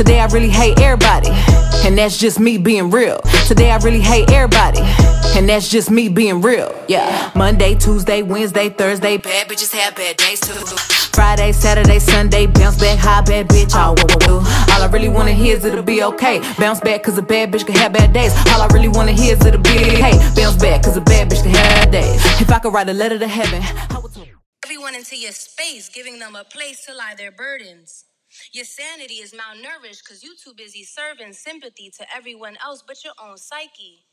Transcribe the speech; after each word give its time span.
Today 0.00 0.18
I 0.18 0.24
really 0.28 0.48
hate 0.48 0.80
everybody, 0.80 1.28
and 1.84 1.98
that's 1.98 2.16
just 2.16 2.40
me 2.40 2.56
being 2.56 2.88
real. 2.88 3.20
Today 3.46 3.70
I 3.70 3.76
really 3.76 4.00
hate 4.00 4.30
everybody, 4.30 4.80
and 5.36 5.46
that's 5.46 5.68
just 5.68 5.90
me 5.90 6.08
being 6.08 6.40
real. 6.40 6.74
Yeah. 6.88 7.30
Monday, 7.36 7.74
Tuesday, 7.74 8.22
Wednesday, 8.22 8.70
Thursday, 8.70 9.18
bad 9.18 9.46
bitches 9.46 9.74
have 9.74 9.94
bad 9.94 10.16
days 10.16 10.40
too. 10.40 10.54
Friday, 11.12 11.52
Saturday, 11.52 11.98
Sunday, 11.98 12.46
bounce 12.46 12.80
back, 12.80 12.98
high 12.98 13.20
bad 13.20 13.48
bitch, 13.48 13.74
all 13.74 13.90
what 13.90 14.18
do. 14.20 14.36
All 14.36 14.82
I 14.82 14.88
really 14.90 15.10
wanna 15.10 15.34
hear 15.34 15.58
is 15.58 15.66
it'll 15.66 15.82
be 15.82 16.02
okay. 16.02 16.40
Bounce 16.58 16.80
back, 16.80 17.02
cause 17.02 17.18
a 17.18 17.22
bad 17.22 17.52
bitch 17.52 17.66
can 17.66 17.74
have 17.74 17.92
bad 17.92 18.14
days. 18.14 18.32
All 18.54 18.62
I 18.62 18.68
really 18.72 18.88
wanna 18.88 19.12
hear 19.12 19.36
is 19.36 19.44
it'll 19.44 19.60
be 19.60 19.68
okay. 19.68 20.16
Bounce 20.34 20.56
back, 20.56 20.82
cause 20.82 20.96
a 20.96 21.02
bad 21.02 21.28
bitch 21.28 21.42
can 21.42 21.50
have 21.50 21.90
bad 21.90 21.92
days. 21.92 22.40
If 22.40 22.50
I 22.50 22.58
could 22.58 22.72
write 22.72 22.88
a 22.88 22.94
letter 22.94 23.18
to 23.18 23.28
heaven, 23.28 23.62
I 23.90 23.98
would 23.98 24.12
everyone 24.64 24.94
into 24.94 25.18
your 25.18 25.32
space, 25.32 25.90
giving 25.90 26.18
them 26.18 26.36
a 26.36 26.44
place 26.44 26.86
to 26.86 26.94
lie 26.94 27.14
their 27.18 27.30
burdens. 27.32 28.06
Your 28.52 28.64
sanity 28.64 29.14
is 29.14 29.32
malnourished 29.32 30.04
because 30.04 30.22
you 30.22 30.36
too 30.36 30.54
busy 30.54 30.84
serving 30.84 31.32
sympathy 31.34 31.90
to 31.98 32.06
everyone 32.14 32.56
else 32.64 32.82
but 32.86 33.04
your 33.04 33.14
own 33.22 33.36
psyche. 33.38 34.06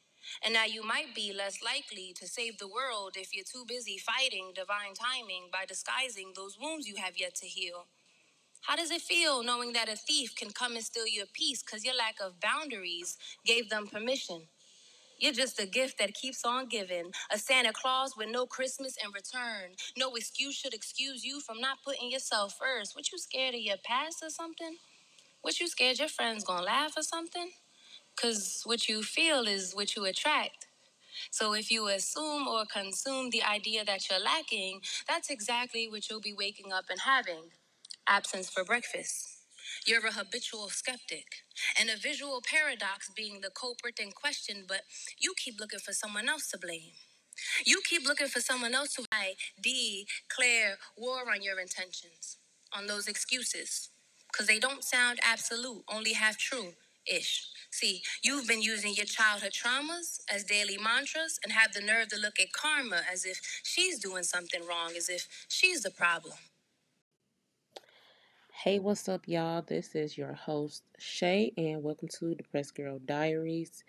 And 0.44 0.54
now 0.54 0.66
you 0.66 0.84
might 0.84 1.16
be 1.16 1.34
less 1.34 1.64
likely 1.64 2.14
to 2.20 2.28
save 2.28 2.58
the 2.58 2.68
world 2.68 3.14
if 3.18 3.34
you're 3.36 3.46
too 3.46 3.66
busy 3.68 3.98
fighting 3.98 4.52
divine 4.56 4.94
timing 4.94 5.50
by 5.52 5.66
disguising 5.66 6.34
those 6.36 6.58
wounds 6.60 6.88
you 6.88 6.96
have 6.98 7.18
yet 7.18 7.36
to 7.36 7.48
heal. 7.48 7.88
How 8.62 8.76
does 8.76 8.92
it 8.92 9.02
feel 9.02 9.44
knowing 9.44 9.74
that 9.74 9.90
a 9.90 9.96
thief 9.96 10.36
can 10.36 10.52
come 10.52 10.76
and 10.76 10.86
steal 10.86 11.08
your 11.08 11.28
peace 11.34 11.64
because 11.64 11.86
your 11.86 11.96
lack 11.96 12.16
of 12.22 12.40
boundaries 12.42 13.18
gave 13.46 13.70
them 13.70 13.88
permission? 13.88 14.48
You're 15.20 15.34
just 15.34 15.60
a 15.60 15.66
gift 15.66 16.00
that 16.00 16.14
keeps 16.14 16.46
on 16.46 16.68
giving. 16.68 17.12
A 17.32 17.38
Santa 17.40 17.74
Claus 17.74 18.16
with 18.18 18.30
no 18.30 18.46
Christmas 18.46 18.98
in 19.04 19.12
return. 19.14 19.72
No 19.98 20.16
excuse 20.16 20.56
should 20.56 20.74
excuse 20.74 21.26
you 21.26 21.42
from 21.42 21.60
not 21.62 21.80
putting 21.86 22.12
yourself 22.12 22.56
first. 22.60 22.96
What 22.96 23.12
you 23.12 23.18
scared 23.18 23.56
of 23.56 23.62
your 23.62 23.78
past 23.86 24.18
or 24.24 24.30
something? 24.30 24.78
What 25.42 25.60
you 25.60 25.68
scared 25.68 26.00
your 26.00 26.10
friends 26.10 26.44
gonna 26.44 26.64
laugh 26.66 26.94
or 26.98 27.04
something? 27.04 27.52
Cause 28.22 28.64
what 28.66 28.90
you 28.90 29.04
feel 29.04 29.48
is 29.48 29.74
what 29.74 29.96
you 29.96 30.06
attract. 30.06 30.68
So 31.32 31.54
if 31.54 31.72
you 31.72 31.88
assume 31.88 32.48
or 32.48 32.66
consume 32.66 33.32
the 33.32 33.44
idea 33.44 33.86
that 33.86 34.10
you're 34.10 34.20
lacking, 34.20 34.82
that's 35.08 35.30
exactly 35.30 35.90
what 35.90 36.10
you'll 36.10 36.22
be 36.22 36.34
waking 36.38 36.74
up 36.74 36.86
and 36.90 37.02
having. 37.02 37.52
Absence 38.08 38.50
for 38.50 38.64
breakfast. 38.66 39.37
You're 39.86 40.06
a 40.06 40.12
habitual 40.14 40.70
skeptic, 40.70 41.26
and 41.80 41.90
a 41.90 41.98
visual 41.98 42.42
paradox 42.42 43.10
being 43.16 43.42
the 43.42 43.50
culprit 43.50 44.00
in 44.00 44.12
question, 44.12 44.66
but 44.68 44.82
you 45.20 45.34
keep 45.38 45.60
looking 45.60 45.80
for 45.80 45.94
someone 45.94 46.30
else 46.30 46.48
to 46.52 46.58
blame. 46.58 46.94
You 47.66 47.82
keep 47.88 48.06
looking 48.06 48.28
for 48.28 48.42
someone 48.42 48.74
else 48.76 48.96
to 48.96 49.06
I 49.12 49.36
declare 49.62 50.78
war 50.98 51.32
on 51.34 51.44
your 51.44 51.60
intentions, 51.60 52.38
on 52.74 52.88
those 52.88 53.08
excuses, 53.08 53.90
because 54.32 54.48
they 54.48 54.60
don't 54.60 54.84
sound 54.84 55.20
absolute, 55.24 55.84
only 55.94 56.14
half 56.14 56.38
true 56.38 56.74
ish. 57.08 57.48
See, 57.72 58.02
you've 58.24 58.48
been 58.48 58.62
using 58.62 58.94
your 58.96 59.06
childhood 59.06 59.54
traumas 59.54 60.20
as 60.34 60.44
daily 60.44 60.78
mantras 60.78 61.40
and 61.44 61.54
have 61.54 61.74
the 61.74 61.82
nerve 61.82 62.10
to 62.10 62.20
look 62.20 62.40
at 62.40 62.52
karma 62.54 63.02
as 63.12 63.26
if 63.26 63.40
she's 63.64 64.00
doing 64.00 64.24
something 64.24 64.66
wrong, 64.68 64.94
as 64.98 65.10
if 65.10 65.28
she's 65.48 65.84
the 65.84 65.92
problem. 65.92 66.34
Hey, 68.64 68.80
what's 68.80 69.08
up, 69.08 69.28
y'all? 69.28 69.62
This 69.62 69.94
is 69.94 70.18
your 70.18 70.34
host, 70.34 70.82
Shay, 70.98 71.54
and 71.58 71.84
welcome 71.84 72.08
to 72.18 72.34
Depressed 72.34 72.74
Girl 72.74 72.98
Diaries. 72.98 73.84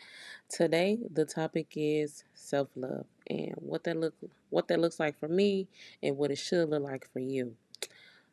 Today, 0.50 0.98
the 1.11 1.24
topic 1.24 1.69
is 1.74 2.22
self 2.34 2.69
love 2.77 3.06
and 3.30 3.55
what 3.56 3.84
that 3.84 3.96
look 3.96 4.12
what 4.50 4.69
that 4.69 4.78
looks 4.78 5.00
like 5.00 5.19
for 5.19 5.27
me 5.27 5.69
and 6.02 6.19
what 6.19 6.30
it 6.30 6.36
should 6.36 6.69
look 6.69 6.83
like 6.83 7.11
for 7.11 7.19
you. 7.19 7.56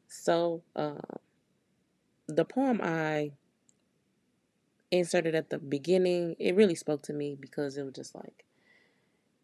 So, 0.09 0.61
uh, 0.75 1.00
the 2.28 2.44
poem 2.44 2.81
I 2.83 3.31
inserted 4.91 5.36
at 5.36 5.52
the 5.52 5.58
beginning, 5.58 6.36
it 6.38 6.53
really 6.53 6.75
spoke 6.75 7.02
to 7.03 7.13
me 7.13 7.38
because 7.39 7.78
it 7.78 7.83
was 7.83 7.94
just 7.94 8.13
like, 8.13 8.44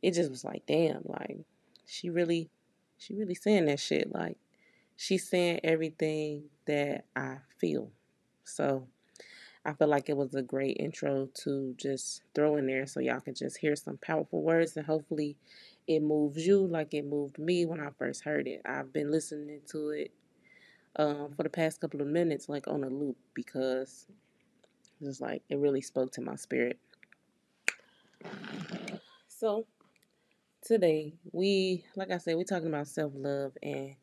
it 0.02 0.12
just 0.12 0.30
was 0.30 0.44
like, 0.44 0.66
damn, 0.66 1.04
like 1.06 1.38
she 1.86 2.10
really, 2.10 2.50
she 2.98 3.14
really 3.14 3.36
saying 3.36 3.68
that 3.68 3.80
shit, 3.80 4.12
like 4.12 4.36
she's 5.02 5.28
saying 5.28 5.60
everything 5.64 6.44
that 6.68 7.06
I 7.16 7.38
feel. 7.58 7.90
So 8.44 8.88
I 9.66 9.74
feel 9.74 9.88
like 9.88 10.10
it 10.10 10.16
was 10.16 10.36
a 10.36 10.44
great 10.44 10.78
intro 10.80 11.28
to 11.44 11.74
just 11.76 12.22
throw 12.36 12.58
in 12.58 12.68
there 12.68 12.86
so 12.86 13.00
y'all 13.00 13.20
can 13.20 13.34
just 13.34 13.58
hear 13.58 13.76
some 13.76 13.98
powerful 13.98 14.44
words 14.44 14.78
and 14.78 14.86
hopefully 14.86 15.38
it 15.88 16.02
moves 16.02 16.46
you 16.46 16.68
like 16.68 16.94
it 16.94 17.06
moved 17.06 17.40
me 17.40 17.66
when 17.66 17.80
I 17.80 17.90
first 17.98 18.24
heard 18.24 18.48
it. 18.48 18.62
I've 18.64 18.94
been 18.94 19.10
listening 19.10 19.62
to 19.72 19.90
it 19.90 20.12
um, 20.98 21.34
for 21.36 21.42
the 21.42 21.50
past 21.50 21.82
couple 21.82 22.02
of 22.02 22.08
minutes, 22.08 22.48
like 22.48 22.68
on 22.68 22.84
a 22.84 22.90
loop, 22.90 23.18
because 23.34 24.06
it's 25.02 25.20
like 25.20 25.42
it 25.50 25.58
really 25.58 25.82
spoke 25.82 26.12
to 26.14 26.22
my 26.22 26.36
spirit. 26.36 26.78
So 29.28 29.66
today 30.62 31.16
we, 31.32 31.86
like 31.96 32.12
I 32.12 32.20
said, 32.20 32.36
we're 32.36 32.44
talking 32.44 32.68
about 32.68 32.88
self 32.88 33.14
love 33.16 33.54
and 33.64 33.96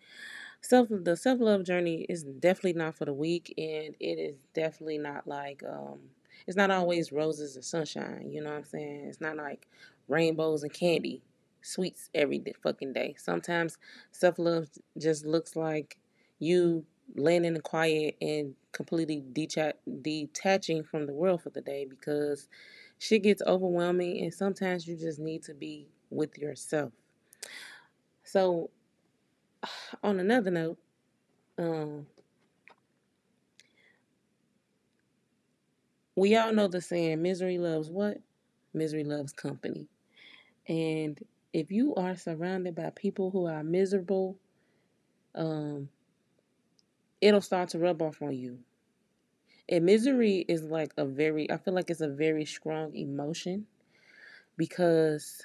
self 0.60 0.88
the 0.90 1.16
self 1.16 1.40
love 1.40 1.64
journey 1.64 2.06
is 2.08 2.24
definitely 2.24 2.74
not 2.74 2.94
for 2.96 3.04
the 3.04 3.12
weak, 3.12 3.54
and 3.58 3.94
it 4.00 4.18
is 4.18 4.36
definitely 4.54 4.98
not 4.98 5.26
like 5.26 5.62
um, 5.68 6.00
it's 6.46 6.56
not 6.56 6.70
always 6.70 7.12
roses 7.12 7.56
and 7.56 7.64
sunshine. 7.64 8.30
You 8.30 8.42
know 8.42 8.50
what 8.50 8.58
I'm 8.58 8.64
saying? 8.64 9.06
It's 9.08 9.20
not 9.20 9.36
like 9.36 9.68
rainbows 10.08 10.62
and 10.62 10.72
candy, 10.72 11.22
sweets 11.62 12.10
every 12.14 12.42
fucking 12.62 12.92
day. 12.92 13.14
Sometimes 13.18 13.78
self 14.12 14.38
love 14.38 14.68
just 14.98 15.24
looks 15.26 15.56
like 15.56 15.98
you 16.38 16.84
laying 17.14 17.44
in 17.44 17.54
the 17.54 17.60
quiet 17.60 18.16
and 18.20 18.54
completely 18.72 19.24
detaching 19.32 20.84
from 20.84 21.06
the 21.06 21.12
world 21.12 21.42
for 21.42 21.50
the 21.50 21.60
day 21.62 21.86
because 21.88 22.48
shit 22.98 23.22
gets 23.22 23.42
overwhelming 23.46 24.22
and 24.22 24.34
sometimes 24.34 24.86
you 24.86 24.96
just 24.96 25.18
need 25.18 25.42
to 25.42 25.54
be 25.54 25.88
with 26.10 26.36
yourself. 26.36 26.92
So 28.24 28.70
on 30.02 30.20
another 30.20 30.50
note, 30.50 30.78
um, 31.58 32.06
we 36.16 36.36
all 36.36 36.52
know 36.52 36.68
the 36.68 36.80
saying, 36.80 37.22
misery 37.22 37.58
loves 37.58 37.90
what? 37.90 38.18
Misery 38.74 39.04
loves 39.04 39.32
company. 39.32 39.86
And 40.68 41.18
if 41.52 41.70
you 41.70 41.94
are 41.94 42.16
surrounded 42.16 42.74
by 42.74 42.90
people 42.90 43.30
who 43.30 43.46
are 43.46 43.64
miserable, 43.64 44.36
um, 45.34 45.88
it'll 47.20 47.40
start 47.40 47.70
to 47.70 47.78
rub 47.78 48.02
off 48.02 48.20
on 48.22 48.32
you. 48.32 48.58
And 49.68 49.84
misery 49.84 50.44
is 50.48 50.62
like 50.62 50.92
a 50.96 51.04
very, 51.04 51.50
I 51.50 51.56
feel 51.58 51.74
like 51.74 51.90
it's 51.90 52.00
a 52.00 52.08
very 52.08 52.44
strong 52.44 52.94
emotion 52.96 53.66
because 54.56 55.42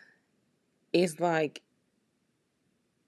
it's 0.94 1.20
like 1.20 1.62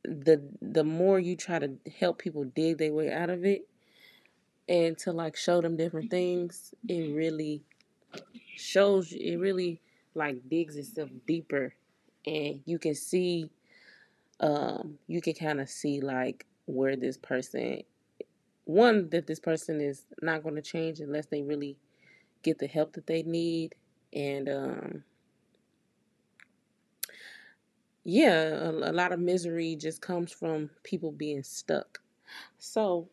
the 0.08 0.42
the 0.62 0.84
more 0.84 1.20
you 1.20 1.36
try 1.36 1.60
to 1.60 1.78
help 2.00 2.20
people 2.20 2.44
dig 2.44 2.78
their 2.78 2.94
way 2.94 3.12
out 3.12 3.30
of 3.30 3.46
it 3.46 3.68
and 4.68 4.98
to 5.00 5.12
like 5.12 5.36
show 5.36 5.62
them 5.62 5.78
different 5.78 6.10
things, 6.10 6.74
it 6.88 7.14
really 7.16 7.64
shows 8.56 9.12
it 9.12 9.36
really 9.38 9.82
like 10.14 10.48
digs 10.50 10.78
itself 10.78 11.10
deeper 11.28 11.74
and 12.26 12.62
you 12.66 12.80
can 12.80 12.96
see 12.96 13.50
um 14.40 14.98
you 15.08 15.22
can 15.22 15.34
kind 15.34 15.60
of 15.60 15.70
see 15.70 16.00
like 16.00 16.46
where 16.66 16.96
this 16.96 17.18
person 17.18 17.82
one 18.66 19.10
that 19.10 19.28
this 19.28 19.40
person 19.40 19.82
is 19.82 20.06
not 20.22 20.42
going 20.42 20.56
to 20.56 20.62
change 20.62 21.00
unless 21.00 21.28
they 21.28 21.42
really 21.42 21.78
get 22.44 22.58
the 22.60 22.68
help 22.68 22.94
that 22.94 23.08
they 23.08 23.24
need 23.24 23.76
and 24.14 24.50
um 24.50 25.04
yeah, 28.06 28.70
a, 28.70 28.72
a 28.72 28.94
lot 28.94 29.12
of 29.14 29.20
misery 29.20 29.76
just 29.76 30.02
comes 30.02 30.32
from 30.32 30.70
people 30.84 31.12
being 31.12 31.44
stuck. 31.44 32.02
So, 32.60 33.10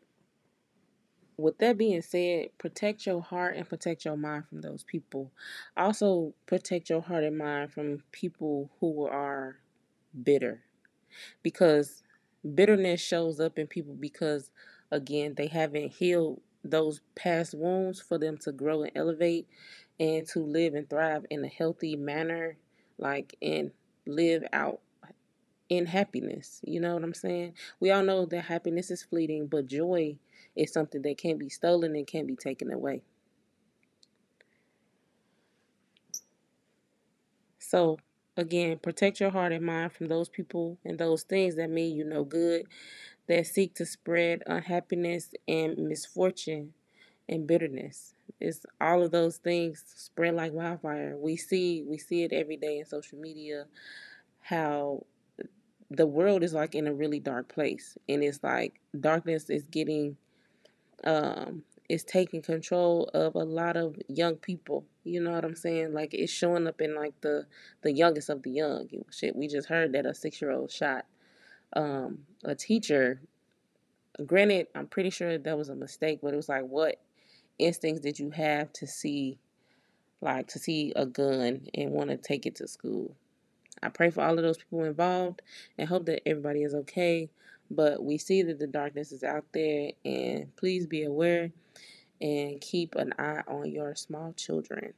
with 1.36 1.58
that 1.58 1.78
being 1.78 2.02
said, 2.02 2.50
protect 2.58 3.06
your 3.06 3.22
heart 3.22 3.56
and 3.56 3.68
protect 3.68 4.04
your 4.04 4.16
mind 4.16 4.46
from 4.48 4.60
those 4.60 4.84
people. 4.84 5.32
Also, 5.76 6.34
protect 6.46 6.90
your 6.90 7.02
heart 7.02 7.24
and 7.24 7.38
mind 7.38 7.72
from 7.72 8.02
people 8.12 8.70
who 8.80 9.06
are 9.06 9.56
bitter 10.22 10.62
because 11.42 12.02
bitterness 12.54 13.00
shows 13.00 13.40
up 13.40 13.58
in 13.58 13.66
people 13.66 13.94
because, 13.94 14.50
again, 14.90 15.34
they 15.36 15.48
haven't 15.48 15.92
healed 15.92 16.40
those 16.64 17.00
past 17.14 17.54
wounds 17.54 18.00
for 18.00 18.18
them 18.18 18.38
to 18.38 18.52
grow 18.52 18.82
and 18.82 18.92
elevate 18.94 19.48
and 19.98 20.26
to 20.28 20.40
live 20.40 20.74
and 20.74 20.88
thrive 20.90 21.26
in 21.30 21.44
a 21.44 21.48
healthy 21.48 21.96
manner, 21.96 22.56
like 22.98 23.36
in 23.40 23.72
live 24.06 24.44
out 24.52 24.80
in 25.68 25.86
happiness. 25.86 26.60
You 26.64 26.80
know 26.80 26.94
what 26.94 27.04
I'm 27.04 27.14
saying? 27.14 27.54
We 27.80 27.90
all 27.90 28.02
know 28.02 28.26
that 28.26 28.44
happiness 28.44 28.90
is 28.90 29.02
fleeting, 29.02 29.46
but 29.46 29.66
joy 29.66 30.18
is 30.54 30.72
something 30.72 31.02
that 31.02 31.18
can't 31.18 31.38
be 31.38 31.48
stolen 31.48 31.96
and 31.96 32.06
can't 32.06 32.26
be 32.26 32.36
taken 32.36 32.70
away. 32.72 33.02
So, 37.58 37.98
again, 38.36 38.78
protect 38.78 39.20
your 39.20 39.30
heart 39.30 39.52
and 39.52 39.64
mind 39.64 39.92
from 39.92 40.08
those 40.08 40.28
people 40.28 40.78
and 40.84 40.98
those 40.98 41.22
things 41.22 41.56
that 41.56 41.70
mean 41.70 41.96
you 41.96 42.04
no 42.04 42.24
good, 42.24 42.66
that 43.28 43.46
seek 43.46 43.74
to 43.76 43.86
spread 43.86 44.42
unhappiness 44.46 45.32
and 45.48 45.78
misfortune 45.78 46.74
and 47.28 47.46
bitterness. 47.46 48.14
It's 48.40 48.64
all 48.80 49.02
of 49.02 49.10
those 49.10 49.36
things 49.38 49.84
spread 49.86 50.34
like 50.34 50.52
wildfire. 50.52 51.16
We 51.16 51.36
see 51.36 51.84
we 51.86 51.98
see 51.98 52.22
it 52.24 52.32
every 52.32 52.56
day 52.56 52.78
in 52.78 52.86
social 52.86 53.18
media 53.18 53.66
how 54.40 55.04
the 55.90 56.06
world 56.06 56.42
is 56.42 56.54
like 56.54 56.74
in 56.74 56.86
a 56.86 56.94
really 56.94 57.20
dark 57.20 57.52
place 57.52 57.96
and 58.08 58.24
it's 58.24 58.42
like 58.42 58.80
darkness 58.98 59.50
is 59.50 59.66
getting 59.66 60.16
um 61.04 61.62
is 61.88 62.02
taking 62.02 62.40
control 62.40 63.10
of 63.12 63.34
a 63.34 63.44
lot 63.44 63.76
of 63.76 63.96
young 64.08 64.36
people. 64.36 64.84
You 65.04 65.20
know 65.20 65.32
what 65.32 65.44
I'm 65.44 65.56
saying? 65.56 65.92
Like 65.92 66.14
it's 66.14 66.32
showing 66.32 66.66
up 66.66 66.80
in 66.80 66.94
like 66.94 67.20
the 67.20 67.46
the 67.82 67.92
youngest 67.92 68.30
of 68.30 68.42
the 68.42 68.50
young. 68.50 68.88
Shit, 69.10 69.36
we 69.36 69.48
just 69.48 69.68
heard 69.68 69.92
that 69.92 70.06
a 70.06 70.14
six 70.14 70.40
year 70.40 70.50
old 70.50 70.70
shot 70.70 71.04
um, 71.74 72.20
a 72.44 72.54
teacher. 72.54 73.20
Granted, 74.26 74.68
I'm 74.74 74.86
pretty 74.86 75.10
sure 75.10 75.38
that 75.38 75.58
was 75.58 75.68
a 75.68 75.74
mistake, 75.74 76.20
but 76.22 76.34
it 76.34 76.36
was 76.36 76.48
like, 76.48 76.64
what 76.64 77.00
instincts 77.58 78.02
did 78.02 78.18
you 78.18 78.30
have 78.30 78.72
to 78.74 78.86
see, 78.86 79.38
like 80.20 80.48
to 80.48 80.58
see 80.58 80.92
a 80.96 81.06
gun 81.06 81.66
and 81.74 81.90
want 81.92 82.10
to 82.10 82.16
take 82.16 82.46
it 82.46 82.56
to 82.56 82.68
school? 82.68 83.14
I 83.82 83.88
pray 83.88 84.10
for 84.10 84.22
all 84.22 84.36
of 84.38 84.44
those 84.44 84.58
people 84.58 84.84
involved 84.84 85.42
and 85.76 85.88
hope 85.88 86.06
that 86.06 86.26
everybody 86.26 86.62
is 86.62 86.74
okay. 86.74 87.30
But 87.70 88.04
we 88.04 88.18
see 88.18 88.42
that 88.42 88.58
the 88.58 88.66
darkness 88.66 89.12
is 89.12 89.24
out 89.24 89.44
there, 89.52 89.92
and 90.04 90.54
please 90.56 90.86
be 90.86 91.04
aware 91.04 91.50
and 92.20 92.60
keep 92.60 92.94
an 92.94 93.14
eye 93.18 93.42
on 93.48 93.70
your 93.70 93.94
small 93.94 94.32
children. 94.34 94.92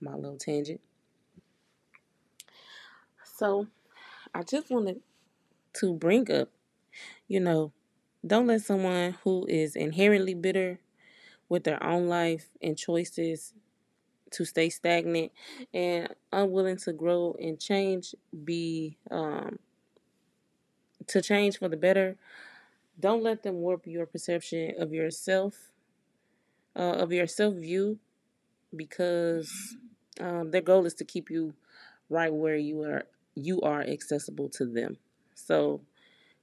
My 0.00 0.14
little 0.14 0.36
tangent. 0.36 0.80
So, 3.36 3.68
I 4.34 4.42
just 4.42 4.68
wanted 4.68 5.00
to 5.74 5.94
bring 5.94 6.30
up, 6.30 6.48
you 7.28 7.40
know, 7.40 7.72
don't 8.26 8.48
let 8.48 8.62
someone 8.62 9.16
who 9.22 9.46
is 9.48 9.76
inherently 9.76 10.34
bitter 10.34 10.80
with 11.48 11.64
their 11.64 11.82
own 11.82 12.08
life 12.08 12.46
and 12.62 12.76
choices 12.76 13.54
to 14.30 14.44
stay 14.44 14.68
stagnant 14.68 15.32
and 15.74 16.14
unwilling 16.32 16.76
to 16.76 16.92
grow 16.92 17.36
and 17.40 17.58
change 17.60 18.14
be 18.44 18.98
um, 19.10 19.58
to 21.06 21.22
change 21.22 21.58
for 21.58 21.68
the 21.68 21.76
better 21.76 22.16
don't 23.00 23.22
let 23.22 23.42
them 23.42 23.56
warp 23.56 23.86
your 23.86 24.06
perception 24.06 24.74
of 24.78 24.92
yourself 24.92 25.72
uh, 26.76 26.80
of 27.02 27.12
your 27.12 27.26
self 27.26 27.54
view 27.54 27.98
because 28.74 29.76
um, 30.20 30.50
their 30.50 30.60
goal 30.60 30.86
is 30.86 30.94
to 30.94 31.04
keep 31.04 31.30
you 31.30 31.54
right 32.10 32.32
where 32.32 32.56
you 32.56 32.82
are 32.82 33.04
you 33.34 33.60
are 33.62 33.82
accessible 33.82 34.48
to 34.48 34.66
them. 34.66 34.96
So 35.34 35.80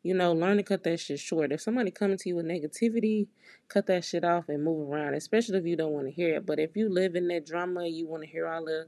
you 0.06 0.14
know, 0.14 0.34
learn 0.34 0.58
to 0.58 0.62
cut 0.62 0.84
that 0.84 1.00
shit 1.00 1.20
short. 1.20 1.52
If 1.52 1.62
somebody 1.62 1.90
coming 1.90 2.20
to 2.20 2.30
you 2.30 2.36
with 2.36 2.46
negativity, 2.46 3.26
cut 3.70 3.88
that 3.88 4.06
shit 4.06 4.24
off 4.24 4.50
and 4.50 4.64
move 4.64 4.88
around, 4.88 5.16
especially 5.16 5.58
if 5.58 5.66
you 5.66 5.76
don't 5.76 5.94
want 5.94 6.06
to 6.06 6.14
hear 6.14 6.36
it. 6.36 6.46
But 6.46 6.60
if 6.60 6.78
you 6.78 6.90
live 6.90 7.16
in 7.16 7.28
that 7.30 7.48
drama, 7.48 7.88
you 7.88 8.08
want 8.08 8.22
to 8.22 8.30
hear 8.30 8.48
all 8.48 8.66
the 8.66 8.86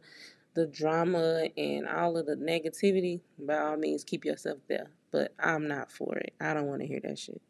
the 0.53 0.67
drama 0.67 1.47
and 1.57 1.87
all 1.87 2.17
of 2.17 2.27
the 2.27 2.35
negativity, 2.35 3.21
by 3.39 3.57
all 3.57 3.77
means 3.77 4.03
keep 4.03 4.25
yourself 4.25 4.59
there. 4.69 4.91
But 5.11 5.33
I'm 5.39 5.67
not 5.67 5.91
for 5.91 6.15
it. 6.17 6.35
I 6.39 6.53
don't 6.53 6.67
want 6.67 6.81
to 6.81 6.87
hear 6.87 6.99
that 7.03 7.17
shit. 7.17 7.41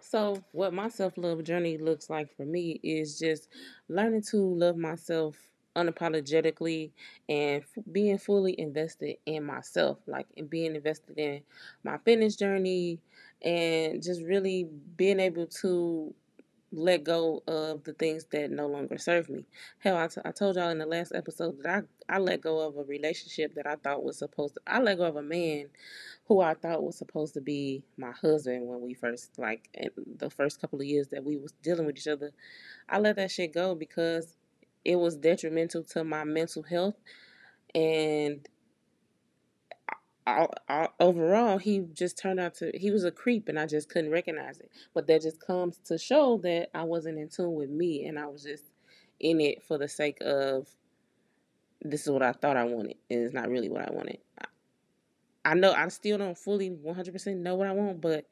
So, 0.00 0.42
what 0.52 0.72
my 0.72 0.88
self 0.88 1.18
love 1.18 1.44
journey 1.44 1.76
looks 1.76 2.08
like 2.08 2.34
for 2.34 2.46
me 2.46 2.80
is 2.82 3.18
just 3.18 3.48
learning 3.88 4.22
to 4.30 4.38
love 4.38 4.78
myself 4.78 5.36
unapologetically 5.76 6.90
and 7.28 7.62
f- 7.62 7.84
being 7.90 8.18
fully 8.18 8.58
invested 8.58 9.16
in 9.26 9.44
myself, 9.44 9.98
like 10.06 10.26
and 10.36 10.48
being 10.48 10.74
invested 10.74 11.18
in 11.18 11.42
my 11.82 11.98
fitness 11.98 12.36
journey 12.36 13.00
and 13.42 14.02
just 14.02 14.22
really 14.22 14.68
being 14.96 15.20
able 15.20 15.46
to 15.46 16.14
let 16.76 17.04
go 17.04 17.42
of 17.46 17.84
the 17.84 17.92
things 17.92 18.24
that 18.32 18.50
no 18.50 18.66
longer 18.66 18.98
serve 18.98 19.28
me. 19.28 19.46
Hell, 19.78 19.96
I, 19.96 20.08
t- 20.08 20.20
I 20.24 20.32
told 20.32 20.56
y'all 20.56 20.70
in 20.70 20.78
the 20.78 20.86
last 20.86 21.12
episode 21.14 21.62
that 21.62 21.84
I, 22.08 22.16
I 22.16 22.18
let 22.18 22.40
go 22.40 22.66
of 22.66 22.76
a 22.76 22.82
relationship 22.82 23.54
that 23.54 23.66
I 23.66 23.76
thought 23.76 24.02
was 24.02 24.18
supposed 24.18 24.54
to, 24.54 24.60
I 24.66 24.80
let 24.80 24.98
go 24.98 25.04
of 25.04 25.16
a 25.16 25.22
man 25.22 25.66
who 26.26 26.40
I 26.40 26.54
thought 26.54 26.82
was 26.82 26.96
supposed 26.96 27.34
to 27.34 27.40
be 27.40 27.84
my 27.96 28.10
husband 28.10 28.66
when 28.66 28.80
we 28.80 28.94
first, 28.94 29.38
like, 29.38 29.68
the 30.18 30.30
first 30.30 30.60
couple 30.60 30.80
of 30.80 30.86
years 30.86 31.08
that 31.08 31.22
we 31.22 31.36
was 31.36 31.52
dealing 31.62 31.86
with 31.86 31.96
each 31.96 32.08
other. 32.08 32.32
I 32.88 32.98
let 32.98 33.16
that 33.16 33.30
shit 33.30 33.52
go 33.52 33.74
because 33.74 34.34
it 34.84 34.96
was 34.96 35.16
detrimental 35.16 35.82
to 35.82 36.04
my 36.04 36.24
mental 36.24 36.62
health 36.62 36.94
and 37.74 38.48
I, 40.26 40.46
I, 40.68 40.88
overall 41.00 41.58
he 41.58 41.80
just 41.92 42.16
turned 42.16 42.40
out 42.40 42.54
to 42.56 42.70
he 42.74 42.90
was 42.90 43.04
a 43.04 43.10
creep 43.10 43.48
and 43.48 43.58
i 43.58 43.66
just 43.66 43.90
couldn't 43.90 44.10
recognize 44.10 44.58
it. 44.58 44.70
But 44.94 45.06
that 45.08 45.22
just 45.22 45.40
comes 45.40 45.78
to 45.84 45.98
show 45.98 46.38
that 46.38 46.70
i 46.74 46.82
wasn't 46.82 47.18
in 47.18 47.28
tune 47.28 47.54
with 47.54 47.70
me 47.70 48.06
and 48.06 48.18
i 48.18 48.26
was 48.26 48.42
just 48.42 48.64
in 49.20 49.40
it 49.40 49.62
for 49.62 49.78
the 49.78 49.88
sake 49.88 50.18
of 50.22 50.68
this 51.82 52.02
is 52.02 52.10
what 52.10 52.22
i 52.22 52.32
thought 52.32 52.56
i 52.56 52.64
wanted 52.64 52.96
and 53.10 53.20
it's 53.20 53.34
not 53.34 53.48
really 53.48 53.68
what 53.68 53.82
i 53.82 53.92
wanted. 53.92 54.18
I, 54.40 54.46
I 55.50 55.54
know 55.54 55.72
i 55.72 55.86
still 55.88 56.18
don't 56.18 56.38
fully 56.38 56.70
100% 56.70 57.36
know 57.36 57.54
what 57.54 57.68
i 57.68 57.72
want 57.72 58.00
but 58.00 58.24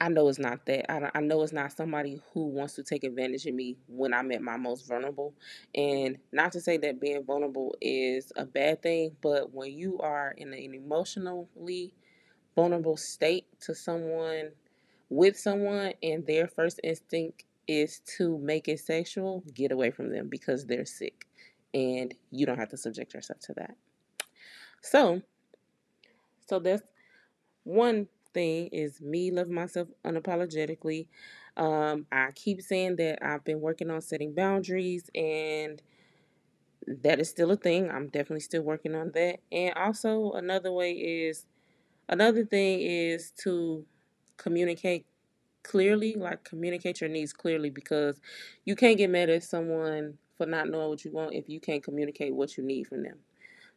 I 0.00 0.08
know 0.08 0.28
it's 0.28 0.38
not 0.38 0.66
that. 0.66 0.90
I, 0.90 1.10
I 1.14 1.20
know 1.20 1.42
it's 1.42 1.52
not 1.52 1.72
somebody 1.72 2.20
who 2.32 2.48
wants 2.48 2.74
to 2.74 2.82
take 2.82 3.04
advantage 3.04 3.46
of 3.46 3.54
me 3.54 3.76
when 3.86 4.12
I'm 4.12 4.32
at 4.32 4.42
my 4.42 4.56
most 4.56 4.86
vulnerable. 4.86 5.34
And 5.74 6.18
not 6.32 6.52
to 6.52 6.60
say 6.60 6.76
that 6.78 7.00
being 7.00 7.24
vulnerable 7.24 7.74
is 7.80 8.32
a 8.36 8.44
bad 8.44 8.82
thing, 8.82 9.16
but 9.22 9.54
when 9.54 9.72
you 9.72 9.98
are 10.00 10.34
in 10.36 10.52
an 10.52 10.74
emotionally 10.74 11.94
vulnerable 12.54 12.96
state 12.96 13.46
to 13.60 13.74
someone, 13.74 14.50
with 15.08 15.38
someone, 15.38 15.92
and 16.02 16.26
their 16.26 16.48
first 16.48 16.80
instinct 16.82 17.44
is 17.68 18.00
to 18.18 18.36
make 18.38 18.68
it 18.68 18.80
sexual, 18.80 19.42
get 19.54 19.72
away 19.72 19.90
from 19.90 20.10
them 20.10 20.28
because 20.28 20.66
they're 20.66 20.84
sick. 20.84 21.26
And 21.72 22.14
you 22.30 22.46
don't 22.46 22.58
have 22.58 22.70
to 22.70 22.76
subject 22.76 23.14
yourself 23.14 23.40
to 23.40 23.54
that. 23.54 23.76
So, 24.82 25.22
so 26.46 26.58
that's 26.58 26.82
one 27.64 28.08
thing 28.34 28.68
is 28.72 29.00
me 29.00 29.30
loving 29.30 29.54
myself 29.54 29.88
unapologetically. 30.04 31.06
Um, 31.56 32.06
I 32.10 32.32
keep 32.34 32.60
saying 32.60 32.96
that 32.96 33.24
I've 33.24 33.44
been 33.44 33.60
working 33.60 33.90
on 33.90 34.00
setting 34.02 34.34
boundaries, 34.34 35.08
and 35.14 35.80
that 36.86 37.20
is 37.20 37.28
still 37.30 37.50
a 37.50 37.56
thing. 37.56 37.90
I'm 37.90 38.08
definitely 38.08 38.40
still 38.40 38.62
working 38.62 38.94
on 38.94 39.12
that. 39.14 39.40
And 39.52 39.74
also, 39.74 40.32
another 40.32 40.72
way 40.72 40.92
is 40.92 41.46
another 42.08 42.44
thing 42.44 42.80
is 42.80 43.32
to 43.42 43.86
communicate 44.36 45.06
clearly, 45.62 46.14
like 46.14 46.44
communicate 46.44 47.00
your 47.00 47.10
needs 47.10 47.32
clearly, 47.32 47.70
because 47.70 48.20
you 48.64 48.76
can't 48.76 48.98
get 48.98 49.10
mad 49.10 49.30
at 49.30 49.44
someone 49.44 50.18
for 50.36 50.46
not 50.46 50.68
knowing 50.68 50.88
what 50.88 51.04
you 51.04 51.12
want 51.12 51.34
if 51.34 51.48
you 51.48 51.60
can't 51.60 51.82
communicate 51.82 52.34
what 52.34 52.56
you 52.56 52.64
need 52.64 52.86
from 52.86 53.02
them. 53.02 53.18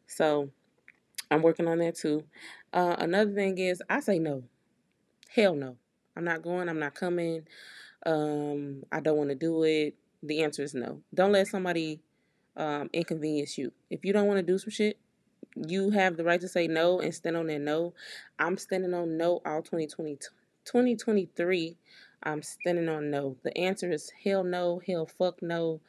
So, 0.06 0.50
I'm 1.30 1.42
working 1.42 1.68
on 1.68 1.78
that 1.78 1.96
too. 1.96 2.24
Uh, 2.72 2.96
another 2.98 3.32
thing 3.32 3.58
is, 3.58 3.82
I 3.88 4.00
say 4.00 4.18
no. 4.18 4.44
Hell 5.34 5.54
no. 5.54 5.76
I'm 6.16 6.24
not 6.24 6.42
going. 6.42 6.68
I'm 6.68 6.78
not 6.80 6.94
coming. 6.94 7.46
Um, 8.04 8.82
I 8.90 9.00
don't 9.00 9.16
want 9.16 9.30
to 9.30 9.36
do 9.36 9.62
it. 9.62 9.94
The 10.22 10.42
answer 10.42 10.62
is 10.62 10.74
no. 10.74 11.02
Don't 11.14 11.32
let 11.32 11.46
somebody 11.46 12.00
um, 12.56 12.90
inconvenience 12.92 13.56
you. 13.56 13.72
If 13.90 14.04
you 14.04 14.12
don't 14.12 14.26
want 14.26 14.38
to 14.38 14.42
do 14.42 14.58
some 14.58 14.70
shit, 14.70 14.98
you 15.54 15.90
have 15.90 16.16
the 16.16 16.24
right 16.24 16.40
to 16.40 16.48
say 16.48 16.66
no 16.66 17.00
and 17.00 17.14
stand 17.14 17.36
on 17.36 17.46
that 17.46 17.60
no. 17.60 17.94
I'm 18.38 18.56
standing 18.56 18.94
on 18.94 19.16
no 19.16 19.40
all 19.44 19.62
2020, 19.62 20.16
2023. 20.64 21.76
I'm 22.22 22.42
standing 22.42 22.88
on 22.88 23.10
no. 23.10 23.36
The 23.42 23.56
answer 23.56 23.90
is 23.90 24.12
hell 24.24 24.44
no, 24.44 24.80
hell 24.86 25.06
fuck 25.06 25.40
no. 25.40 25.80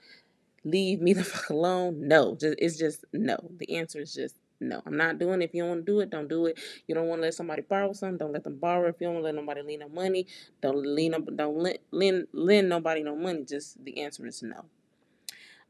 Leave 0.64 1.02
me 1.02 1.14
the 1.14 1.24
fuck 1.26 1.50
alone. 1.50 2.08
No, 2.08 2.36
just 2.36 2.56
it's 2.60 2.78
just 2.78 3.06
no. 3.14 3.38
The 3.58 3.78
answer 3.78 4.00
is 4.00 4.14
just 4.14 4.36
no, 4.60 4.82
I'm 4.86 4.98
not 4.98 5.18
doing 5.20 5.42
it. 5.42 5.46
If 5.46 5.54
you 5.54 5.62
don't 5.64 5.70
want 5.70 5.86
to 5.86 5.92
do 5.92 6.00
it, 6.02 6.10
don't 6.10 6.28
do 6.28 6.46
it. 6.48 6.60
You 6.88 6.96
don't 6.96 7.08
want 7.08 7.20
to 7.20 7.24
let 7.24 7.34
somebody 7.34 7.62
borrow 7.62 7.94
something, 7.94 8.18
don't 8.18 8.34
let 8.34 8.44
them 8.44 8.58
borrow. 8.58 8.90
If 8.90 8.96
you 9.00 9.08
don't 9.08 9.16
want 9.16 9.24
to 9.24 9.28
let 9.28 9.36
nobody 9.36 9.62
lend 9.62 9.80
no 9.80 9.90
money, 9.90 10.28
don't 10.62 10.86
lean 10.86 11.14
up, 11.14 11.26
don't 11.36 11.58
lend, 11.58 11.80
lend 11.92 12.28
lend 12.34 12.70
nobody 12.70 13.04
no 13.04 13.16
money. 13.16 13.46
Just 13.46 13.84
the 13.84 14.02
answer 14.02 14.26
is 14.28 14.44
no. 14.44 14.66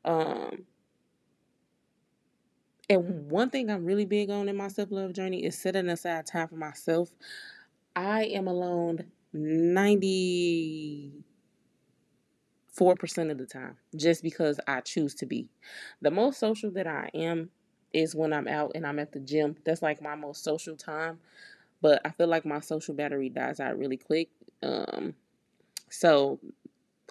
Um, 0.06 0.66
and 2.90 3.30
one 3.30 3.50
thing 3.50 3.70
I'm 3.70 3.86
really 3.86 4.06
big 4.06 4.30
on 4.32 4.50
in 4.50 4.56
my 4.58 4.68
self 4.68 4.92
love 4.92 5.14
journey 5.14 5.46
is 5.46 5.58
setting 5.58 5.90
aside 5.90 6.26
time 6.26 6.48
for 6.48 6.56
myself. 6.56 7.10
I 7.96 8.24
am 8.26 8.48
alone 8.48 9.06
94% 9.36 11.14
of 13.30 13.38
the 13.38 13.46
time 13.46 13.78
just 13.96 14.24
because 14.24 14.60
I 14.68 14.82
choose 14.82 15.14
to 15.16 15.26
be. 15.26 15.50
The 16.02 16.12
most 16.12 16.40
social 16.40 16.72
that 16.72 16.88
I 16.88 17.10
am 17.14 17.50
is 17.94 18.16
when 18.16 18.34
I'm 18.34 18.48
out 18.48 18.72
and 18.76 18.86
I'm 18.86 19.00
at 19.00 19.12
the 19.12 19.20
gym. 19.20 19.56
That's 19.66 19.82
like 19.82 20.02
my 20.02 20.16
most 20.16 20.44
social 20.44 20.76
time. 20.76 21.20
But 21.82 22.02
I 22.06 22.12
feel 22.12 22.28
like 22.28 22.46
my 22.46 22.60
social 22.60 22.94
battery 22.94 23.30
dies 23.30 23.60
out 23.60 23.78
really 23.78 23.98
quick. 23.98 24.30
Um, 24.62 25.16
so 25.90 26.40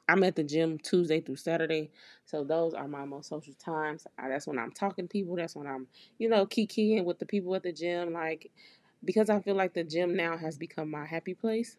I'm 0.09 0.23
at 0.25 0.37
the 0.37 0.45
gym 0.45 0.79
Tuesday 0.79 1.21
through 1.21 1.37
Saturday. 1.37 1.91
So 2.25 2.45
those 2.45 2.75
are 2.75 2.89
my 2.89 3.05
most 3.05 3.29
social 3.29 3.55
times. 3.55 4.07
I, 4.19 4.29
that's 4.29 4.47
when 4.47 4.59
I'm 4.59 4.73
talking 4.73 5.07
to 5.07 5.13
people. 5.13 5.37
That's 5.37 5.57
when 5.57 5.67
I'm, 5.67 5.87
you 6.19 6.29
know, 6.29 6.47
kikiing 6.47 7.05
with 7.05 7.19
the 7.19 7.27
people 7.27 7.55
at 7.55 7.63
the 7.63 7.73
gym. 7.73 8.13
Like, 8.13 8.51
because 9.05 9.31
I 9.31 9.41
feel 9.41 9.55
like 9.55 9.75
the 9.75 9.85
gym 9.85 10.17
now 10.17 10.37
has 10.37 10.59
become 10.59 10.91
my 10.91 11.07
happy 11.07 11.35
place. 11.35 11.77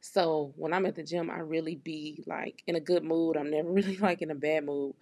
So 0.00 0.52
when 0.56 0.72
I'm 0.72 0.86
at 0.86 0.96
the 0.96 1.02
gym, 1.02 1.30
I 1.30 1.38
really 1.38 1.76
be 1.76 2.22
like 2.26 2.62
in 2.66 2.76
a 2.76 2.80
good 2.80 3.04
mood. 3.04 3.36
I'm 3.36 3.50
never 3.50 3.68
really 3.72 3.96
like 3.96 4.22
in 4.22 4.30
a 4.30 4.34
bad 4.34 4.64
mood. 4.64 4.94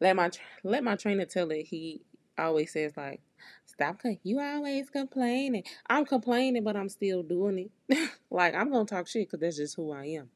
Let 0.00 0.16
my 0.16 0.30
let 0.62 0.84
my 0.84 0.96
trainer 0.96 1.24
tell 1.24 1.50
it. 1.50 1.66
He 1.66 2.02
always 2.38 2.72
says 2.72 2.96
like, 2.96 3.20
"Stop, 3.66 4.00
you 4.22 4.40
always 4.40 4.90
complaining." 4.90 5.64
I'm 5.88 6.04
complaining, 6.04 6.64
but 6.64 6.76
I'm 6.76 6.88
still 6.88 7.22
doing 7.22 7.70
it. 7.88 8.10
like 8.30 8.54
I'm 8.54 8.70
gonna 8.70 8.84
talk 8.84 9.06
shit 9.06 9.28
because 9.28 9.40
that's 9.40 9.56
just 9.56 9.76
who 9.76 9.92
I 9.92 10.06
am. 10.06 10.30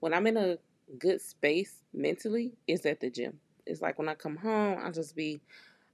When 0.00 0.14
I'm 0.14 0.26
in 0.26 0.36
a 0.36 0.58
good 0.98 1.20
space 1.20 1.82
mentally, 1.92 2.52
it's 2.66 2.86
at 2.86 3.00
the 3.00 3.10
gym. 3.10 3.38
It's 3.66 3.80
like 3.80 3.98
when 3.98 4.08
I 4.08 4.14
come 4.14 4.36
home, 4.36 4.78
I 4.82 4.90
just 4.90 5.14
be, 5.14 5.40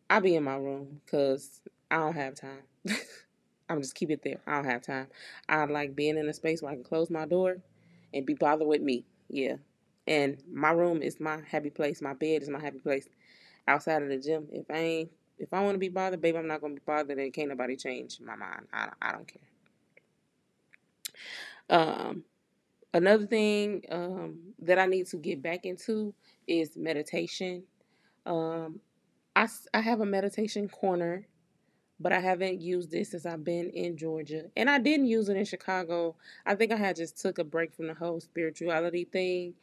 I 0.09 0.21
be 0.21 0.35
in 0.35 0.45
my 0.45 0.57
room 0.57 1.01
because 1.05 1.61
I 1.91 1.97
don't 1.97 2.15
have 2.15 2.35
time. 2.35 2.63
I'm 3.69 3.83
just 3.83 3.95
keep 3.95 4.11
it 4.11 4.23
there. 4.23 4.41
I 4.47 4.57
don't 4.57 4.65
have 4.65 4.83
time. 4.83 5.09
I 5.49 5.65
like 5.67 5.95
being 5.95 6.17
in 6.17 6.29
a 6.29 6.33
space 6.33 6.63
where 6.63 6.73
I 6.73 6.75
can 6.75 6.85
close 6.85 7.11
my 7.11 7.27
door 7.27 7.59
and 8.15 8.25
be 8.25 8.35
bothered 8.35 8.67
with 8.67 8.81
me. 8.81 9.05
Yeah. 9.29 9.57
And 10.07 10.43
my 10.51 10.71
room 10.71 11.03
is 11.03 11.21
my 11.21 11.41
happy 11.47 11.69
place. 11.69 12.01
My 12.01 12.15
bed 12.15 12.43
is 12.43 12.49
my 12.49 12.61
happy 12.61 12.79
place. 12.79 13.07
Outside 13.67 14.03
of 14.03 14.09
the 14.09 14.17
gym, 14.17 14.49
if 14.51 14.65
I 14.71 14.79
ain't, 14.79 15.11
if 15.39 15.53
I 15.53 15.63
want 15.63 15.75
to 15.75 15.79
be 15.79 15.89
bothered, 15.89 16.21
baby, 16.21 16.39
I'm 16.39 16.47
not 16.47 16.61
gonna 16.61 16.75
be 16.75 16.83
bothered, 16.85 17.19
and 17.19 17.33
can't 17.33 17.49
nobody 17.49 17.77
change 17.77 18.21
my 18.21 18.37
mind. 18.37 18.67
I 18.73 18.91
I 19.01 19.13
don't 19.13 19.29
care. 19.29 19.43
Um, 21.71 22.25
another 22.95 23.27
thing 23.27 23.85
um 23.91 24.55
that 24.61 24.79
I 24.79 24.87
need 24.87 25.07
to 25.09 25.17
get 25.17 25.43
back 25.43 25.65
into 25.65 26.15
is 26.47 26.77
meditation. 26.77 27.65
Um, 28.27 28.81
I 29.37 29.49
I 29.75 29.81
have 29.81 30.01
a 30.01 30.07
meditation 30.07 30.69
corner 30.69 31.27
but 32.01 32.13
I 32.13 32.21
haven't 32.21 32.61
used 32.61 32.95
it 32.95 33.07
since 33.09 33.27
I've 33.27 33.45
been 33.45 33.71
in 33.71 33.97
Georgia. 33.97 34.45
And 34.57 34.71
I 34.71 34.79
didn't 34.79 35.07
use 35.07 35.29
it 35.29 35.37
in 35.37 35.45
Chicago. 35.45 36.15
I 36.47 36.55
think 36.55 36.73
I 36.73 36.77
had 36.77 36.97
just 36.97 37.21
took 37.21 37.39
a 37.39 37.45
break 37.45 37.75
from 37.75 37.89
the 37.89 37.95
whole 37.95 38.21
spirituality 38.21 39.05
thing. 39.05 39.55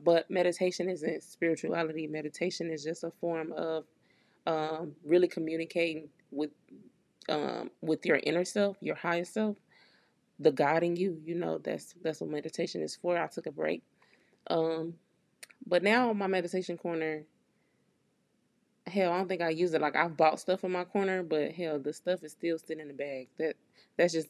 But 0.00 0.30
meditation 0.30 0.88
isn't 0.88 1.22
spirituality. 1.22 2.06
Meditation 2.06 2.70
is 2.70 2.84
just 2.84 3.02
a 3.02 3.10
form 3.20 3.52
of 3.52 3.84
um, 4.46 4.94
really 5.04 5.28
communicating 5.28 6.08
with 6.30 6.50
um, 7.28 7.70
with 7.80 8.04
your 8.06 8.20
inner 8.22 8.44
self, 8.44 8.76
your 8.80 8.96
higher 8.96 9.24
self, 9.24 9.56
the 10.38 10.52
God 10.52 10.82
in 10.82 10.96
you. 10.96 11.20
You 11.24 11.34
know 11.34 11.58
that's 11.58 11.94
that's 12.02 12.20
what 12.20 12.30
meditation 12.30 12.82
is 12.82 12.96
for. 12.96 13.18
I 13.18 13.26
took 13.26 13.46
a 13.46 13.52
break. 13.52 13.82
Um, 14.48 14.94
but 15.66 15.82
now 15.82 16.12
my 16.12 16.26
meditation 16.26 16.78
corner 16.78 17.24
hell, 18.86 19.12
I 19.12 19.18
don't 19.18 19.28
think 19.28 19.42
I 19.42 19.50
use 19.50 19.72
it. 19.74 19.80
Like 19.80 19.96
I've 19.96 20.16
bought 20.16 20.40
stuff 20.40 20.64
in 20.64 20.72
my 20.72 20.84
corner, 20.84 21.22
but 21.22 21.52
hell, 21.52 21.78
the 21.78 21.92
stuff 21.92 22.22
is 22.22 22.32
still 22.32 22.58
sitting 22.58 22.80
in 22.80 22.88
the 22.88 22.94
bag. 22.94 23.28
That 23.38 23.56
that's 23.96 24.12
just 24.12 24.28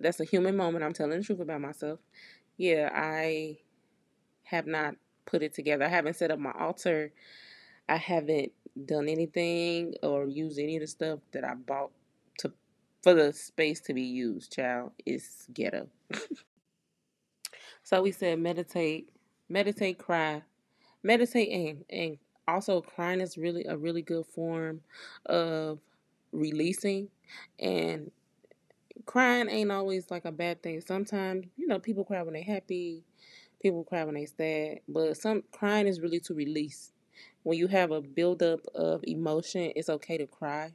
that's 0.00 0.20
a 0.20 0.24
human 0.24 0.56
moment. 0.56 0.84
I'm 0.84 0.92
telling 0.92 1.18
the 1.18 1.24
truth 1.24 1.40
about 1.40 1.60
myself. 1.60 1.98
Yeah, 2.56 2.90
I 2.94 3.58
have 4.44 4.66
not 4.66 4.96
put 5.26 5.42
it 5.42 5.54
together. 5.54 5.84
I 5.84 5.88
haven't 5.88 6.16
set 6.16 6.30
up 6.30 6.38
my 6.38 6.52
altar. 6.52 7.12
I 7.88 7.96
haven't 7.96 8.52
done 8.84 9.08
anything 9.08 9.94
or 10.02 10.26
used 10.26 10.58
any 10.58 10.76
of 10.76 10.80
the 10.82 10.86
stuff 10.86 11.20
that 11.32 11.44
I 11.44 11.54
bought 11.54 11.90
to 12.38 12.52
for 13.02 13.14
the 13.14 13.32
space 13.32 13.80
to 13.82 13.94
be 13.94 14.02
used. 14.02 14.52
Child, 14.52 14.92
it's 15.04 15.46
ghetto. 15.52 15.88
so 17.82 18.02
we 18.02 18.12
said 18.12 18.38
meditate, 18.38 19.10
meditate, 19.48 19.98
cry, 19.98 20.42
meditate, 21.02 21.50
and 21.50 21.84
and 21.90 22.18
also 22.48 22.80
crying 22.80 23.20
is 23.20 23.38
really 23.38 23.64
a 23.64 23.76
really 23.76 24.02
good 24.02 24.26
form 24.26 24.80
of 25.26 25.78
releasing 26.32 27.08
and 27.58 28.10
crying 29.06 29.48
ain't 29.48 29.70
always 29.70 30.10
like 30.10 30.24
a 30.24 30.32
bad 30.32 30.62
thing 30.62 30.80
sometimes 30.80 31.46
you 31.56 31.66
know 31.66 31.78
people 31.78 32.04
cry 32.04 32.22
when 32.22 32.34
they're 32.34 32.42
happy 32.42 33.02
people 33.60 33.84
cry 33.84 34.04
when 34.04 34.14
they're 34.14 34.26
sad 34.26 34.80
but 34.88 35.16
some 35.16 35.42
crying 35.52 35.86
is 35.86 36.00
really 36.00 36.20
to 36.20 36.34
release 36.34 36.92
when 37.42 37.58
you 37.58 37.66
have 37.66 37.90
a 37.90 38.00
buildup 38.00 38.60
of 38.74 39.02
emotion 39.04 39.72
it's 39.76 39.88
okay 39.88 40.16
to 40.18 40.26
cry 40.26 40.70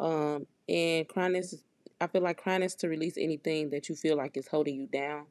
um, 0.00 0.46
and 0.68 1.08
crying 1.08 1.36
is 1.36 1.62
i 2.00 2.06
feel 2.06 2.22
like 2.22 2.42
crying 2.42 2.62
is 2.62 2.74
to 2.74 2.88
release 2.88 3.16
anything 3.16 3.70
that 3.70 3.88
you 3.88 3.94
feel 3.94 4.16
like 4.16 4.36
is 4.36 4.48
holding 4.48 4.76
you 4.76 4.86
down 4.86 5.24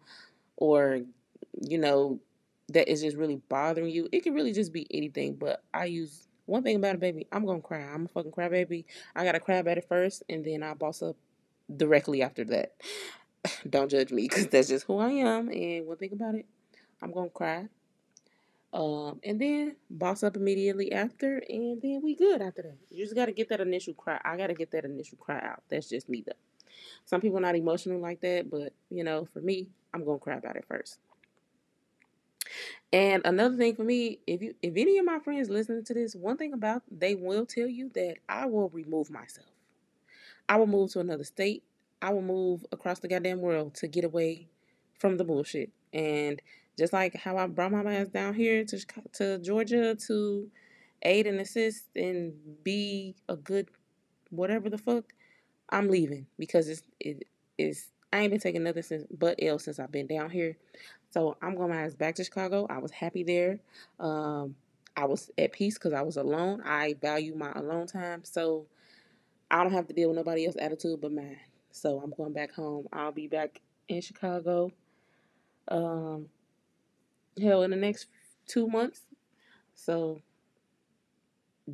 or 0.58 1.02
you 1.62 1.78
know 1.78 2.20
that 2.70 2.92
is 2.92 3.02
just 3.02 3.18
really 3.18 3.42
bothering 3.50 3.90
you. 3.90 4.08
It 4.12 4.24
can 4.24 4.34
really 4.34 4.54
just 4.54 4.74
be 4.74 4.88
anything, 4.92 5.36
but 5.36 5.64
I 5.74 5.86
use 5.86 6.28
one 6.46 6.64
thing 6.64 6.76
about 6.76 6.96
it, 6.96 7.00
baby. 7.00 7.28
I'm 7.32 7.46
gonna 7.46 7.62
cry. 7.62 7.82
I'm 7.82 8.06
a 8.06 8.08
fucking 8.08 8.32
cry 8.32 8.50
baby. 8.50 8.86
I 9.16 9.24
gotta 9.24 9.40
cry 9.40 9.56
about 9.56 9.78
it 9.78 9.88
first, 9.88 10.24
and 10.30 10.44
then 10.44 10.64
I'll 10.64 10.76
boss 10.76 11.02
up 11.02 11.16
directly 11.76 12.22
after 12.22 12.44
that. 12.46 12.74
Don't 13.70 13.90
judge 13.90 14.12
me, 14.12 14.28
cause 14.28 14.48
that's 14.48 14.68
just 14.68 14.86
who 14.86 14.98
I 14.98 15.12
am. 15.12 15.50
And 15.50 15.86
one 15.86 15.98
thing 15.98 16.14
about 16.14 16.36
it, 16.36 16.46
I'm 17.02 17.12
gonna 17.12 17.30
cry. 17.30 17.68
Um, 18.75 19.22
and 19.24 19.39
then 19.39 19.77
boss 19.89 20.22
up 20.22 20.36
immediately 20.36 20.91
after, 20.91 21.41
and 21.48 21.82
then 21.82 22.01
we 22.03 22.13
good 22.13 22.41
after 22.41 22.62
that. 22.63 22.77
You 22.89 23.05
just 23.05 23.15
gotta 23.15 23.32
get 23.32 23.48
that 23.50 23.62
initial 23.62 23.94
cry. 23.94 24.20
I 24.25 24.36
gotta 24.36 24.53
get 24.53 24.72
that 24.72 24.84
initial 24.84 25.17
cry 25.17 25.39
out. 25.39 25.63
That's 25.70 25.88
just 25.88 26.10
me 26.10 26.25
though. 26.27 26.34
Some 27.05 27.22
people 27.22 27.38
are 27.38 27.41
not 27.41 27.55
emotional 27.55 28.01
like 28.01 28.20
that, 28.20 28.51
but 28.51 28.74
you 28.89 29.05
know, 29.05 29.29
for 29.32 29.39
me, 29.39 29.70
I'm 29.94 30.03
gonna 30.03 30.20
cry 30.20 30.36
about 30.36 30.58
it 30.58 30.65
first. 30.67 31.00
And 32.91 33.22
another 33.24 33.55
thing 33.55 33.75
for 33.75 33.86
me, 33.86 34.20
if 34.27 34.41
you 34.41 34.55
if 34.62 34.74
any 34.75 34.98
of 34.98 35.05
my 35.05 35.20
friends 35.20 35.50
listening 35.50 35.86
to 35.86 35.94
this, 35.94 36.13
one 36.13 36.36
thing 36.36 36.51
about 36.51 36.84
they 36.91 37.15
will 37.15 37.46
tell 37.46 37.67
you 37.67 37.89
that 37.96 38.17
I 38.27 38.46
will 38.46 38.67
remove 38.70 39.10
myself. 39.10 39.48
I 40.50 40.58
will 40.58 40.67
move 40.67 40.91
to 40.91 41.00
another 41.00 41.24
state. 41.24 41.63
I 42.01 42.12
will 42.12 42.22
move 42.22 42.65
across 42.74 43.00
the 43.00 43.08
goddamn 43.08 43.39
world 43.39 43.75
to 43.75 43.88
get 43.88 44.03
away 44.03 44.50
from 45.00 45.15
the 45.15 45.24
bullshit. 45.24 45.72
And 45.94 46.41
just 46.77 46.94
like 46.94 47.15
how 47.15 47.38
I 47.38 47.48
brought 47.48 47.72
my 47.72 47.94
ass 47.94 48.08
down 48.08 48.34
here 48.34 48.63
to 48.65 48.86
to 49.13 49.38
Georgia 49.39 49.96
to 50.08 50.50
aid 51.01 51.27
and 51.27 51.39
assist 51.39 51.86
and 51.96 52.34
be 52.63 53.15
a 53.29 53.36
good 53.36 53.70
whatever 54.29 54.70
the 54.70 54.77
fuck, 54.77 55.05
I'm 55.70 55.89
leaving 55.89 56.27
because 56.38 56.67
it's 56.70 56.84
it 57.00 57.27
is 57.58 57.88
I 58.12 58.20
ain't 58.20 58.32
been 58.32 58.39
taking 58.39 58.63
nothing 58.63 58.84
since 58.84 59.05
but 59.12 59.36
ill 59.39 59.60
since 59.60 59.79
I've 59.79 59.91
been 59.91 60.08
down 60.08 60.29
here. 60.29 60.58
So 61.12 61.38
I'm 61.41 61.55
going 61.55 61.70
my 61.70 61.84
ass 61.84 61.96
back 61.96 62.15
to 62.15 62.24
Chicago. 62.24 62.67
I 62.70 62.79
was 62.79 62.91
happy 62.91 63.24
there. 63.24 63.60
Um, 64.00 64.55
I 64.98 65.05
was 65.05 65.29
at 65.38 65.51
peace 65.51 65.75
because 65.75 65.94
I 65.94 66.01
was 66.01 66.17
alone. 66.17 66.62
I 66.65 66.96
value 67.01 67.36
my 67.36 67.51
alone 67.53 67.88
time. 67.88 68.24
So 68.24 68.67
I 69.51 69.63
don't 69.63 69.74
have 69.74 69.88
to 69.88 69.94
deal 69.94 70.10
with 70.10 70.17
nobody 70.17 70.46
else's 70.46 70.62
attitude 70.62 71.01
but 71.01 71.12
mine. 71.12 71.38
So 71.72 72.01
I'm 72.03 72.13
going 72.15 72.34
back 72.34 72.53
home. 72.53 72.88
I'll 72.94 73.12
be 73.12 73.27
back 73.27 73.62
in 73.88 74.01
Chicago. 74.01 74.72
Um, 75.67 76.27
hell, 77.42 77.63
in 77.63 77.72
the 77.72 77.77
next 77.77 78.08
two 78.48 78.68
months. 78.68 79.01
So 79.75 80.22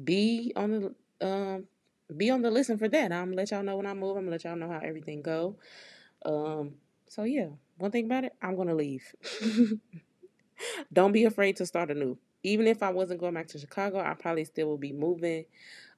be 0.04 0.54
on 0.56 0.72
the 1.20 1.26
um 1.26 1.66
be 2.16 2.30
on 2.30 2.42
the 2.42 2.52
listen 2.52 2.78
for 2.78 2.90
that. 2.90 3.12
I'm 3.12 3.26
gonna 3.26 3.38
let 3.38 3.52
y'all 3.52 3.64
know 3.64 3.78
when 3.78 3.86
I 3.86 3.94
move. 3.94 4.18
I'm 4.18 4.24
gonna 4.24 4.32
let 4.32 4.44
y'all 4.44 4.56
know 4.56 4.70
how 4.70 4.80
everything 4.84 5.22
go. 5.22 5.56
Um, 6.26 6.74
so 7.08 7.24
yeah, 7.24 7.48
one 7.78 7.92
thing 7.92 8.06
about 8.06 8.26
it, 8.26 8.34
I'm 8.42 8.56
gonna 8.56 8.76
leave. 8.76 9.04
Don't 10.94 11.12
be 11.12 11.26
afraid 11.26 11.56
to 11.58 11.66
start 11.66 11.92
anew. 11.92 12.18
Even 12.44 12.68
if 12.68 12.82
I 12.82 12.90
wasn't 12.90 13.20
going 13.20 13.34
back 13.36 13.48
to 13.50 13.60
Chicago, 13.60 14.00
I 14.00 14.14
probably 14.16 14.46
still 14.46 14.68
will 14.68 14.78
be 14.78 14.94
moving. 14.94 15.46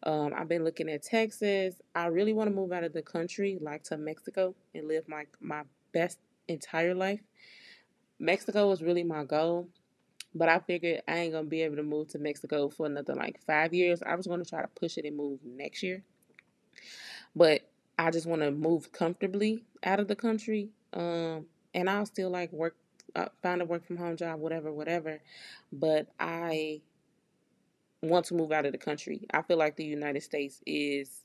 Um, 0.04 0.34
I've 0.36 0.50
been 0.50 0.64
looking 0.64 0.90
at 0.90 1.04
Texas. 1.04 1.76
I 1.96 2.08
really 2.08 2.34
want 2.34 2.50
to 2.50 2.56
move 2.56 2.72
out 2.72 2.84
of 2.84 2.94
the 2.94 3.02
country, 3.02 3.58
like 3.62 3.84
to 3.86 3.98
Mexico, 3.98 4.54
and 4.76 4.88
live 4.88 5.08
my 5.08 5.26
my 5.40 5.64
best 5.94 6.20
entire 6.48 6.94
life. 6.94 7.22
Mexico 8.24 8.70
was 8.70 8.82
really 8.82 9.04
my 9.04 9.26
goal, 9.26 9.68
but 10.34 10.50
I 10.50 10.60
figured 10.60 11.02
I 11.08 11.18
ain't 11.18 11.34
gonna 11.34 11.48
be 11.48 11.62
able 11.62 11.76
to 11.76 11.84
move 11.84 12.08
to 12.10 12.20
Mexico 12.20 12.70
for 12.70 12.86
another 12.86 13.16
like 13.16 13.42
five 13.46 13.74
years. 13.74 14.02
I 14.02 14.16
was 14.16 14.28
gonna 14.28 14.46
try 14.46 14.62
to 14.62 14.68
push 14.70 14.98
it 14.98 15.06
and 15.06 15.18
move 15.18 15.40
next 15.46 15.84
year, 15.84 16.04
but 17.36 17.62
I 18.00 18.12
just 18.12 18.26
want 18.26 18.42
to 18.42 18.52
move 18.52 18.92
comfortably 18.92 19.64
out 19.84 20.00
of 20.00 20.08
the 20.08 20.16
country 20.16 20.70
um, 20.94 21.46
and 21.74 21.90
I'll 21.90 22.06
still 22.06 22.30
like 22.30 22.52
work, 22.52 22.76
uh, 23.16 23.28
find 23.42 23.62
a 23.62 23.66
work 23.66 23.86
from 23.86 23.98
home 23.98 24.18
job, 24.18 24.40
whatever, 24.40 24.72
whatever. 24.72 25.20
But 25.72 26.08
I 26.20 26.82
want 28.02 28.26
to 28.28 28.36
move 28.36 28.52
out 28.52 28.66
of 28.66 28.72
the 28.72 28.78
country. 28.78 29.28
I 29.34 29.42
feel 29.42 29.58
like 29.58 29.76
the 29.76 29.86
United 29.86 30.24
States 30.24 30.62
is 30.66 31.23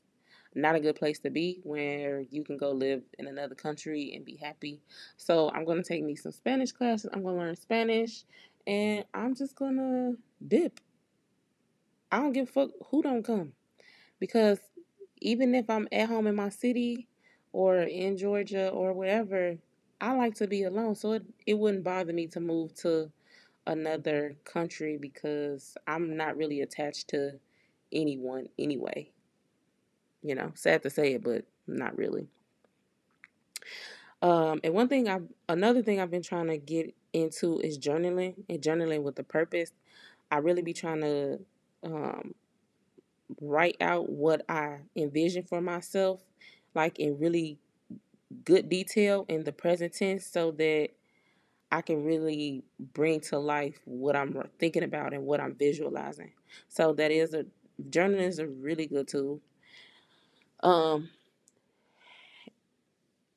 not 0.61 0.75
a 0.75 0.79
good 0.79 0.95
place 0.95 1.19
to 1.19 1.29
be 1.29 1.59
where 1.63 2.21
you 2.29 2.43
can 2.43 2.57
go 2.57 2.71
live 2.71 3.03
in 3.17 3.27
another 3.27 3.55
country 3.55 4.13
and 4.15 4.25
be 4.25 4.35
happy. 4.35 4.81
So 5.17 5.51
I'm 5.51 5.65
going 5.65 5.81
to 5.81 5.87
take 5.87 6.03
me 6.03 6.15
some 6.15 6.31
Spanish 6.31 6.71
classes. 6.71 7.09
I'm 7.13 7.23
going 7.23 7.35
to 7.35 7.41
learn 7.41 7.55
Spanish 7.55 8.23
and 8.67 9.05
I'm 9.13 9.35
just 9.35 9.55
going 9.55 9.77
to 9.77 10.17
dip. 10.47 10.79
I 12.11 12.17
don't 12.17 12.33
give 12.33 12.49
a 12.49 12.51
fuck 12.51 12.69
who 12.89 13.01
don't 13.01 13.23
come 13.23 13.53
because 14.19 14.59
even 15.21 15.55
if 15.55 15.69
I'm 15.69 15.87
at 15.91 16.09
home 16.09 16.27
in 16.27 16.35
my 16.35 16.49
city 16.49 17.07
or 17.51 17.77
in 17.77 18.17
Georgia 18.17 18.69
or 18.69 18.93
wherever, 18.93 19.57
I 20.01 20.13
like 20.13 20.35
to 20.35 20.47
be 20.47 20.63
alone. 20.63 20.95
So 20.95 21.13
it, 21.13 21.23
it 21.45 21.53
wouldn't 21.55 21.83
bother 21.83 22.13
me 22.13 22.27
to 22.27 22.39
move 22.39 22.73
to 22.77 23.11
another 23.67 24.35
country 24.45 24.97
because 24.99 25.75
I'm 25.87 26.15
not 26.17 26.37
really 26.37 26.61
attached 26.61 27.09
to 27.09 27.39
anyone 27.91 28.47
anyway. 28.57 29.11
You 30.21 30.35
know, 30.35 30.51
sad 30.55 30.83
to 30.83 30.89
say 30.89 31.13
it, 31.13 31.23
but 31.23 31.45
not 31.67 31.97
really. 31.97 32.27
Um, 34.21 34.59
and 34.63 34.73
one 34.73 34.89
thing 34.89 35.07
I, 35.07 35.19
another 35.47 35.81
thing 35.81 35.99
I've 35.99 36.11
been 36.11 36.23
trying 36.23 36.47
to 36.47 36.57
get 36.57 36.93
into 37.13 37.59
is 37.59 37.79
journaling 37.79 38.35
and 38.49 38.61
journaling 38.61 39.03
with 39.03 39.17
a 39.19 39.23
purpose. 39.23 39.71
I 40.29 40.37
really 40.37 40.61
be 40.61 40.73
trying 40.73 41.01
to 41.01 41.39
um, 41.83 42.35
write 43.41 43.77
out 43.79 44.09
what 44.09 44.43
I 44.49 44.79
envision 44.95 45.43
for 45.43 45.61
myself, 45.61 46.21
like 46.75 46.99
in 46.99 47.17
really 47.17 47.57
good 48.43 48.69
detail 48.69 49.25
in 49.29 49.43
the 49.43 49.51
present 49.51 49.93
tense, 49.93 50.25
so 50.25 50.51
that 50.51 50.89
I 51.71 51.81
can 51.81 52.03
really 52.03 52.63
bring 52.79 53.21
to 53.21 53.39
life 53.39 53.79
what 53.85 54.15
I'm 54.15 54.35
thinking 54.59 54.83
about 54.83 55.13
and 55.13 55.25
what 55.25 55.39
I'm 55.39 55.55
visualizing. 55.55 56.33
So 56.67 56.93
that 56.93 57.11
is 57.11 57.33
a 57.33 57.45
journaling 57.89 58.27
is 58.27 58.39
a 58.39 58.47
really 58.47 58.87
good 58.87 59.07
tool. 59.07 59.39
Um, 60.61 61.09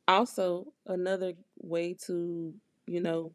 also 0.09 0.67
another 0.87 1.33
way 1.63 1.95
to 2.07 2.55
you 2.87 3.01
know 3.01 3.33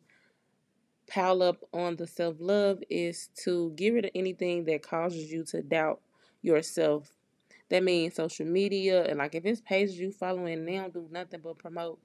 pile 1.07 1.41
up 1.41 1.57
on 1.73 1.95
the 1.95 2.07
self 2.07 2.35
love 2.39 2.83
is 2.89 3.29
to 3.43 3.71
get 3.75 3.91
rid 3.91 4.05
of 4.05 4.11
anything 4.15 4.65
that 4.65 4.81
causes 4.83 5.31
you 5.31 5.43
to 5.45 5.61
doubt 5.61 6.01
yourself. 6.41 7.09
That 7.69 7.83
means 7.83 8.15
social 8.15 8.45
media 8.45 9.05
and 9.05 9.19
like 9.19 9.35
if 9.35 9.45
it's 9.45 9.61
pages 9.61 9.99
you 9.99 10.11
following, 10.11 10.65
they 10.65 10.75
don't 10.77 10.93
do 10.93 11.07
nothing 11.11 11.41
but 11.43 11.57
promote 11.57 11.99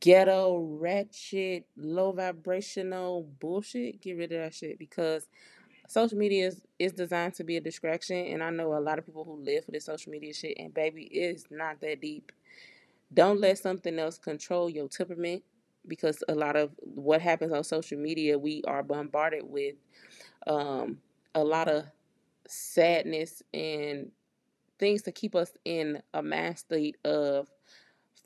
ghetto, 0.00 0.58
ratchet, 0.80 1.66
low 1.76 2.12
vibrational 2.12 3.28
bullshit. 3.40 4.00
Get 4.00 4.18
rid 4.18 4.32
of 4.32 4.40
that 4.42 4.54
shit 4.54 4.78
because 4.78 5.26
social 5.88 6.18
media 6.18 6.48
is, 6.48 6.62
is 6.78 6.92
designed 6.92 7.34
to 7.34 7.44
be 7.44 7.56
a 7.56 7.60
distraction 7.60 8.16
and 8.16 8.42
I 8.42 8.50
know 8.50 8.74
a 8.74 8.80
lot 8.80 8.98
of 8.98 9.06
people 9.06 9.24
who 9.24 9.42
live 9.42 9.64
for 9.64 9.72
this 9.72 9.84
social 9.84 10.12
media 10.12 10.32
shit 10.34 10.56
and 10.58 10.72
baby 10.72 11.04
it's 11.04 11.44
not 11.50 11.80
that 11.80 12.00
deep. 12.00 12.32
Don't 13.12 13.40
let 13.40 13.58
something 13.58 13.98
else 13.98 14.18
control 14.18 14.70
your 14.70 14.88
temperament 14.88 15.42
because 15.86 16.22
a 16.28 16.34
lot 16.34 16.56
of 16.56 16.70
what 16.78 17.20
happens 17.20 17.52
on 17.52 17.64
social 17.64 17.98
media 17.98 18.38
we 18.38 18.62
are 18.66 18.82
bombarded 18.82 19.42
with 19.44 19.74
um, 20.46 20.98
a 21.34 21.42
lot 21.42 21.68
of 21.68 21.84
sadness 22.46 23.42
and 23.52 24.10
things 24.78 25.02
to 25.02 25.12
keep 25.12 25.34
us 25.34 25.52
in 25.64 26.02
a 26.14 26.22
mass 26.22 26.60
state 26.60 26.96
of 27.04 27.48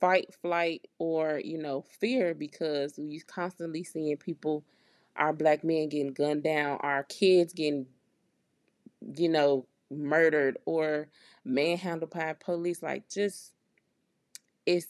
fight, 0.01 0.35
flight, 0.41 0.87
or 0.99 1.41
you 1.45 1.59
know 1.59 1.85
fear 2.01 2.35
because 2.35 2.99
we 2.99 3.21
constantly 3.21 3.85
seeing 3.85 4.17
people, 4.17 4.65
our 5.17 5.33
black 5.33 5.65
men 5.65 5.89
getting 5.89 6.13
gunned 6.13 6.43
down, 6.43 6.79
our 6.81 7.05
kids 7.05 7.53
getting, 7.53 7.87
you 9.17 9.29
know, 9.29 9.67
murdered 9.91 10.59
or 10.67 11.09
manhandled 11.45 12.11
by 12.11 12.35
police. 12.35 12.83
Like 12.83 13.09
just 13.09 13.53
it's 14.65 14.87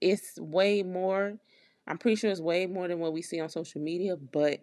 it's 0.00 0.38
way 0.38 0.82
more. 0.82 1.38
I'm 1.86 1.98
pretty 1.98 2.16
sure 2.16 2.30
it's 2.30 2.40
way 2.40 2.66
more 2.66 2.88
than 2.88 3.00
what 3.00 3.12
we 3.12 3.22
see 3.22 3.40
on 3.40 3.48
social 3.48 3.80
media, 3.80 4.16
but 4.16 4.60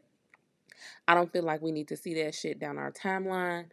I 1.08 1.15
don't 1.15 1.32
feel 1.32 1.44
like 1.44 1.62
we 1.62 1.72
need 1.72 1.88
to 1.89 1.98
see 1.98 2.24
that 2.24 2.36
shit 2.36 2.60
down 2.60 2.77
our 2.77 2.91
timeline 2.91 3.65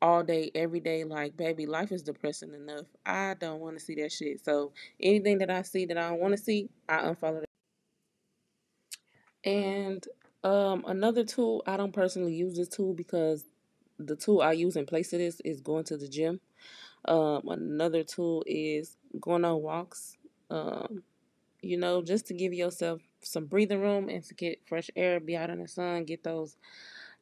all 0.00 0.22
day, 0.22 0.50
every 0.54 0.80
day. 0.80 1.04
Like, 1.04 1.36
baby, 1.36 1.66
life 1.66 1.92
is 1.92 2.02
depressing 2.02 2.54
enough. 2.54 2.86
I 3.04 3.34
don't 3.38 3.60
want 3.60 3.78
to 3.78 3.84
see 3.84 3.96
that 3.96 4.12
shit. 4.12 4.44
So 4.44 4.72
anything 5.00 5.38
that 5.38 5.50
I 5.50 5.62
see 5.62 5.86
that 5.86 5.98
I 5.98 6.08
don't 6.08 6.20
want 6.20 6.36
to 6.36 6.42
see, 6.42 6.70
I 6.88 6.98
unfollow. 6.98 7.40
That. 7.40 7.48
And 9.50 10.06
um, 10.42 10.84
another 10.86 11.24
tool, 11.24 11.62
I 11.66 11.76
don't 11.76 11.92
personally 11.92 12.34
use 12.34 12.56
this 12.56 12.68
tool 12.68 12.94
because 12.94 13.44
the 13.98 14.16
tool 14.16 14.40
I 14.40 14.52
use 14.52 14.76
in 14.76 14.86
place 14.86 15.12
of 15.12 15.18
this 15.18 15.40
is 15.44 15.60
going 15.60 15.84
to 15.84 15.96
the 15.96 16.08
gym. 16.08 16.40
Um, 17.04 17.42
another 17.48 18.02
tool 18.02 18.44
is 18.46 18.96
going 19.20 19.44
on 19.44 19.60
walks. 19.62 20.16
Um, 20.50 21.02
you 21.62 21.76
know, 21.76 22.02
just 22.02 22.26
to 22.28 22.34
give 22.34 22.54
yourself 22.54 23.02
some 23.22 23.44
breathing 23.44 23.80
room 23.80 24.08
and 24.08 24.24
to 24.24 24.34
get 24.34 24.60
fresh 24.66 24.90
air, 24.96 25.20
be 25.20 25.36
out 25.36 25.50
in 25.50 25.60
the 25.60 25.68
sun, 25.68 26.04
get 26.04 26.24
those 26.24 26.56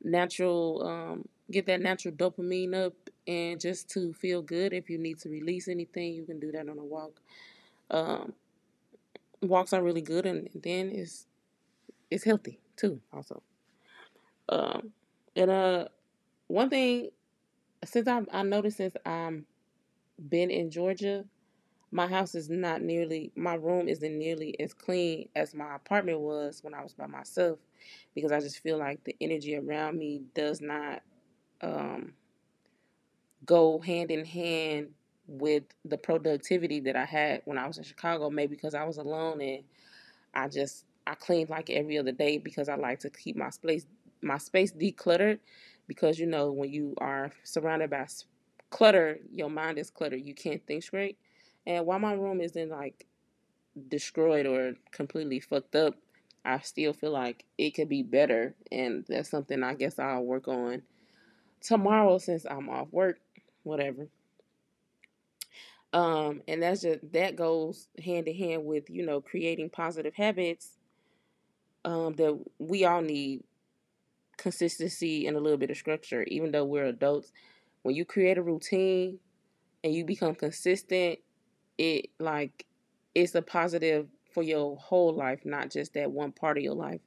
natural, 0.03 0.87
um, 0.87 1.29
get 1.51 1.67
that 1.67 1.81
natural 1.81 2.15
dopamine 2.15 2.75
up, 2.75 2.95
and 3.27 3.61
just 3.61 3.91
to 3.91 4.13
feel 4.13 4.43
good. 4.43 4.73
If 4.73 4.89
you 4.89 4.99
need 4.99 5.19
to 5.21 5.29
release 5.29 5.67
anything, 5.67 6.15
you 6.15 6.25
can 6.25 6.39
do 6.39 6.53
that 6.53 6.69
on 6.69 6.79
a 6.79 6.85
walk. 6.85 7.21
Um, 7.91 8.33
walks 9.43 9.73
are 9.73 9.83
really 9.83 10.03
good, 10.03 10.25
and 10.25 10.49
then 10.55 10.91
it's 10.91 11.27
it's 12.11 12.25
healthy 12.25 12.61
too. 12.79 13.01
Also, 13.13 13.43
um, 14.49 14.91
and 15.37 15.51
uh, 15.51 15.85
one 16.49 16.71
thing 16.71 17.11
since 17.85 18.09
I 18.09 18.23
I 18.33 18.43
noticed 18.43 18.79
since 18.79 18.95
I'm 19.07 19.47
been 20.29 20.51
in 20.51 20.71
Georgia, 20.71 21.25
my 21.93 22.07
house 22.07 22.35
is 22.35 22.51
not 22.51 22.83
nearly 22.83 23.33
my 23.37 23.55
room 23.55 23.89
isn't 23.89 24.19
nearly 24.19 24.59
as 24.61 24.75
clean 24.75 25.29
as 25.37 25.55
my 25.55 25.77
apartment 25.77 26.21
was 26.21 26.63
when 26.63 26.75
I 26.75 26.83
was 26.83 26.95
by 26.95 27.07
myself 27.07 27.59
because 28.15 28.33
I 28.33 28.41
just 28.41 28.61
feel 28.61 28.79
like 28.79 29.05
the 29.05 29.17
energy 29.21 29.57
around 29.57 29.99
me 29.99 30.23
does 30.35 30.61
not 30.61 31.03
um, 31.63 32.15
go 33.47 33.79
hand 33.81 34.11
in 34.11 34.25
hand 34.25 34.91
with 35.27 35.65
the 35.85 35.99
productivity 35.99 36.81
that 36.81 36.97
I 36.97 37.05
had 37.05 37.43
when 37.45 37.59
I 37.59 37.67
was 37.67 37.79
in 37.79 37.85
Chicago. 37.85 38.31
Maybe 38.31 38.55
because 38.55 38.75
I 38.75 38.85
was 38.85 38.99
alone 38.99 39.41
and 39.41 39.65
I 40.35 40.49
just 40.49 40.85
I 41.09 41.15
cleaned 41.15 41.49
like 41.49 41.71
every 41.71 41.99
other 41.99 42.13
day 42.13 42.37
because 42.39 42.69
I 42.69 42.77
like 42.77 43.01
to 43.01 43.11
keep 43.11 43.35
my 43.35 43.51
space 43.51 43.87
my 44.21 44.37
space 44.37 44.73
decluttered 44.73 45.39
because 45.87 46.19
you 46.19 46.27
know 46.27 46.53
when 46.53 46.71
you 46.71 46.95
are 46.99 47.33
surrounded 47.45 47.91
by 47.91 48.07
clutter, 48.71 49.19
your 49.33 49.49
mind 49.49 49.79
is 49.79 49.91
cluttered. 49.91 50.27
You 50.27 50.35
can't 50.35 50.65
think 50.67 50.83
straight. 50.83 51.19
And 51.67 51.87
while 51.87 51.99
my 51.99 52.13
room 52.13 52.41
isn't 52.41 52.69
like 52.69 53.07
destroyed 53.89 54.47
or 54.47 54.75
completely 54.91 55.41
fucked 55.41 55.77
up, 55.77 55.95
I 56.45 56.59
still 56.61 56.93
feel 56.93 57.13
like 57.13 57.45
it 57.57 57.71
could 57.71 57.89
be 57.89 58.03
better. 58.03 58.55
And 58.71 59.07
that's 59.09 59.31
something 59.31 59.63
I 59.63 59.75
guess 59.75 59.99
I'll 59.99 60.25
work 60.25 60.49
on 60.49 60.83
tomorrow 61.63 62.19
since 62.19 62.45
I'm 62.45 62.69
off 62.69 62.89
work, 62.93 63.19
whatever. 63.63 64.09
Um, 65.95 66.43
and 66.47 66.63
that's 66.63 66.83
just 66.83 67.13
that 67.13 67.37
goes 67.37 67.89
hand 68.05 68.29
in 68.29 68.37
hand 68.37 68.67
with, 68.67 68.91
you 68.91 69.07
know, 69.07 69.23
creating 69.23 69.71
positive 69.71 70.15
habits 70.15 70.78
um, 71.89 72.13
that 72.15 72.39
we 72.59 72.85
all 72.85 73.01
need 73.01 73.43
consistency 74.37 75.27
and 75.27 75.37
a 75.37 75.41
little 75.41 75.57
bit 75.59 75.71
of 75.71 75.77
structure, 75.77 76.23
even 76.25 76.53
though 76.53 76.65
we're 76.65 76.85
adults. 76.85 77.33
When 77.83 77.95
you 77.95 78.05
create 78.05 78.37
a 78.37 78.43
routine 78.43 79.19
and 79.83 79.95
you 79.95 80.05
become 80.05 80.35
consistent 80.35 81.21
it 81.79 82.11
like 82.19 82.67
it's 83.15 83.35
a 83.35 83.43
positive 83.43 84.09
for 84.33 84.43
your 84.43 84.77
whole 84.77 85.15
life, 85.15 85.41
not 85.45 85.71
just 85.71 85.95
that 85.95 86.11
one 86.11 86.33
part 86.33 86.59
of 86.59 86.65
your 86.65 86.75
life. 86.75 87.01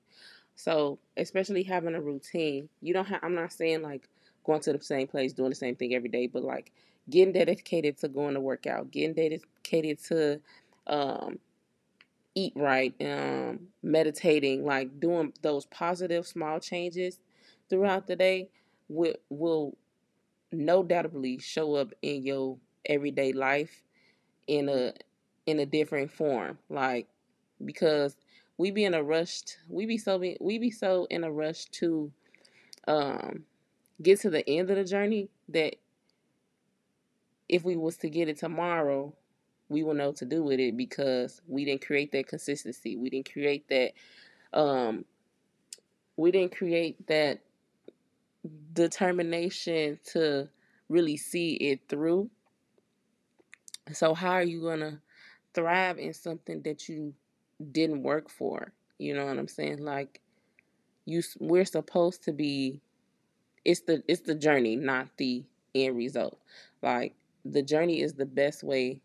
So, 0.55 0.97
especially 1.17 1.63
having 1.63 1.93
a 1.93 2.01
routine, 2.01 2.69
you 2.81 2.93
don't 2.93 3.05
have, 3.05 3.19
I'm 3.21 3.35
not 3.35 3.51
saying 3.53 3.81
like 3.81 4.07
going 4.45 4.61
to 4.61 4.73
the 4.73 4.83
same 4.83 5.07
place, 5.07 5.33
doing 5.33 5.49
the 5.49 5.55
same 5.55 5.75
thing 5.75 5.93
every 5.93 6.09
day, 6.09 6.27
but 6.27 6.43
like 6.43 6.71
getting 7.09 7.33
dedicated 7.33 7.97
to 7.99 8.07
going 8.07 8.33
to 8.33 8.39
work 8.39 8.65
out, 8.65 8.91
getting 8.91 9.13
dedicated 9.13 9.99
to 10.05 10.39
um, 10.87 11.37
eat 12.35 12.53
right, 12.55 12.93
um, 13.01 13.67
meditating, 13.83 14.65
like 14.65 14.99
doing 14.99 15.33
those 15.41 15.65
positive 15.67 16.27
small 16.27 16.59
changes 16.59 17.19
throughout 17.69 18.07
the 18.07 18.15
day 18.15 18.49
will, 18.89 19.15
will 19.29 19.77
no 20.51 20.83
doubtably 20.83 21.41
show 21.41 21.75
up 21.75 21.93
in 22.01 22.23
your 22.23 22.57
everyday 22.85 23.31
life 23.33 23.83
in 24.47 24.69
a 24.69 24.93
in 25.45 25.59
a 25.59 25.65
different 25.65 26.11
form 26.11 26.57
like 26.69 27.07
because 27.65 28.15
we 28.57 28.71
be 28.71 28.85
in 28.85 28.93
a 28.93 29.03
rush 29.03 29.41
we 29.69 29.85
be 29.85 29.97
so 29.97 30.19
be- 30.19 30.37
we 30.41 30.57
be 30.59 30.71
so 30.71 31.07
in 31.09 31.23
a 31.23 31.31
rush 31.31 31.65
to 31.65 32.11
um 32.87 33.43
get 34.01 34.19
to 34.21 34.29
the 34.29 34.47
end 34.49 34.69
of 34.69 34.77
the 34.77 34.83
journey 34.85 35.29
that 35.49 35.75
if 37.47 37.63
we 37.63 37.75
was 37.75 37.97
to 37.97 38.09
get 38.09 38.29
it 38.29 38.37
tomorrow 38.37 39.13
we 39.71 39.83
will 39.83 39.93
know 39.93 40.07
what 40.07 40.17
to 40.17 40.25
do 40.25 40.43
with 40.43 40.59
it 40.59 40.75
because 40.77 41.41
we 41.47 41.65
didn't 41.65 41.85
create 41.85 42.11
that 42.11 42.27
consistency 42.27 42.95
we 42.95 43.09
didn't 43.09 43.31
create 43.31 43.67
that 43.69 43.91
um 44.53 45.05
we 46.17 46.31
didn't 46.31 46.55
create 46.55 47.07
that 47.07 47.39
determination 48.73 49.99
to 50.03 50.47
really 50.89 51.17
see 51.17 51.53
it 51.53 51.79
through 51.87 52.29
so 53.93 54.13
how 54.13 54.31
are 54.31 54.43
you 54.43 54.61
gonna 54.61 55.01
thrive 55.53 55.97
in 55.97 56.13
something 56.13 56.61
that 56.63 56.87
you 56.87 57.13
didn't 57.71 58.03
work 58.03 58.29
for? 58.29 58.71
You 58.97 59.13
know 59.13 59.25
what 59.25 59.37
I'm 59.37 59.47
saying? 59.47 59.83
Like 59.83 60.21
you, 61.05 61.21
we're 61.39 61.65
supposed 61.65 62.23
to 62.23 62.33
be. 62.33 62.81
It's 63.63 63.81
the 63.81 64.03
it's 64.07 64.21
the 64.21 64.35
journey, 64.35 64.75
not 64.75 65.09
the 65.17 65.43
end 65.75 65.95
result. 65.95 66.39
Like 66.81 67.15
the 67.45 67.61
journey 67.61 68.01
is 68.01 68.13
the 68.13 68.25
best 68.25 68.63
way 68.63 69.01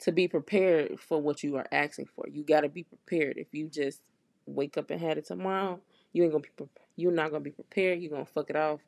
to 0.00 0.12
be 0.12 0.28
prepared 0.28 1.00
for 1.00 1.20
what 1.20 1.42
you 1.42 1.56
are 1.56 1.66
asking 1.72 2.06
for. 2.14 2.26
You 2.30 2.44
got 2.44 2.60
to 2.62 2.68
be 2.68 2.84
prepared. 2.84 3.38
If 3.38 3.48
you 3.52 3.68
just 3.68 4.02
wake 4.46 4.76
up 4.76 4.90
and 4.90 5.00
had 5.00 5.18
it 5.18 5.26
tomorrow, 5.26 5.80
you 6.12 6.22
ain't 6.22 6.32
gonna 6.32 6.44
be. 6.58 6.64
You're 6.96 7.12
not 7.12 7.30
gonna 7.30 7.40
be 7.40 7.50
prepared. 7.50 8.00
You're 8.00 8.12
gonna 8.12 8.24
fuck 8.24 8.50
it 8.50 8.56
off, 8.56 8.80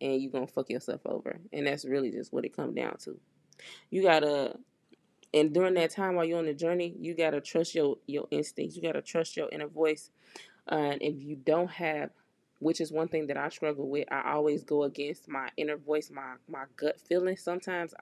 and 0.00 0.20
you're 0.20 0.32
gonna 0.32 0.46
fuck 0.46 0.70
yourself 0.70 1.02
over. 1.04 1.38
And 1.52 1.66
that's 1.66 1.84
really 1.84 2.10
just 2.10 2.32
what 2.32 2.44
it 2.44 2.56
comes 2.56 2.74
down 2.74 2.96
to 3.04 3.18
you 3.90 4.02
gotta 4.02 4.56
and 5.32 5.52
during 5.54 5.74
that 5.74 5.90
time 5.90 6.16
while 6.16 6.24
you're 6.24 6.38
on 6.38 6.46
the 6.46 6.54
journey, 6.54 6.94
you 6.98 7.14
gotta 7.14 7.40
trust 7.40 7.74
your 7.74 7.96
your 8.06 8.26
instincts. 8.30 8.76
You 8.76 8.82
gotta 8.82 9.02
trust 9.02 9.36
your 9.36 9.48
inner 9.50 9.68
voice. 9.68 10.10
Uh, 10.70 10.74
and 10.74 11.02
if 11.02 11.22
you 11.22 11.36
don't 11.36 11.70
have, 11.70 12.10
which 12.60 12.80
is 12.80 12.92
one 12.92 13.08
thing 13.08 13.26
that 13.26 13.36
I 13.36 13.48
struggle 13.48 13.88
with, 13.88 14.06
I 14.12 14.32
always 14.32 14.62
go 14.62 14.84
against 14.84 15.28
my 15.28 15.48
inner 15.56 15.76
voice, 15.76 16.10
my 16.12 16.34
my 16.48 16.64
gut 16.76 17.00
feeling. 17.00 17.36
Sometimes, 17.36 17.94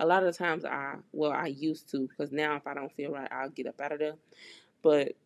a 0.00 0.06
lot 0.06 0.24
of 0.24 0.36
times, 0.38 0.64
I 0.64 0.94
well, 1.12 1.32
I 1.32 1.46
used 1.46 1.90
to 1.90 2.08
because 2.08 2.32
now 2.32 2.56
if 2.56 2.66
I 2.66 2.74
don't 2.74 2.92
feel 2.92 3.10
right, 3.10 3.30
I'll 3.30 3.50
get 3.50 3.66
up 3.66 3.80
out 3.80 3.92
of 3.92 3.98
there. 3.98 4.14
But 4.82 5.16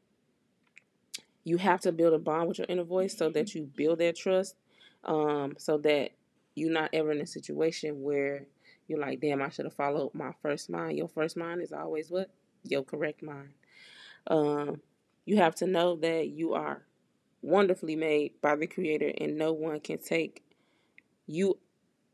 you 1.45 1.59
have 1.59 1.81
to 1.83 1.93
build 1.93 2.15
a 2.15 2.19
bond 2.19 2.49
with 2.49 2.59
your 2.59 2.67
inner 2.69 2.85
voice 2.85 3.17
so 3.17 3.31
that 3.31 3.55
you 3.55 3.71
build 3.77 3.99
that 3.99 4.17
trust, 4.17 4.57
um, 5.05 5.55
so 5.59 5.79
that 5.79 6.11
you're 6.55 6.73
not 6.73 6.91
ever 6.93 7.13
in 7.13 7.21
a 7.21 7.27
situation 7.27 8.03
where 8.03 8.47
you're 8.87 8.99
like, 8.99 9.21
damn, 9.21 9.43
I 9.43 9.51
should 9.51 9.67
have 9.67 9.75
followed 9.75 10.15
my 10.15 10.33
first 10.43 10.71
mind. 10.71 10.97
Your 10.97 11.09
first 11.09 11.37
mind 11.37 11.63
is 11.63 11.73
always 11.73 12.11
what? 12.11 12.31
Your 12.65 12.83
correct 12.83 13.23
mind. 13.23 13.51
Um, 14.27 14.81
you 15.27 15.37
have 15.37 15.55
to 15.57 15.67
know 15.67 15.97
that 15.97 16.29
you 16.29 16.55
are 16.55 16.83
wonderfully 17.43 17.97
made 17.97 18.33
by 18.41 18.57
the 18.57 18.67
creator 18.67 19.13
and 19.19 19.37
no 19.37 19.53
one 19.53 19.81
can 19.81 19.99
take 19.99 20.43
you 21.27 21.59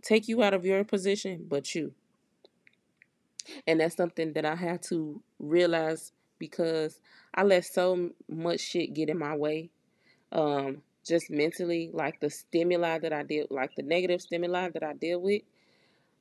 take 0.03 0.29
you 0.29 0.43
out 0.43 0.55
of 0.55 0.65
your 0.65 0.85
position 0.85 1.47
but 1.49 1.75
you. 1.75 1.93
And 3.67 3.81
that's 3.81 3.97
something 3.97 4.33
that 4.35 4.45
I 4.45 4.55
had 4.55 4.83
to 4.85 5.23
realize 5.39 6.13
because 6.39 7.01
I 7.35 7.43
let 7.43 7.65
so 7.65 8.11
much 8.29 8.61
shit 8.61 8.95
get 8.95 9.11
in 9.11 9.19
my 9.19 9.37
way. 9.37 9.71
Um, 10.33 10.83
just 11.05 11.31
mentally, 11.31 11.91
like 11.93 12.21
the 12.21 12.31
stimuli 12.31 12.99
that 12.99 13.13
I 13.13 13.23
deal, 13.23 13.47
like 13.51 13.75
the 13.77 13.83
negative 13.83 14.23
stimuli 14.23 14.71
that 14.71 14.83
I 14.83 14.95
deal 14.95 15.21
with 15.21 15.43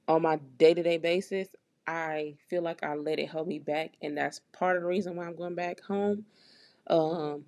on 0.07 0.21
my 0.21 0.37
day 0.57 0.73
to 0.73 0.83
day 0.83 0.97
basis, 0.97 1.47
I 1.87 2.35
feel 2.49 2.61
like 2.61 2.83
I 2.83 2.95
let 2.95 3.19
it 3.19 3.29
hold 3.29 3.47
me 3.47 3.59
back, 3.59 3.91
and 4.01 4.17
that's 4.17 4.41
part 4.51 4.75
of 4.75 4.83
the 4.83 4.87
reason 4.87 5.15
why 5.15 5.25
I'm 5.25 5.35
going 5.35 5.55
back 5.55 5.81
home. 5.81 6.25
Um, 6.87 7.45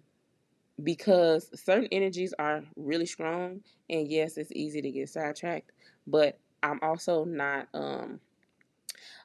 because 0.84 1.50
certain 1.60 1.88
energies 1.92 2.34
are 2.38 2.64
really 2.76 3.06
strong, 3.06 3.62
and 3.90 4.08
yes, 4.10 4.38
it's 4.38 4.52
easy 4.52 4.82
to 4.82 4.92
get 4.92 5.10
sidetracked, 5.10 5.72
but 6.08 6.40
I'm 6.64 6.80
also 6.82 7.26
not 7.26 7.68
um 7.74 8.20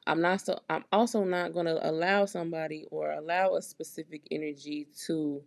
I'm 0.07 0.21
not 0.21 0.41
so 0.41 0.59
I'm 0.69 0.83
also 0.91 1.23
not 1.23 1.53
going 1.53 1.67
to 1.67 1.89
allow 1.89 2.25
somebody 2.25 2.85
or 2.91 3.11
allow 3.11 3.55
a 3.55 3.61
specific 3.61 4.23
energy 4.31 4.87
to 5.05 5.43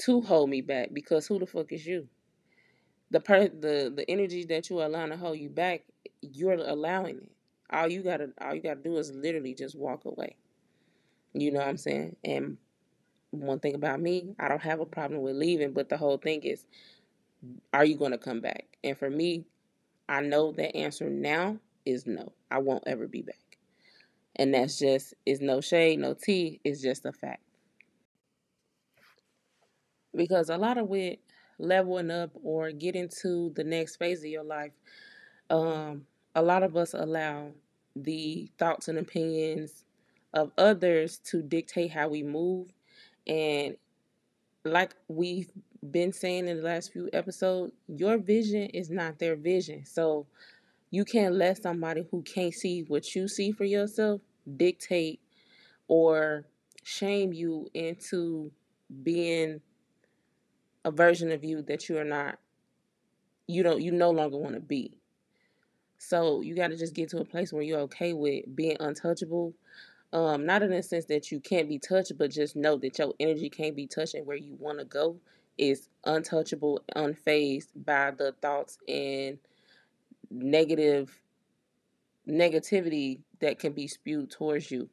to 0.00 0.20
hold 0.22 0.50
me 0.50 0.60
back 0.60 0.90
because 0.92 1.26
who 1.26 1.38
the 1.38 1.46
fuck 1.46 1.72
is 1.72 1.86
you? 1.86 2.08
The 3.10 3.20
per 3.20 3.48
the 3.48 3.92
the 3.94 4.04
energy 4.08 4.44
that 4.46 4.70
you 4.70 4.80
are 4.80 4.86
allowing 4.86 5.10
to 5.10 5.16
hold 5.16 5.38
you 5.38 5.48
back, 5.48 5.84
you're 6.20 6.54
allowing 6.54 7.16
it. 7.18 7.32
All 7.70 7.88
you 7.88 8.02
gotta 8.02 8.30
all 8.40 8.54
you 8.54 8.62
gotta 8.62 8.80
do 8.80 8.96
is 8.98 9.12
literally 9.12 9.54
just 9.54 9.76
walk 9.76 10.04
away. 10.04 10.36
You 11.32 11.52
know 11.52 11.60
what 11.60 11.68
I'm 11.68 11.76
saying? 11.76 12.16
And 12.24 12.58
one 13.30 13.60
thing 13.60 13.74
about 13.74 14.00
me, 14.00 14.34
I 14.38 14.48
don't 14.48 14.62
have 14.62 14.80
a 14.80 14.86
problem 14.86 15.22
with 15.22 15.36
leaving, 15.36 15.72
but 15.72 15.88
the 15.88 15.96
whole 15.96 16.18
thing 16.18 16.42
is, 16.42 16.64
are 17.72 17.84
you 17.84 17.96
going 17.96 18.12
to 18.12 18.18
come 18.18 18.40
back? 18.40 18.66
And 18.82 18.96
for 18.98 19.08
me, 19.08 19.44
I 20.08 20.20
know 20.20 20.52
the 20.52 20.74
answer 20.76 21.08
now 21.08 21.58
is 21.86 22.06
no. 22.06 22.32
I 22.50 22.58
won't 22.58 22.84
ever 22.86 23.06
be 23.06 23.22
back. 23.22 23.36
And 24.36 24.54
that's 24.54 24.78
just, 24.78 25.14
is 25.26 25.40
no 25.40 25.60
shade, 25.60 25.98
no 25.98 26.14
tea, 26.14 26.60
it's 26.64 26.82
just 26.82 27.06
a 27.06 27.12
fact. 27.12 27.42
Because 30.14 30.50
a 30.50 30.56
lot 30.56 30.78
of 30.78 30.88
with 30.88 31.18
leveling 31.58 32.10
up 32.10 32.30
or 32.42 32.72
getting 32.72 33.08
to 33.22 33.52
the 33.54 33.64
next 33.64 33.96
phase 33.96 34.20
of 34.20 34.30
your 34.30 34.44
life, 34.44 34.72
um, 35.50 36.06
a 36.34 36.42
lot 36.42 36.62
of 36.62 36.76
us 36.76 36.94
allow 36.94 37.50
the 37.94 38.50
thoughts 38.58 38.88
and 38.88 38.98
opinions 38.98 39.84
of 40.32 40.52
others 40.58 41.18
to 41.18 41.42
dictate 41.42 41.90
how 41.90 42.08
we 42.08 42.22
move 42.22 42.72
and 43.26 43.76
like 44.64 44.94
we've 45.08 45.50
been 45.90 46.12
saying 46.12 46.48
in 46.48 46.58
the 46.58 46.62
last 46.62 46.92
few 46.92 47.08
episodes, 47.12 47.72
your 47.88 48.18
vision 48.18 48.66
is 48.66 48.90
not 48.90 49.18
their 49.18 49.36
vision. 49.36 49.84
So 49.86 50.26
you 50.90 51.04
can't 51.04 51.34
let 51.34 51.62
somebody 51.62 52.06
who 52.10 52.22
can't 52.22 52.52
see 52.52 52.84
what 52.86 53.14
you 53.14 53.28
see 53.28 53.52
for 53.52 53.64
yourself 53.64 54.20
dictate 54.56 55.20
or 55.88 56.44
shame 56.82 57.32
you 57.32 57.68
into 57.74 58.50
being 59.02 59.60
a 60.84 60.90
version 60.90 61.30
of 61.30 61.44
you 61.44 61.62
that 61.62 61.88
you 61.88 61.98
are 61.98 62.04
not 62.04 62.38
you 63.46 63.62
don't 63.62 63.80
you 63.80 63.90
no 63.90 64.10
longer 64.10 64.36
want 64.36 64.54
to 64.54 64.60
be. 64.60 64.96
So 65.98 66.40
you 66.40 66.54
got 66.54 66.68
to 66.68 66.76
just 66.76 66.94
get 66.94 67.10
to 67.10 67.18
a 67.18 67.24
place 67.24 67.52
where 67.52 67.62
you're 67.62 67.80
okay 67.80 68.12
with 68.12 68.44
being 68.54 68.76
untouchable, 68.80 69.54
um, 70.12 70.44
not 70.44 70.62
in 70.62 70.70
the 70.70 70.82
sense 70.82 71.04
that 71.06 71.30
you 71.30 71.40
can't 71.40 71.68
be 71.68 71.78
touched, 71.78 72.16
but 72.18 72.30
just 72.30 72.56
know 72.56 72.76
that 72.78 72.98
your 72.98 73.14
energy 73.20 73.48
can't 73.48 73.76
be 73.76 73.86
touched 73.86 74.14
and 74.14 74.26
where 74.26 74.36
you 74.36 74.56
want 74.58 74.78
to 74.78 74.84
go 74.84 75.16
is 75.56 75.88
untouchable, 76.04 76.80
unfazed 76.96 77.68
by 77.84 78.10
the 78.10 78.32
thoughts 78.40 78.78
and 78.88 79.38
negative 80.30 81.20
negativity 82.28 83.20
that 83.40 83.58
can 83.58 83.72
be 83.72 83.86
spewed 83.86 84.30
towards 84.30 84.70
you. 84.70 84.88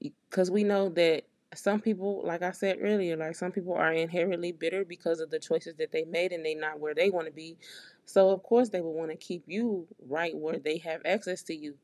Because 0.00 0.50
we 0.50 0.64
know 0.64 0.88
that 0.90 1.24
some 1.54 1.80
people, 1.80 2.22
like 2.24 2.42
I 2.42 2.52
said 2.52 2.78
earlier, 2.80 3.16
like 3.16 3.34
some 3.34 3.50
people 3.50 3.74
are 3.74 3.92
inherently 3.92 4.52
bitter 4.52 4.84
because 4.84 5.20
of 5.20 5.30
the 5.30 5.38
choices 5.38 5.74
that 5.76 5.90
they 5.90 6.04
made 6.04 6.32
and 6.32 6.44
they're 6.46 6.58
not 6.58 6.78
where 6.78 6.94
they 6.94 7.10
want 7.10 7.26
to 7.26 7.32
be. 7.32 7.56
So 8.04 8.30
of 8.30 8.42
course 8.42 8.68
they 8.68 8.80
will 8.80 8.94
want 8.94 9.10
to 9.10 9.16
keep 9.16 9.42
you 9.46 9.86
right 10.08 10.34
where 10.34 10.58
they 10.58 10.78
have 10.78 11.02
access 11.04 11.42
to 11.44 11.54
you. 11.54 11.74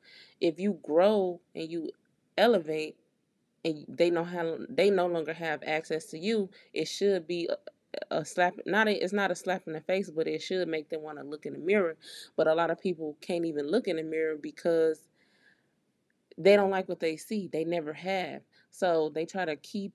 If 0.41 0.61
you 0.61 0.79
grow 0.85 1.41
and 1.55 1.71
you 1.71 1.91
elevate 2.39 2.97
and 3.65 3.85
they 3.89 4.11
know 4.11 4.25
how 4.25 4.59
they 4.69 4.91
no 4.91 5.07
longer 5.07 5.33
have 5.33 5.63
access 5.67 6.07
to 6.07 6.19
you, 6.19 6.49
it 6.73 6.87
should 6.87 7.27
be 7.27 7.49
a, 8.11 8.17
a 8.19 8.25
slap 8.25 8.55
not 8.67 8.89
a, 8.89 9.03
it's 9.03 9.13
not 9.13 9.31
a 9.31 9.35
slap 9.35 9.63
in 9.67 9.73
the 9.73 9.81
face, 9.81 10.11
but 10.11 10.27
it 10.27 10.43
should 10.43 10.69
make 10.69 10.89
them 10.89 11.03
want 11.03 11.19
to 11.19 11.25
look 11.25 11.47
in 11.47 11.55
the 11.55 11.59
mirror. 11.59 11.97
But 12.37 12.47
a 12.47 12.55
lot 12.55 12.71
of 12.71 12.81
people 12.81 13.17
can't 13.21 13.45
even 13.45 13.71
look 13.71 13.89
in 13.89 13.97
the 13.97 14.03
mirror 14.03 14.37
because 14.41 15.09
they 16.39 16.57
don't 16.57 16.71
like 16.71 16.89
what 16.89 17.01
they 17.01 17.17
see. 17.17 17.49
They 17.53 17.65
never 17.65 17.93
have. 17.93 18.43
So 18.71 19.11
they 19.15 19.25
try 19.25 19.45
to 19.47 19.57
keep 19.57 19.93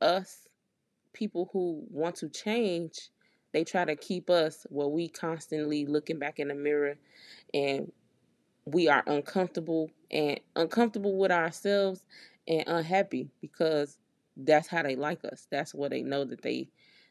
us 0.00 0.48
people 1.12 1.48
who 1.52 1.84
want 1.90 2.16
to 2.16 2.28
change, 2.28 3.10
they 3.52 3.64
try 3.64 3.84
to 3.84 3.96
keep 3.96 4.30
us 4.30 4.66
where 4.70 4.88
we 4.88 5.08
constantly 5.08 5.86
looking 5.86 6.18
back 6.18 6.38
in 6.38 6.48
the 6.48 6.54
mirror 6.54 6.96
and 7.52 7.92
we 8.64 8.88
are 8.88 9.02
uncomfortable 9.06 9.90
and 10.10 10.40
uncomfortable 10.56 11.16
with 11.16 11.32
ourselves 11.32 12.04
and 12.46 12.64
unhappy 12.66 13.28
because 13.40 13.98
that's 14.36 14.68
how 14.68 14.82
they 14.82 14.96
like 14.96 15.24
us. 15.24 15.46
That's 15.50 15.74
where 15.74 15.90
they 15.90 16.02
know 16.02 16.24
that 16.24 16.42
they 16.42 16.68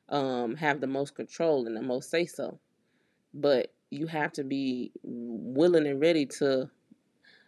um, 0.10 0.56
have 0.56 0.82
the 0.82 0.88
most 0.88 1.16
control 1.16 1.68
and 1.68 1.76
the 1.76 1.82
most 1.82 2.10
say 2.10 2.26
so. 2.26 2.60
But 3.34 3.74
you 3.90 4.08
have 4.08 4.32
to 4.34 4.44
be 4.44 4.92
willing 5.04 5.86
and 5.88 6.00
ready 6.02 6.26
to 6.26 6.70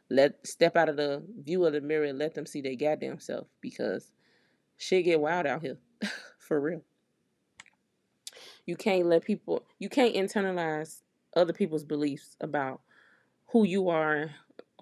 let 0.09 0.45
step 0.45 0.75
out 0.75 0.89
of 0.89 0.97
the 0.97 1.23
view 1.43 1.65
of 1.65 1.73
the 1.73 1.81
mirror 1.81 2.05
and 2.05 2.19
let 2.19 2.35
them 2.35 2.45
see 2.45 2.61
their 2.61 2.75
goddamn 2.75 3.19
self 3.19 3.47
because 3.61 4.11
shit 4.77 5.05
get 5.05 5.19
wild 5.19 5.45
out 5.45 5.61
here 5.61 5.77
for 6.37 6.59
real. 6.59 6.81
You 8.65 8.75
can't 8.75 9.07
let 9.07 9.23
people 9.23 9.63
you 9.79 9.89
can't 9.89 10.15
internalize 10.15 11.01
other 11.35 11.53
people's 11.53 11.83
beliefs 11.83 12.35
about 12.41 12.81
who 13.53 13.65
you 13.65 13.89
are, 13.89 14.31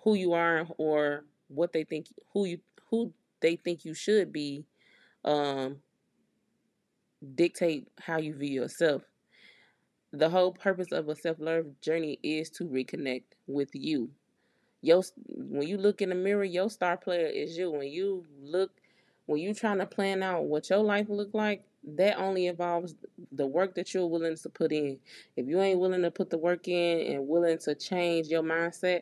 who 0.04 0.16
you 0.16 0.34
are, 0.34 0.68
or 0.80 1.26
what 1.50 1.74
they 1.74 1.86
think 1.86 2.08
who 2.34 2.46
you 2.46 2.60
who 2.92 3.14
they 3.42 3.58
think 3.58 3.86
you 3.86 3.96
should 3.96 4.34
be, 4.34 4.66
um, 5.26 5.82
dictate 7.36 7.88
how 8.00 8.18
you 8.18 8.34
view 8.36 8.62
yourself. 8.62 9.04
The 10.14 10.30
whole 10.30 10.54
purpose 10.54 10.94
of 10.94 11.10
a 11.10 11.16
self 11.18 11.38
love 11.40 11.82
journey 11.82 12.20
is 12.24 12.50
to 12.52 12.66
reconnect 12.66 13.24
with 13.48 13.76
you. 13.76 14.12
Your 14.82 15.04
when 15.30 15.68
you 15.68 15.78
look 15.78 16.02
in 16.02 16.10
the 16.10 16.16
mirror, 16.16 16.44
your 16.44 16.70
star 16.70 16.98
player 16.98 17.28
is 17.28 17.58
you. 17.58 17.72
When 17.72 17.90
you 17.90 18.26
look, 18.42 18.72
when 19.28 19.40
you 19.40 19.54
trying 19.54 19.80
to 19.80 19.88
plan 19.88 20.24
out 20.24 20.46
what 20.46 20.70
your 20.70 20.80
life 20.80 21.08
look 21.10 21.34
like, 21.34 21.66
that 21.84 22.18
only 22.18 22.48
involves 22.48 22.96
the 23.32 23.48
work 23.48 23.76
that 23.76 23.94
you're 23.94 24.08
willing 24.08 24.36
to 24.36 24.50
put 24.50 24.72
in. 24.72 25.00
If 25.36 25.48
you 25.48 25.60
ain't 25.62 25.80
willing 25.80 26.04
to 26.04 26.12
put 26.12 26.30
the 26.30 26.38
work 26.38 26.68
in 26.68 27.14
and 27.14 27.28
willing 27.28 27.58
to 27.60 27.76
change 27.76 28.28
your 28.28 28.44
mindset, 28.44 29.02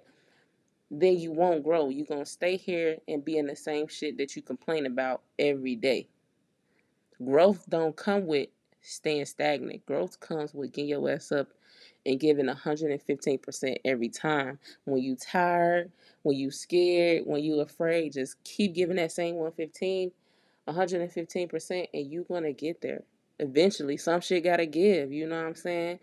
then 0.92 1.18
you 1.20 1.32
won't 1.32 1.64
grow. 1.64 1.90
You're 1.90 2.06
going 2.06 2.24
to 2.24 2.30
stay 2.30 2.58
here 2.58 2.98
and 3.08 3.24
be 3.24 3.38
in 3.38 3.48
the 3.48 3.56
same 3.56 3.88
shit 3.88 4.18
that 4.18 4.36
you 4.36 4.42
complain 4.42 4.86
about 4.86 5.22
every 5.38 5.76
day. 5.76 6.08
Growth 7.24 7.66
don't 7.70 7.96
come 7.96 8.26
with 8.26 8.48
staying 8.82 9.26
stagnant. 9.26 9.86
Growth 9.86 10.20
comes 10.20 10.54
with 10.54 10.72
getting 10.72 10.90
your 10.90 11.10
ass 11.10 11.32
up 11.32 11.50
and 12.06 12.20
giving 12.20 12.48
115% 12.48 13.78
every 13.84 14.10
time. 14.10 14.58
When 14.86 15.04
you 15.04 15.16
tired, 15.16 15.92
when 16.24 16.38
you 16.38 16.50
scared, 16.50 17.24
when 17.26 17.44
you 17.44 17.60
afraid, 17.60 18.14
just 18.14 18.42
keep 18.44 18.74
giving 18.74 18.96
that 18.96 19.12
same 19.12 19.36
115 19.36 20.12
115% 20.70 21.88
and 21.94 22.12
you're 22.12 22.24
going 22.24 22.44
to 22.44 22.54
get 22.54 22.82
there. 22.82 23.04
Eventually, 23.40 23.98
some 23.98 24.22
shit 24.22 24.44
got 24.44 24.58
to 24.58 24.66
give. 24.66 25.12
You 25.12 25.28
know 25.28 25.38
what 25.38 25.48
I'm 25.48 25.56
saying? 25.56 26.00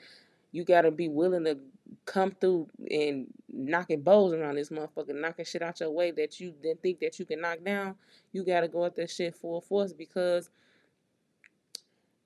You 0.53 0.65
got 0.65 0.83
to 0.83 0.91
be 0.91 1.09
willing 1.09 1.45
to 1.45 1.59
come 2.05 2.31
through 2.41 2.69
and 2.91 3.27
knocking 3.53 4.03
bows 4.03 4.33
around 4.33 4.57
this 4.57 4.71
motherfucker, 4.71 5.15
knocking 5.15 5.45
shit 5.45 5.63
out 5.63 5.81
your 5.81 5.91
way 5.91 6.11
that 6.13 6.41
you 6.41 6.53
didn't 6.63 6.83
think 6.83 7.01
that 7.01 7.19
you 7.19 7.25
can 7.25 7.41
knock 7.41 7.63
down, 7.65 7.95
you 8.33 8.45
gotta 8.45 8.69
go 8.69 8.85
at 8.85 8.97
that 8.97 9.11
shit 9.11 9.35
full 9.35 9.61
force 9.61 9.93
because 9.93 10.51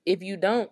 if 0.05 0.21
you 0.21 0.37
don't, 0.37 0.69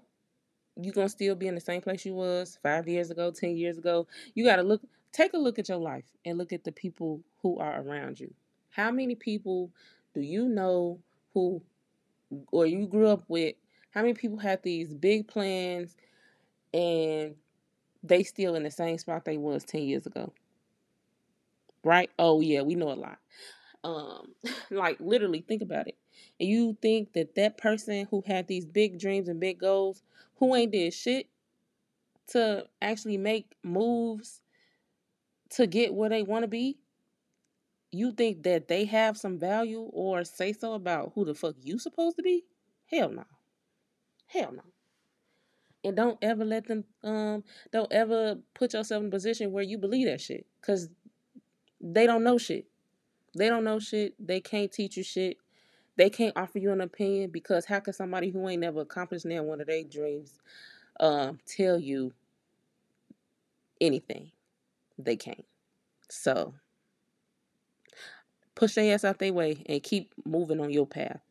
you 0.75 0.91
gonna 0.91 1.09
still 1.09 1.35
be 1.35 1.47
in 1.47 1.55
the 1.55 1.61
same 1.61 1.81
place 1.81 2.05
you 2.05 2.13
was 2.13 2.57
five 2.63 2.87
years 2.87 3.11
ago, 3.11 3.31
ten 3.31 3.55
years 3.55 3.77
ago. 3.77 4.07
You 4.33 4.45
gotta 4.45 4.63
look 4.63 4.81
take 5.11 5.33
a 5.33 5.37
look 5.37 5.59
at 5.59 5.69
your 5.69 5.77
life 5.77 6.05
and 6.25 6.37
look 6.37 6.53
at 6.53 6.63
the 6.63 6.71
people 6.71 7.21
who 7.41 7.57
are 7.57 7.81
around 7.81 8.19
you. 8.19 8.33
How 8.69 8.91
many 8.91 9.15
people 9.15 9.71
do 10.13 10.21
you 10.21 10.47
know 10.47 10.99
who 11.33 11.61
or 12.51 12.65
you 12.65 12.87
grew 12.87 13.07
up 13.07 13.23
with? 13.27 13.55
How 13.91 14.01
many 14.01 14.13
people 14.13 14.37
had 14.37 14.61
these 14.61 14.93
big 14.93 15.27
plans 15.27 15.95
and 16.73 17.35
they 18.03 18.23
still 18.23 18.55
in 18.55 18.63
the 18.63 18.71
same 18.71 18.97
spot 18.97 19.25
they 19.25 19.37
was 19.37 19.63
10 19.63 19.83
years 19.83 20.05
ago? 20.05 20.31
Right? 21.83 22.09
Oh 22.19 22.41
yeah, 22.41 22.61
we 22.61 22.75
know 22.75 22.91
a 22.91 22.93
lot. 22.93 23.19
Um 23.83 24.35
like 24.71 24.97
literally 24.99 25.41
think 25.41 25.61
about 25.61 25.87
it. 25.87 25.97
And 26.39 26.49
you 26.49 26.77
think 26.81 27.13
that 27.13 27.35
that 27.35 27.57
person 27.57 28.07
who 28.11 28.23
had 28.25 28.47
these 28.47 28.65
big 28.65 28.99
dreams 28.99 29.27
and 29.27 29.39
big 29.39 29.59
goals 29.59 30.03
who 30.35 30.55
ain't 30.55 30.71
did 30.71 30.93
shit 30.93 31.27
to 32.27 32.65
actually 32.81 33.17
make 33.17 33.55
moves 33.63 34.41
to 35.51 35.65
get 35.65 35.93
where 35.93 36.09
they 36.09 36.23
want 36.23 36.43
to 36.43 36.47
be, 36.47 36.77
you 37.91 38.11
think 38.11 38.43
that 38.43 38.67
they 38.67 38.85
have 38.85 39.17
some 39.17 39.39
value 39.39 39.81
or 39.81 40.23
say 40.23 40.53
so 40.53 40.73
about 40.73 41.11
who 41.15 41.25
the 41.25 41.33
fuck 41.33 41.55
you 41.63 41.79
supposed 41.79 42.17
to 42.17 42.23
be? 42.23 42.45
Hell 42.91 43.09
no. 43.09 43.25
Hell 44.27 44.51
no. 44.53 44.63
And 45.83 45.95
don't 45.95 46.17
ever 46.21 46.45
let 46.45 46.67
them 46.67 46.83
um 47.03 47.43
don't 47.71 47.91
ever 47.91 48.37
put 48.53 48.73
yourself 48.73 49.01
in 49.01 49.07
a 49.07 49.11
position 49.11 49.51
where 49.51 49.63
you 49.63 49.77
believe 49.77 50.07
that 50.07 50.21
shit 50.21 50.45
cuz 50.61 50.89
they 51.81 52.05
don't 52.05 52.23
know 52.23 52.37
shit. 52.37 52.65
They 53.37 53.47
don't 53.47 53.63
know 53.63 53.79
shit. 53.79 54.15
They 54.19 54.41
can't 54.41 54.71
teach 54.71 54.97
you 54.97 55.03
shit. 55.03 55.37
They 55.95 56.09
can't 56.09 56.37
offer 56.37 56.59
you 56.59 56.71
an 56.71 56.81
opinion 56.81 57.31
because 57.31 57.65
how 57.65 57.79
can 57.79 57.93
somebody 57.93 58.29
who 58.29 58.47
ain't 58.47 58.61
never 58.61 58.81
accomplished 58.81 59.25
near 59.25 59.43
one 59.43 59.61
of 59.61 59.67
their 59.67 59.83
dreams 59.83 60.39
um 60.99 61.39
tell 61.45 61.79
you 61.79 62.13
anything? 63.81 64.31
They 64.97 65.15
can't. 65.15 65.45
So 66.09 66.53
push 68.59 68.73
their 68.73 68.93
ass 68.93 69.05
out 69.05 69.19
their 69.19 69.31
way 69.31 69.63
and 69.67 69.81
keep 69.81 70.13
moving 70.25 70.59
on 70.59 70.69
your 70.69 70.85
path. 70.85 71.21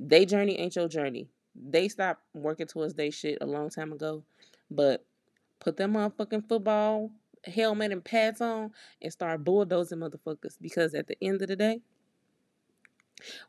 They 0.00 0.24
journey 0.24 0.58
ain't 0.58 0.76
your 0.76 0.88
journey. 0.88 1.28
They 1.54 1.88
stopped 1.88 2.22
working 2.32 2.66
towards 2.66 2.94
their 2.94 3.10
shit 3.10 3.36
a 3.42 3.46
long 3.46 3.68
time 3.68 3.92
ago. 3.92 4.24
But 4.70 5.04
put 5.58 5.76
them 5.76 5.92
motherfucking 5.92 6.48
football 6.48 7.10
helmet 7.44 7.92
and 7.92 8.02
pads 8.02 8.40
on 8.40 8.70
and 9.02 9.12
start 9.12 9.44
bulldozing 9.44 9.98
motherfuckers. 9.98 10.56
Because 10.58 10.94
at 10.94 11.06
the 11.06 11.22
end 11.22 11.42
of 11.42 11.48
the 11.48 11.56
day, 11.56 11.82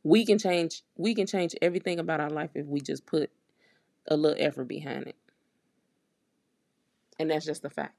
we 0.04 0.26
can 0.26 0.38
change 0.38 0.84
we 0.98 1.15
can 1.15 1.26
change 1.26 1.56
everything 1.62 2.00
about 2.00 2.20
our 2.20 2.30
life 2.30 2.50
if 2.56 2.65
we 2.65 2.82
just 2.82 3.06
put 3.06 3.32
a 4.10 4.17
little 4.17 4.44
effort 4.46 4.65
behind 4.65 5.08
it. 5.08 5.15
And 7.17 7.32
that's 7.32 7.46
just 7.46 7.63
a 7.63 7.70
fact. 7.70 7.96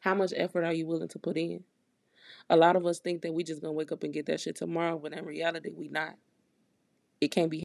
How 0.00 0.14
much 0.14 0.34
effort 0.36 0.64
are 0.64 0.74
you 0.74 0.86
willing 0.86 1.08
to 1.08 1.18
put 1.18 1.38
in? 1.38 1.64
A 2.50 2.56
lot 2.56 2.76
of 2.76 2.86
us 2.86 2.98
think 2.98 3.22
that 3.22 3.34
we 3.34 3.44
just 3.44 3.60
gonna 3.60 3.72
wake 3.72 3.92
up 3.92 4.02
and 4.04 4.12
get 4.12 4.26
that 4.26 4.40
shit 4.40 4.56
tomorrow, 4.56 4.98
but 4.98 5.12
in 5.12 5.24
reality, 5.24 5.70
we 5.74 5.88
not. 5.88 6.14
It 7.20 7.28
can't 7.30 7.50
be. 7.50 7.64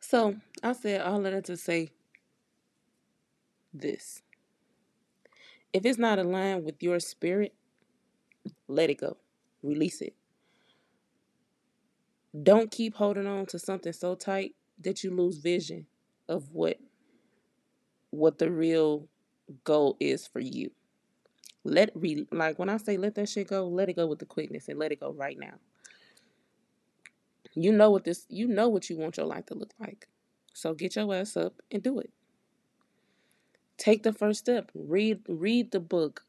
So 0.00 0.36
I 0.62 0.72
said 0.72 1.02
all 1.02 1.24
of 1.24 1.32
that 1.32 1.44
to 1.46 1.56
say 1.56 1.90
this. 3.74 4.22
If 5.72 5.84
it's 5.84 5.98
not 5.98 6.18
aligned 6.18 6.64
with 6.64 6.82
your 6.82 7.00
spirit, 7.00 7.54
let 8.68 8.90
it 8.90 8.98
go. 8.98 9.18
Release 9.62 10.00
it. 10.00 10.14
Don't 12.42 12.70
keep 12.70 12.94
holding 12.94 13.26
on 13.26 13.46
to 13.46 13.58
something 13.58 13.92
so 13.92 14.14
tight 14.14 14.54
that 14.80 15.02
you 15.04 15.14
lose 15.14 15.38
vision 15.38 15.86
of 16.28 16.52
what 16.52 16.78
what 18.10 18.38
the 18.38 18.50
real 18.50 19.08
goal 19.64 19.96
is 20.00 20.26
for 20.26 20.40
you. 20.40 20.70
Let 21.68 21.90
re 21.94 22.26
like 22.32 22.58
when 22.58 22.68
I 22.68 22.78
say 22.78 22.96
let 22.96 23.14
that 23.16 23.28
shit 23.28 23.48
go, 23.48 23.68
let 23.68 23.88
it 23.88 23.96
go 23.96 24.06
with 24.06 24.18
the 24.18 24.26
quickness 24.26 24.68
and 24.68 24.78
let 24.78 24.92
it 24.92 25.00
go 25.00 25.12
right 25.12 25.38
now. 25.38 25.54
You 27.54 27.72
know 27.72 27.90
what 27.90 28.04
this 28.04 28.26
you 28.28 28.48
know 28.48 28.68
what 28.68 28.88
you 28.88 28.96
want 28.96 29.16
your 29.16 29.26
life 29.26 29.46
to 29.46 29.54
look 29.54 29.74
like. 29.78 30.08
So 30.54 30.74
get 30.74 30.96
your 30.96 31.14
ass 31.14 31.36
up 31.36 31.60
and 31.70 31.82
do 31.82 31.98
it. 31.98 32.10
Take 33.76 34.02
the 34.02 34.12
first 34.12 34.40
step. 34.40 34.70
Read 34.74 35.20
read 35.28 35.70
the 35.70 35.80
book. 35.80 36.24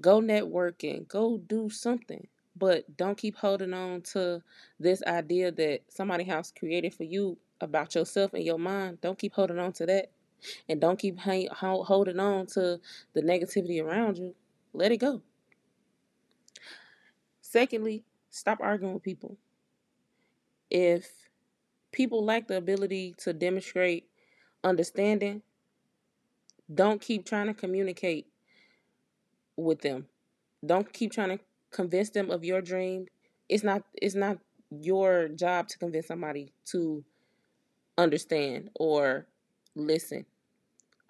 Go 0.00 0.20
networking. 0.20 1.08
Go 1.08 1.38
do 1.38 1.70
something. 1.70 2.26
But 2.54 2.96
don't 2.96 3.16
keep 3.16 3.36
holding 3.36 3.72
on 3.72 4.02
to 4.12 4.42
this 4.78 5.02
idea 5.04 5.50
that 5.52 5.80
somebody 5.88 6.24
has 6.24 6.52
created 6.56 6.92
for 6.94 7.04
you 7.04 7.38
about 7.60 7.94
yourself 7.94 8.34
and 8.34 8.44
your 8.44 8.58
mind. 8.58 9.00
Don't 9.00 9.18
keep 9.18 9.32
holding 9.32 9.58
on 9.58 9.72
to 9.74 9.86
that. 9.86 10.10
And 10.68 10.80
don't 10.80 10.98
keep 10.98 11.18
hang, 11.18 11.48
holding 11.52 12.18
on 12.18 12.46
to 12.46 12.80
the 13.14 13.22
negativity 13.22 13.82
around 13.82 14.18
you. 14.18 14.34
Let 14.72 14.92
it 14.92 14.98
go. 14.98 15.22
Secondly, 17.40 18.04
stop 18.30 18.58
arguing 18.60 18.94
with 18.94 19.02
people. 19.02 19.36
If 20.70 21.10
people 21.92 22.24
lack 22.24 22.48
the 22.48 22.56
ability 22.56 23.14
to 23.18 23.32
demonstrate 23.32 24.08
understanding, 24.64 25.42
don't 26.72 27.00
keep 27.00 27.26
trying 27.26 27.48
to 27.48 27.54
communicate 27.54 28.26
with 29.56 29.82
them. 29.82 30.06
Don't 30.64 30.90
keep 30.92 31.12
trying 31.12 31.36
to 31.36 31.44
convince 31.70 32.10
them 32.10 32.30
of 32.30 32.44
your 32.44 32.62
dream. 32.62 33.06
It's 33.48 33.64
not 33.64 33.82
it's 33.94 34.14
not 34.14 34.38
your 34.70 35.28
job 35.28 35.68
to 35.68 35.78
convince 35.78 36.06
somebody 36.06 36.52
to 36.66 37.04
understand 37.98 38.70
or 38.74 39.26
listen. 39.74 40.24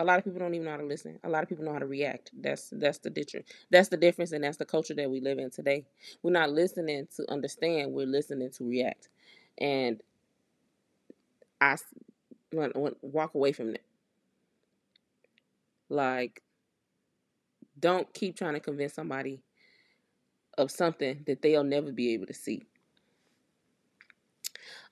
A 0.02 0.04
lot 0.04 0.18
of 0.18 0.24
people 0.24 0.40
don't 0.40 0.52
even 0.52 0.64
know 0.64 0.72
how 0.72 0.78
to 0.78 0.84
listen. 0.84 1.20
A 1.22 1.28
lot 1.28 1.44
of 1.44 1.48
people 1.48 1.64
know 1.64 1.74
how 1.74 1.78
to 1.78 1.86
react. 1.86 2.32
That's 2.36 2.70
that's 2.72 2.98
the 2.98 3.08
difference. 3.08 3.48
That's 3.70 3.88
the 3.88 3.96
difference, 3.96 4.32
and 4.32 4.42
that's 4.42 4.56
the 4.56 4.64
culture 4.64 4.94
that 4.94 5.08
we 5.08 5.20
live 5.20 5.38
in 5.38 5.48
today. 5.48 5.84
We're 6.24 6.32
not 6.32 6.50
listening 6.50 7.06
to 7.14 7.30
understand. 7.30 7.92
We're 7.92 8.06
listening 8.06 8.50
to 8.50 8.68
react, 8.68 9.10
and 9.58 10.00
I 11.60 11.76
walk 12.52 13.36
away 13.36 13.52
from 13.52 13.70
that. 13.70 13.84
Like, 15.88 16.42
don't 17.78 18.12
keep 18.12 18.36
trying 18.36 18.54
to 18.54 18.60
convince 18.60 18.94
somebody 18.94 19.44
of 20.58 20.72
something 20.72 21.22
that 21.28 21.42
they'll 21.42 21.62
never 21.62 21.92
be 21.92 22.12
able 22.14 22.26
to 22.26 22.34
see. 22.34 22.66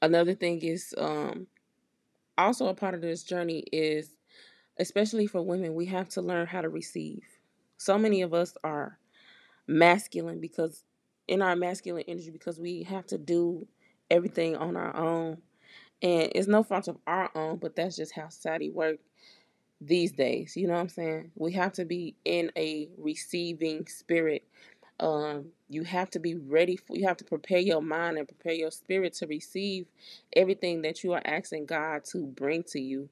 Another 0.01 0.35
thing 0.35 0.63
is 0.63 0.95
um, 0.97 1.49
also 2.39 2.69
a 2.69 2.75
part 2.75 2.95
of 2.95 3.01
this 3.01 3.25
journey 3.25 3.65
is 3.73 4.13
especially 4.81 5.29
for 5.29 5.43
women, 5.43 5.75
we 5.75 5.87
have 5.87 6.11
to 6.11 6.23
learn 6.23 6.49
how 6.49 6.63
to 6.63 6.71
receive. 6.71 7.23
So 7.79 7.99
many 7.99 8.23
of 8.23 8.35
us 8.35 8.55
are 8.65 8.99
masculine 9.69 10.41
because 10.41 10.85
in 11.29 11.43
our 11.43 11.57
masculine 11.57 12.05
energy 12.09 12.31
because 12.31 12.59
we 12.59 12.83
have 12.85 13.07
to 13.09 13.19
do 13.19 13.67
everything 14.11 14.57
on 14.57 14.77
our 14.77 14.95
own. 14.97 15.39
And 16.03 16.33
it's 16.35 16.49
no 16.49 16.63
fault 16.63 16.89
of 16.89 16.99
our 17.07 17.31
own, 17.37 17.59
but 17.59 17.77
that's 17.77 17.97
just 17.97 18.15
how 18.15 18.29
society 18.29 18.71
works 18.71 19.05
these 19.81 20.13
days. 20.13 20.57
You 20.57 20.69
know 20.69 20.75
what 20.75 20.81
I'm 20.81 20.89
saying? 20.91 21.33
We 21.37 21.53
have 21.55 21.73
to 21.75 21.87
be 21.87 22.17
in 22.25 22.53
a 22.57 22.89
receiving 22.99 23.87
spirit. 23.89 24.45
Um, 25.01 25.47
you 25.69 25.85
have 25.85 26.11
to 26.11 26.21
be 26.21 26.37
ready 26.37 26.77
for 26.77 26.97
you 26.97 27.07
have 27.09 27.19
to 27.19 27.25
prepare 27.25 27.59
your 27.61 27.83
mind 27.83 28.19
and 28.19 28.29
prepare 28.29 28.55
your 28.55 28.71
spirit 28.71 29.15
to 29.15 29.27
receive 29.27 29.87
everything 30.37 30.83
that 30.83 31.05
you 31.05 31.13
are 31.15 31.23
asking 31.25 31.67
God 31.67 32.05
to 32.13 32.27
bring 32.27 32.65
to 32.65 32.81
you. 32.81 33.09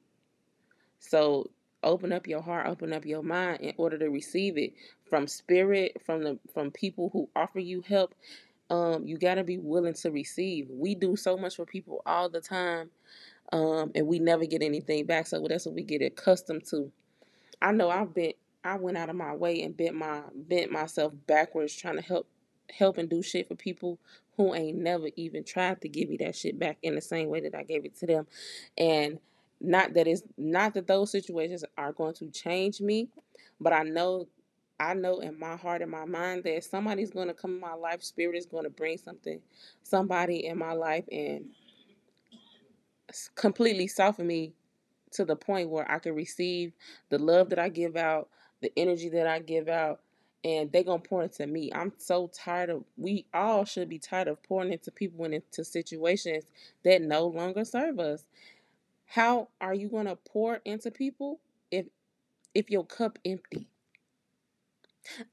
So 1.01 1.51
open 1.83 2.13
up 2.13 2.27
your 2.27 2.43
heart, 2.43 2.67
open 2.67 2.93
up 2.93 3.05
your 3.05 3.23
mind 3.23 3.61
in 3.61 3.75
order 3.77 3.99
to 3.99 4.09
receive 4.11 4.59
it 4.59 4.73
from 5.09 5.27
spirit, 5.27 6.01
from 6.05 6.23
the 6.23 6.39
from 6.53 6.71
people 6.71 7.11
who 7.13 7.29
offer 7.37 7.61
you 7.61 7.83
help. 7.83 8.15
Um, 8.71 9.07
you 9.07 9.17
got 9.17 9.37
to 9.37 9.45
be 9.45 9.59
willing 9.59 9.95
to 9.95 10.11
receive. 10.11 10.69
We 10.71 10.95
do 10.95 11.17
so 11.17 11.37
much 11.37 11.57
for 11.57 11.65
people 11.65 12.03
all 12.05 12.29
the 12.29 12.41
time, 12.41 12.91
um, 13.53 13.93
and 13.95 14.07
we 14.07 14.19
never 14.19 14.45
get 14.45 14.63
anything 14.63 15.07
back. 15.07 15.27
So 15.27 15.45
that's 15.49 15.67
what 15.67 15.75
we 15.75 15.83
get 15.83 16.03
accustomed 16.03 16.67
to. 16.71 16.93
I 17.63 17.73
know 17.73 17.91
I've 17.91 18.15
been, 18.15 18.35
I 18.65 18.77
went 18.77 18.99
out 18.99 19.09
of 19.11 19.17
my 19.17 19.35
way 19.35 19.63
and 19.63 19.77
bent 19.77 19.95
my 19.95 20.23
bent 20.35 20.71
myself 20.71 21.13
backwards 21.27 21.75
trying 21.75 21.97
to 21.97 22.03
help 22.03 22.29
help 22.71 22.99
and 22.99 23.09
do 23.09 23.23
shit 23.23 23.49
for 23.49 23.55
people 23.55 23.99
who 24.37 24.55
ain't 24.55 24.79
never 24.79 25.09
even 25.17 25.43
tried 25.43 25.81
to 25.81 25.89
give 25.89 26.09
me 26.09 26.17
that 26.19 26.37
shit 26.37 26.59
back 26.59 26.79
in 26.83 26.95
the 26.95 27.01
same 27.01 27.29
way 27.29 27.41
that 27.41 27.55
I 27.55 27.63
gave 27.63 27.85
it 27.85 27.97
to 27.99 28.07
them, 28.07 28.27
and 28.77 29.19
not 29.61 29.95
that 29.95 30.07
it's 30.07 30.23
not 30.37 30.75
that 30.75 30.87
those 30.87 31.11
situations 31.11 31.65
are 31.77 31.93
going 31.93 32.15
to 32.15 32.31
change 32.31 32.81
me, 32.81 33.09
but 33.61 33.73
I 33.73 33.83
know 33.83 34.29
I 34.81 34.95
know 34.95 35.21
in 35.21 35.39
my 35.39 35.57
heart 35.57 35.83
and 35.83 35.91
my 35.91 36.05
mind 36.05 36.45
that 36.45 36.65
somebody's 36.65 37.11
going 37.11 37.29
to 37.29 37.35
come 37.35 37.53
in 37.53 37.61
my 37.61 37.75
life. 37.75 38.03
Spirit 38.03 38.37
is 38.37 38.47
going 38.47 38.65
to 38.65 38.71
bring 38.71 38.99
something, 38.99 39.41
somebody 39.83 40.47
in 40.47 40.59
my 40.59 40.73
life, 40.73 41.05
and 41.11 41.47
completely 43.35 43.89
soften 43.89 44.27
me 44.27 44.53
to 45.13 45.25
the 45.25 45.37
point 45.37 45.71
where 45.71 45.91
I 45.91 45.99
can 45.99 46.15
receive 46.15 46.73
the 47.11 47.19
love 47.19 47.51
that 47.51 47.59
I 47.59 47.69
give 47.69 47.97
out, 47.97 48.29
the 48.61 48.73
energy 48.77 49.09
that 49.11 49.27
I 49.27 49.41
give 49.41 49.69
out, 49.69 50.01
and 50.45 50.71
they're 50.71 50.85
gonna 50.85 51.03
pour 51.03 51.23
into 51.25 51.47
me. 51.47 51.71
I'm 51.75 51.93
so 51.99 52.31
tired 52.33 52.71
of. 52.71 52.85
We 52.97 53.27
all 53.35 53.65
should 53.65 53.89
be 53.89 53.99
tired 53.99 54.29
of 54.29 54.43
pouring 54.43 54.73
into 54.73 54.91
people 54.91 55.25
and 55.25 55.35
into 55.35 55.65
situations 55.65 56.45
that 56.85 57.03
no 57.03 57.27
longer 57.27 57.65
serve 57.65 57.99
us. 57.99 58.25
How 59.09 59.49
are 59.61 59.75
you 59.75 59.89
gonna 59.89 60.17
pour 60.17 60.61
into 60.67 60.91
people 60.93 61.41
if 61.71 61.87
if 62.55 62.71
your 62.71 62.85
cup 62.87 63.19
empty? 63.25 63.69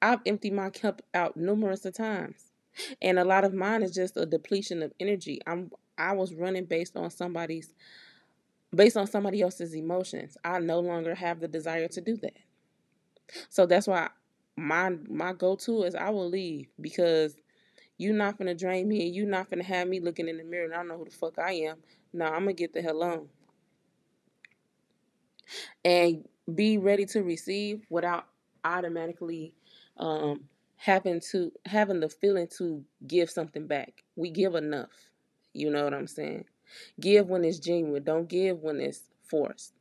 I've 0.02 0.22
emptied 0.26 0.54
my 0.54 0.70
cup 0.70 1.02
out 1.14 1.38
numerous 1.38 1.86
of 1.86 1.96
times. 1.96 2.52
And 3.02 3.20
a 3.20 3.26
lot 3.26 3.46
of 3.46 3.54
mine 3.54 3.84
is 3.84 3.94
just 3.94 4.18
a 4.18 4.26
depletion 4.26 4.84
of 4.84 4.94
energy. 5.00 5.42
I'm 5.48 5.72
I 5.98 6.14
was 6.14 6.34
running 6.34 6.66
based 6.66 6.98
on 6.98 7.10
somebody's 7.12 7.74
based 8.76 8.98
on 8.98 9.08
somebody 9.08 9.42
else's 9.42 9.76
emotions. 9.76 10.38
I 10.44 10.60
no 10.60 10.80
longer 10.80 11.16
have 11.16 11.40
the 11.42 11.48
desire 11.48 11.88
to 11.90 12.02
do 12.02 12.18
that. 12.18 12.38
So 13.50 13.66
that's 13.66 13.88
why 13.88 14.10
my 14.58 14.92
my 15.10 15.34
go 15.34 15.56
to 15.58 15.84
is 15.84 15.96
I 15.96 16.10
will 16.12 16.30
leave 16.30 16.68
because 16.82 17.36
you're 17.98 18.16
not 18.16 18.38
gonna 18.38 18.56
drain 18.56 18.88
me 18.88 19.08
and 19.08 19.16
you're 19.16 19.28
not 19.28 19.50
gonna 19.50 19.64
have 19.64 19.88
me 19.88 20.00
looking 20.02 20.30
in 20.30 20.38
the 20.38 20.44
mirror 20.46 20.66
and 20.66 20.74
I 20.74 20.78
don't 20.78 20.90
know 20.90 20.98
who 21.00 21.06
the 21.06 21.12
fuck 21.12 21.40
I 21.40 21.54
am. 21.54 21.78
No, 22.14 22.26
I'm 22.26 22.42
gonna 22.42 22.54
get 22.54 22.74
the 22.74 22.82
hell 22.82 23.04
on. 23.04 23.30
And 25.84 26.27
be 26.53 26.77
ready 26.77 27.05
to 27.08 27.23
receive 27.23 27.86
without 27.89 28.25
automatically 28.63 29.53
um, 29.97 30.45
having 30.77 31.19
to 31.31 31.51
having 31.65 31.99
the 31.99 32.10
feeling 32.10 32.47
to 32.58 32.84
give 33.08 33.29
something 33.29 33.67
back. 33.67 34.03
We 34.15 34.29
give 34.29 34.55
enough. 34.55 34.91
You 35.53 35.69
know 35.69 35.84
what 35.84 35.93
I'm 35.93 36.08
saying? 36.08 36.45
Give 36.99 37.27
when 37.27 37.43
it's 37.45 37.60
genuine. 37.60 38.03
Don't 38.03 38.27
give 38.27 38.60
when 38.60 38.79
it's 38.79 39.01
forced. 39.23 39.73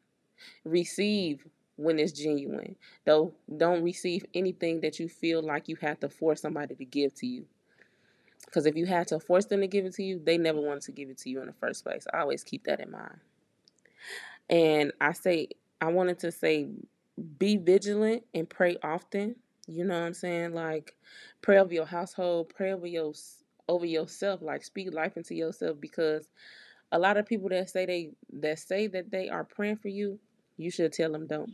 Receive 0.64 1.46
when 1.77 1.98
it's 1.98 2.12
genuine. 2.12 2.77
Though 3.05 3.35
don't 3.57 3.83
receive 3.83 4.24
anything 4.35 4.81
that 4.81 4.98
you 4.98 5.09
feel 5.09 5.42
like 5.42 5.68
you 5.68 5.77
have 5.81 6.00
to 6.00 6.09
force 6.09 6.40
somebody 6.40 6.74
to 6.74 6.85
give 6.85 7.14
to 7.16 7.27
you. 7.27 7.46
Because 8.44 8.66
if 8.66 8.77
you 8.77 8.87
had 8.87 9.09
to 9.09 9.18
force 9.18 9.46
them 9.46 9.61
to 9.61 9.66
give 9.66 9.85
it 9.85 9.94
to 9.94 10.03
you, 10.03 10.20
they 10.22 10.38
never 10.38 10.61
wanted 10.61 10.83
to 10.83 10.92
give 10.92 11.11
it 11.11 11.18
to 11.18 11.31
you 11.31 11.40
in 11.40 11.46
the 11.46 11.53
first 11.55 11.85
place. 11.85 12.07
I 12.12 12.20
always 12.20 12.44
keep 12.44 12.64
that 12.64 12.81
in 12.81 12.90
mind. 12.90 13.18
And 14.51 14.93
I 15.01 15.13
say, 15.13 15.49
I 15.81 15.89
wanted 15.89 16.19
to 16.21 16.33
say, 16.33 16.69
be 17.39 17.57
vigilant 17.57 18.25
and 18.35 18.49
pray 18.49 18.77
often 18.83 19.37
you 19.67 19.85
know 19.85 19.99
what 19.99 20.07
I'm 20.07 20.15
saying? 20.15 20.53
Like 20.53 20.95
pray 21.43 21.59
over 21.59 21.73
your 21.73 21.87
household, 21.87 22.53
pray 22.55 22.73
over 22.73 22.87
your 22.87 23.13
over 23.69 23.87
yourself, 23.87 24.43
like 24.43 24.65
speak 24.65 24.93
life 24.93 25.17
into 25.17 25.35
yourself 25.35 25.81
because 25.81 26.29
a 26.93 26.99
lot 26.99 27.17
of 27.17 27.27
people 27.27 27.49
that 27.49 27.71
say 27.71 27.87
they 27.87 28.11
that 28.41 28.59
say 28.59 28.87
that 28.89 29.11
they 29.11 29.29
are 29.29 29.45
praying 29.45 29.77
for 29.77 29.89
you, 29.89 30.19
you 30.57 30.71
should 30.71 30.93
tell 30.93 31.13
them 31.13 31.27
don't. 31.27 31.51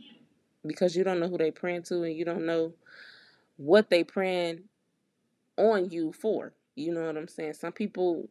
Because 0.65 0.95
you 0.95 1.03
don't 1.03 1.19
know 1.19 1.27
who 1.27 1.37
they 1.37 1.51
praying 1.51 1.83
to 1.83 2.03
and 2.03 2.15
you 2.15 2.25
don't 2.25 2.45
know 2.45 2.73
what 3.57 3.89
they 3.89 4.03
praying 4.03 4.63
on 5.57 5.89
you 5.89 6.11
for. 6.13 6.53
You 6.75 6.93
know 6.93 7.05
what 7.05 7.17
I'm 7.17 7.27
saying? 7.27 7.53
Some 7.53 7.71
people 7.71 8.29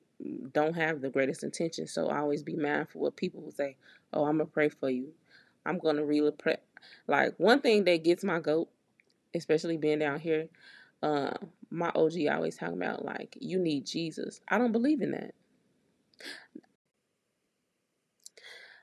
don't 0.53 0.75
have 0.75 1.01
the 1.01 1.11
greatest 1.11 1.45
intention. 1.45 1.87
so 1.87 2.09
I 2.09 2.19
always 2.19 2.43
be 2.43 2.57
mindful 2.57 3.07
of 3.07 3.17
people 3.17 3.43
who 3.43 3.51
say, 3.53 3.77
"Oh, 4.13 4.25
I'm 4.25 4.39
gonna 4.39 4.47
pray 4.47 4.69
for 4.69 4.91
you. 4.91 5.13
I'm 5.67 5.79
gonna 5.79 6.05
really 6.05 6.33
pray." 6.33 6.59
Like 7.07 7.35
one 7.39 7.61
thing 7.61 7.85
that 7.85 8.05
gets 8.05 8.25
my 8.25 8.41
goat 8.41 8.69
especially 9.35 9.77
being 9.77 9.99
down 9.99 10.21
here, 10.21 10.49
uh, 11.03 11.33
my 11.71 11.91
OG 11.95 12.27
always 12.31 12.57
talking 12.57 12.77
about 12.77 13.05
like 13.05 13.37
you 13.41 13.59
need 13.59 13.87
Jesus. 13.87 14.41
I 14.49 14.59
don't 14.59 14.73
believe 14.73 15.03
in 15.03 15.13
that. 15.13 15.35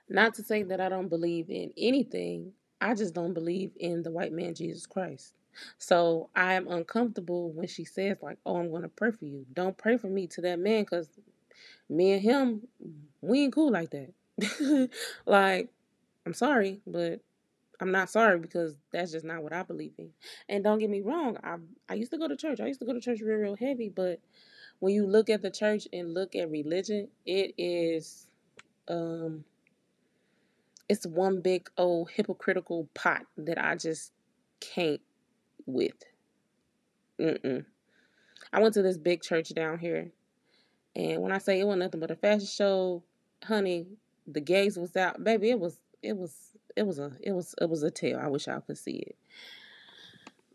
Not 0.10 0.36
to 0.36 0.44
say 0.44 0.64
that 0.64 0.80
I 0.80 0.90
don't 0.90 1.10
believe 1.10 1.50
in 1.50 1.74
anything. 1.78 2.54
I 2.80 2.94
just 2.94 3.14
don't 3.14 3.34
believe 3.34 3.72
in 3.78 4.04
the 4.04 4.12
white 4.12 4.32
man 4.32 4.56
Jesus 4.56 4.86
Christ. 4.86 5.34
So 5.80 6.30
I 6.36 6.54
am 6.54 6.68
uncomfortable 6.68 7.52
when 7.52 7.68
she 7.68 7.84
says 7.84 8.18
like, 8.22 8.38
"Oh, 8.46 8.58
I'm 8.58 8.70
going 8.70 8.84
to 8.84 8.90
pray 8.90 9.12
for 9.12 9.26
you." 9.26 9.46
Don't 9.54 9.78
pray 9.78 9.98
for 9.98 10.08
me 10.08 10.28
to 10.28 10.42
that 10.42 10.60
man 10.60 10.86
cuz 10.86 11.10
me 11.90 12.14
and 12.14 12.22
him 12.22 12.68
we 13.22 13.44
ain't 13.44 13.54
cool 13.54 13.72
like 13.72 13.92
that. 13.92 14.90
like 15.26 15.70
I'm 16.26 16.34
sorry, 16.34 16.82
but 16.86 17.22
I'm 17.80 17.92
not 17.92 18.10
sorry 18.10 18.40
because 18.40 18.76
that's 18.92 19.12
just 19.12 19.26
not 19.26 19.44
what 19.44 19.54
I 19.54 19.64
believe 19.64 19.94
in. 19.98 20.10
And 20.50 20.64
don't 20.64 20.80
get 20.80 20.90
me 20.90 21.02
wrong, 21.02 21.38
I 21.44 21.58
I 21.90 21.96
used 21.96 22.12
to 22.12 22.18
go 22.18 22.28
to 22.28 22.36
church. 22.36 22.60
I 22.60 22.68
used 22.68 22.80
to 22.80 22.86
go 22.86 22.94
to 22.94 23.02
church 23.02 23.22
real 23.22 23.38
real 23.38 23.56
heavy, 23.56 23.90
but 23.90 24.20
when 24.80 24.94
you 24.94 25.06
look 25.08 25.30
at 25.30 25.42
the 25.42 25.52
church 25.52 25.88
and 25.92 26.14
look 26.14 26.36
at 26.36 26.50
religion, 26.52 27.08
it 27.26 27.54
is 27.58 28.28
um 28.88 29.44
it's 30.90 31.06
one 31.06 31.42
big 31.42 31.70
old 31.78 32.10
hypocritical 32.12 32.88
pot 32.94 33.24
that 33.38 33.64
I 33.64 33.76
just 33.76 34.12
can't 34.60 35.02
with. 35.66 36.04
Mm-mm. 37.20 37.66
I 38.54 38.62
went 38.62 38.74
to 38.76 38.82
this 38.82 38.98
big 38.98 39.22
church 39.22 39.50
down 39.50 39.80
here, 39.80 40.12
and 40.98 41.22
when 41.22 41.32
I 41.32 41.38
say 41.38 41.60
it 41.60 41.64
wasn't 41.64 41.84
nothing 41.84 42.00
but 42.00 42.10
a 42.10 42.16
fashion 42.16 42.48
show, 42.48 43.04
honey, 43.44 43.86
the 44.26 44.42
gays 44.42 44.78
was 44.78 44.98
out, 44.98 45.24
baby. 45.24 45.52
It 45.52 45.60
was 45.60 45.78
it 46.02 46.18
was 46.18 46.34
it 46.76 46.88
was 46.88 46.98
a 46.98 47.12
it 47.22 47.34
was 47.34 47.54
it 47.62 47.70
was 47.70 47.84
a 47.84 47.92
tale. 47.92 48.20
I 48.20 48.28
wish 48.28 48.48
y'all 48.48 48.62
could 48.62 48.80
see 48.80 49.06
it. 49.06 49.16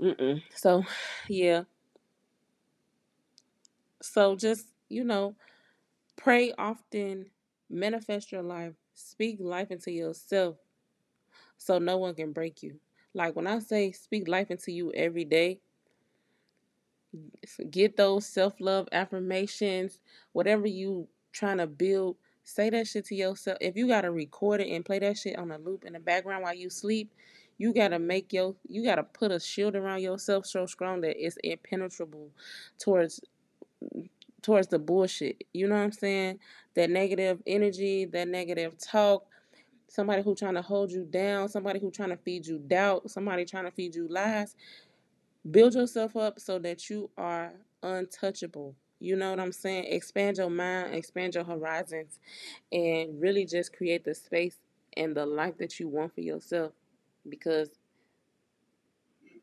Mm-mm. 0.01 0.43
So, 0.53 0.83
yeah. 1.29 1.63
So 4.03 4.35
just 4.35 4.67
you 4.89 5.05
know, 5.05 5.37
pray 6.17 6.53
often, 6.59 7.27
manifest 7.71 8.33
your 8.33 8.43
life, 8.43 8.75
speak 8.95 9.37
life 9.39 9.71
into 9.71 9.93
yourself, 9.93 10.57
so 11.57 11.79
no 11.79 11.99
one 11.99 12.17
can 12.17 12.33
break 12.33 12.65
you. 12.65 12.81
Like 13.15 13.37
when 13.37 13.47
I 13.47 13.61
say 13.61 13.93
speak 13.93 14.27
life 14.27 14.51
into 14.51 14.73
you 14.73 14.91
every 14.93 15.25
day, 15.25 15.61
get 17.71 17.97
those 17.97 18.27
self 18.27 18.55
love 18.61 18.89
affirmations, 18.93 20.01
whatever 20.33 20.67
you 20.67 21.09
trying 21.33 21.59
to 21.59 21.67
build 21.67 22.17
Say 22.45 22.71
that 22.71 22.87
shit 22.87 23.05
to 23.07 23.15
yourself. 23.15 23.59
If 23.61 23.77
you 23.77 23.87
gotta 23.87 24.11
record 24.11 24.61
it 24.61 24.69
and 24.69 24.85
play 24.85 24.99
that 24.99 25.17
shit 25.17 25.39
on 25.39 25.51
a 25.53 25.59
loop 25.59 25.85
in 25.85 25.93
the 25.93 26.01
background 26.01 26.43
while 26.43 26.55
you 26.55 26.71
sleep, 26.71 27.13
you 27.59 27.73
gotta 27.73 27.99
make 27.99 28.33
your 28.33 28.57
you 28.69 28.85
gotta 28.85 29.05
put 29.05 29.31
a 29.31 29.39
shield 29.39 29.77
around 29.77 30.01
yourself 30.01 30.47
so 30.47 30.67
strong 30.67 31.01
that 31.03 31.25
it's 31.25 31.37
impenetrable 31.45 32.31
towards 32.79 33.21
towards 34.43 34.67
the 34.69 34.79
bullshit. 34.79 35.45
You 35.53 35.69
know 35.69 35.77
what 35.77 35.83
I'm 35.83 35.93
saying? 35.93 36.41
That 36.75 36.91
negative 36.91 37.41
energy, 37.47 38.07
that 38.07 38.27
negative 38.27 38.77
talk, 38.77 39.25
somebody 39.87 40.23
who 40.23 40.35
trying 40.35 40.55
to 40.55 40.63
hold 40.63 40.91
you 40.91 41.05
down, 41.05 41.49
somebody 41.49 41.79
who 41.79 41.93
trying 41.93 42.11
to 42.11 42.17
feed 42.17 42.45
you 42.45 42.59
doubt, 42.59 43.09
somebody 43.09 43.45
trying 43.45 43.67
to 43.67 43.71
feed 43.71 43.95
you 43.95 44.09
lies. 44.09 44.57
Build 45.51 45.75
yourself 45.75 46.17
up 46.17 46.39
so 46.39 46.59
that 46.61 46.89
you 46.89 47.11
are 47.19 47.53
untouchable. 47.83 48.75
You 49.01 49.17
know 49.17 49.31
what 49.31 49.41
I'm 49.41 49.53
saying? 49.53 49.87
Expand 49.89 50.39
your 50.39 50.51
mind, 50.51 50.95
expand 50.95 51.35
your 51.35 51.45
horizons, 51.45 52.19
and 52.71 53.21
really 53.21 53.45
just 53.45 53.77
create 53.77 54.05
the 54.05 54.15
space 54.15 54.57
and 54.97 55.17
the 55.17 55.27
life 55.27 55.59
that 55.59 55.81
you 55.81 55.89
want 55.89 56.15
for 56.15 56.21
yourself. 56.21 56.73
Because 57.29 57.71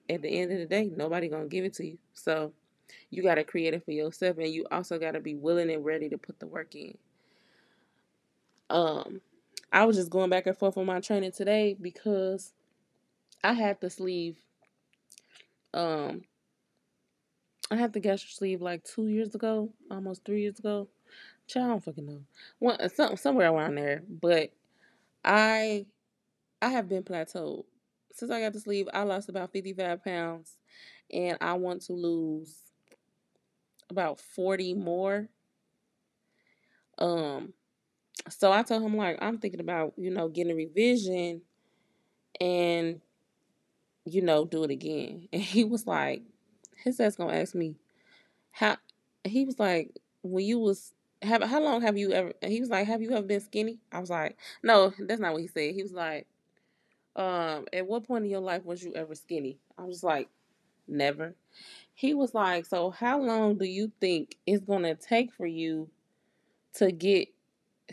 at 0.10 0.22
the 0.22 0.30
end 0.30 0.52
of 0.54 0.60
the 0.60 0.66
day, 0.66 0.90
nobody 0.96 1.28
gonna 1.28 1.48
give 1.48 1.66
it 1.66 1.74
to 1.76 1.86
you. 1.86 1.98
So 2.14 2.54
you 3.10 3.22
gotta 3.22 3.44
create 3.44 3.74
it 3.74 3.84
for 3.84 3.92
yourself, 3.92 4.38
and 4.38 4.48
you 4.48 4.66
also 4.72 4.98
gotta 4.98 5.20
be 5.20 5.36
willing 5.36 5.70
and 5.70 5.84
ready 5.84 6.08
to 6.10 6.18
put 6.18 6.40
the 6.40 6.48
work 6.48 6.74
in. 6.76 6.98
Um, 8.70 9.22
I 9.72 9.86
was 9.86 9.98
just 9.98 10.10
going 10.10 10.30
back 10.30 10.48
and 10.48 10.58
forth 10.58 10.78
on 10.78 10.86
my 10.86 11.02
training 11.02 11.34
today 11.34 11.76
because 11.80 12.54
I 13.44 13.54
had 13.54 13.82
the 13.82 13.90
sleeve 13.90 14.38
um 15.74 16.22
I 17.72 17.76
had 17.76 17.94
the 17.94 18.00
gastric 18.00 18.32
sleeve 18.32 18.62
like 18.62 18.84
two 18.84 19.08
years 19.08 19.36
ago, 19.36 19.72
almost 19.92 20.26
three 20.26 20.42
years 20.42 20.58
ago. 20.60 20.88
Child, 21.48 21.66
I 21.66 21.70
don't 21.70 21.84
fucking 21.84 22.06
know. 22.06 22.22
One, 22.58 22.78
uh, 22.80 22.88
some, 22.88 23.16
somewhere 23.16 23.52
around 23.52 23.76
there. 23.76 24.04
But 24.08 24.52
I 25.24 25.86
I 26.62 26.70
have 26.70 26.90
been 26.90 27.04
plateaued. 27.04 27.66
Since 28.12 28.32
I 28.32 28.42
got 28.42 28.54
the 28.54 28.60
sleeve, 28.60 28.90
I 28.94 29.04
lost 29.04 29.30
about 29.30 29.52
55 29.52 30.04
pounds. 30.04 30.58
And 31.12 31.38
I 31.42 31.54
want 31.54 31.82
to 31.84 31.94
lose 31.94 32.56
about 33.90 34.20
40 34.20 34.74
more. 34.76 35.28
Um, 36.98 37.54
so 38.30 38.52
I 38.52 38.64
told 38.64 38.84
him 38.84 38.98
like 38.98 39.18
I'm 39.22 39.38
thinking 39.38 39.62
about, 39.62 39.94
you 39.98 40.12
know, 40.12 40.28
getting 40.28 40.52
a 40.52 40.56
revision 40.56 41.42
and 42.40 43.02
you 44.14 44.22
know, 44.22 44.46
do 44.46 44.64
it 44.64 44.72
again. 44.72 45.28
And 45.34 45.42
he 45.42 45.64
was 45.64 45.88
like, 45.88 46.24
his 46.84 47.00
ass 47.00 47.16
gonna 47.16 47.34
ask 47.34 47.56
me 47.56 47.76
how 48.52 48.78
he 49.24 49.46
was 49.46 49.60
like 49.60 49.92
when 50.24 50.46
you 50.46 50.60
was 50.60 50.94
have 51.22 51.44
how 51.44 51.62
long 51.62 51.82
have 51.82 51.98
you 51.98 52.12
ever 52.14 52.34
he 52.44 52.60
was 52.62 52.70
like 52.70 52.88
have 52.88 53.02
you 53.02 53.12
ever 53.12 53.26
been 53.28 53.42
skinny 53.42 53.80
i 53.92 54.00
was 54.00 54.10
like 54.10 54.38
no 54.64 54.94
that's 55.00 55.20
not 55.20 55.34
what 55.34 55.42
he 55.42 55.48
said 55.48 55.76
he 55.76 55.84
was 55.84 55.92
like 55.94 56.26
um 57.18 57.66
at 57.74 57.86
what 57.88 58.06
point 58.06 58.24
in 58.26 58.32
your 58.32 58.40
life 58.40 58.64
was 58.66 58.84
you 58.84 58.94
ever 58.96 59.16
skinny 59.16 59.60
i 59.78 59.84
was 59.84 60.04
like 60.04 60.30
never 60.88 61.36
he 61.94 62.14
was 62.14 62.34
like 62.34 62.66
so 62.66 62.90
how 62.90 63.20
long 63.20 63.58
do 63.58 63.66
you 63.66 63.92
think 64.00 64.38
it's 64.46 64.64
gonna 64.64 64.96
take 64.96 65.34
for 65.34 65.46
you 65.46 65.90
to 66.74 66.92
get 66.92 67.30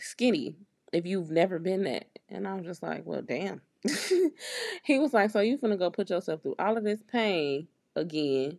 skinny 0.01 0.55
if 0.93 1.07
you've 1.07 1.31
never 1.31 1.59
been 1.59 1.85
that. 1.85 2.07
And 2.29 2.47
I 2.47 2.55
was 2.55 2.65
just 2.67 2.83
like, 2.83 3.05
well, 3.05 3.23
damn. 3.23 3.61
he 4.83 4.99
was 4.99 5.13
like, 5.13 5.31
so 5.31 5.41
you 5.41 5.59
finna 5.59 5.79
go 5.79 5.91
put 5.91 6.11
yourself 6.11 6.43
through 6.43 6.57
all 6.59 6.77
of 6.77 6.85
this 6.85 7.01
pain 7.11 7.69
again. 7.95 8.59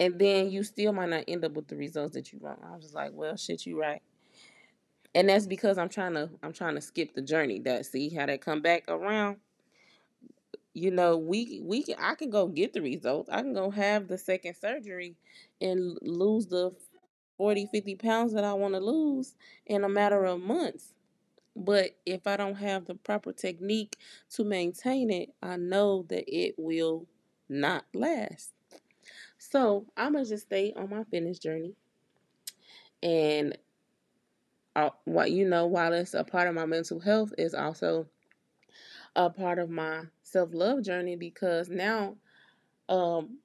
And 0.00 0.18
then 0.18 0.50
you 0.50 0.62
still 0.62 0.92
might 0.92 1.08
not 1.08 1.24
end 1.26 1.44
up 1.44 1.52
with 1.52 1.66
the 1.66 1.76
results 1.76 2.14
that 2.14 2.32
you 2.32 2.38
want. 2.38 2.60
I 2.64 2.74
was 2.74 2.82
just 2.82 2.94
like, 2.94 3.10
well, 3.12 3.36
shit, 3.36 3.66
you 3.66 3.80
right. 3.80 4.02
And 5.14 5.28
that's 5.28 5.46
because 5.46 5.78
I'm 5.78 5.88
trying 5.88 6.14
to 6.14 6.30
I'm 6.42 6.52
trying 6.52 6.76
to 6.76 6.80
skip 6.80 7.14
the 7.14 7.22
journey. 7.22 7.58
That 7.60 7.86
see 7.86 8.08
how 8.10 8.26
that 8.26 8.40
come 8.40 8.62
back 8.62 8.84
around. 8.88 9.38
You 10.74 10.92
know, 10.92 11.16
we 11.16 11.60
we 11.64 11.82
can 11.82 11.96
I 11.98 12.14
can 12.14 12.30
go 12.30 12.46
get 12.46 12.72
the 12.72 12.82
results. 12.82 13.28
I 13.30 13.40
can 13.40 13.54
go 13.54 13.70
have 13.70 14.06
the 14.06 14.18
second 14.18 14.54
surgery 14.54 15.16
and 15.60 15.98
lose 16.02 16.46
the 16.46 16.72
40, 17.38 17.66
50 17.72 17.94
pounds 17.96 18.32
that 18.34 18.44
I 18.44 18.52
want 18.52 18.74
to 18.74 18.80
lose 18.80 19.34
in 19.66 19.82
a 19.82 19.88
matter 19.88 20.24
of 20.24 20.40
months. 20.40 20.92
But 21.58 21.96
if 22.06 22.26
I 22.28 22.36
don't 22.36 22.54
have 22.54 22.84
the 22.84 22.94
proper 22.94 23.32
technique 23.32 23.96
to 24.30 24.44
maintain 24.44 25.10
it, 25.10 25.34
I 25.42 25.56
know 25.56 26.06
that 26.08 26.24
it 26.28 26.54
will 26.56 27.06
not 27.48 27.84
last. 27.92 28.52
So 29.38 29.86
I'm 29.96 30.12
gonna 30.12 30.24
just 30.24 30.46
stay 30.46 30.72
on 30.76 30.90
my 30.90 31.02
fitness 31.04 31.40
journey, 31.40 31.74
and 33.02 33.58
uh, 34.76 34.90
what 35.04 35.32
you 35.32 35.48
know, 35.48 35.66
while 35.66 35.92
it's 35.92 36.14
a 36.14 36.22
part 36.22 36.46
of 36.46 36.54
my 36.54 36.64
mental 36.64 37.00
health, 37.00 37.32
is 37.36 37.54
also 37.54 38.06
a 39.16 39.28
part 39.28 39.58
of 39.58 39.68
my 39.68 40.02
self 40.22 40.50
love 40.52 40.84
journey 40.84 41.16
because 41.16 41.68
now, 41.68 42.16
um, 42.88 43.38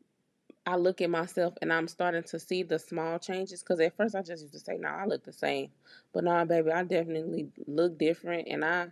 I 0.65 0.75
look 0.77 1.01
at 1.01 1.09
myself 1.09 1.55
and 1.61 1.73
I'm 1.73 1.87
starting 1.87 2.23
to 2.23 2.39
see 2.39 2.63
the 2.63 2.79
small 2.79 3.19
changes. 3.19 3.61
Because 3.61 3.79
at 3.79 3.95
first 3.97 4.15
I 4.15 4.21
just 4.21 4.43
used 4.43 4.53
to 4.53 4.59
say, 4.59 4.77
"No, 4.77 4.89
nah, 4.89 5.03
I 5.03 5.05
look 5.05 5.23
the 5.23 5.33
same," 5.33 5.71
but 6.13 6.23
now, 6.23 6.45
baby, 6.45 6.71
I 6.71 6.83
definitely 6.83 7.49
look 7.67 7.97
different, 7.97 8.47
and 8.47 8.63
I, 8.63 8.87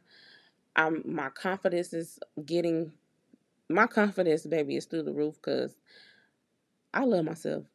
I'm 0.76 1.04
my 1.06 1.30
confidence 1.30 1.94
is 1.94 2.20
getting, 2.46 2.92
my 3.70 3.88
confidence, 3.88 4.46
baby, 4.46 4.76
is 4.78 4.86
through 4.86 5.04
the 5.04 5.14
roof. 5.14 5.36
Because 5.36 5.76
I 6.94 7.06
love 7.06 7.26
myself. 7.26 7.66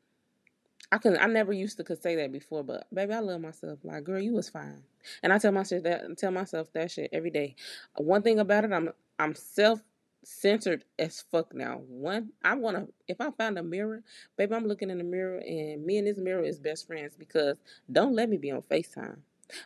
I 0.93 0.99
can 0.99 1.17
I 1.19 1.27
never 1.27 1.53
used 1.53 1.79
to 1.79 1.85
could 1.85 2.03
say 2.03 2.17
that 2.17 2.33
before, 2.33 2.63
but 2.63 2.87
baby, 2.95 3.15
I 3.15 3.21
love 3.21 3.41
myself. 3.41 3.81
Like, 3.83 4.05
girl, 4.05 4.21
you 4.21 4.35
was 4.35 4.49
fine. 4.49 4.83
And 5.23 5.33
I 5.33 5.39
tell 5.39 5.53
myself 5.53 5.83
that 5.85 6.19
tell 6.19 6.31
myself 6.31 6.73
that 6.75 6.91
shit 6.91 7.11
every 7.13 7.31
day. 7.31 7.57
One 7.97 8.23
thing 8.23 8.39
about 8.39 8.65
it, 8.65 8.73
I'm 8.73 8.91
I'm 9.19 9.35
self 9.35 9.83
centered 10.27 10.85
as 10.99 11.25
fuck 11.31 11.55
now. 11.55 11.81
One, 11.87 12.31
I 12.43 12.55
wanna 12.55 12.89
if 13.07 13.21
I 13.21 13.31
find 13.31 13.57
a 13.59 13.63
mirror, 13.63 14.03
baby, 14.37 14.55
I'm 14.55 14.67
looking 14.67 14.91
in 14.91 14.99
the 14.99 15.05
mirror 15.05 15.39
and 15.39 15.85
me 15.87 15.99
and 15.99 16.07
this 16.07 16.19
mirror 16.19 16.43
is 16.43 16.59
best 16.59 16.89
friends 16.89 17.15
because 17.17 17.59
don't 17.91 18.15
let 18.15 18.29
me 18.29 18.37
be 18.37 18.51
on 18.51 18.63
FaceTime. 18.63 19.19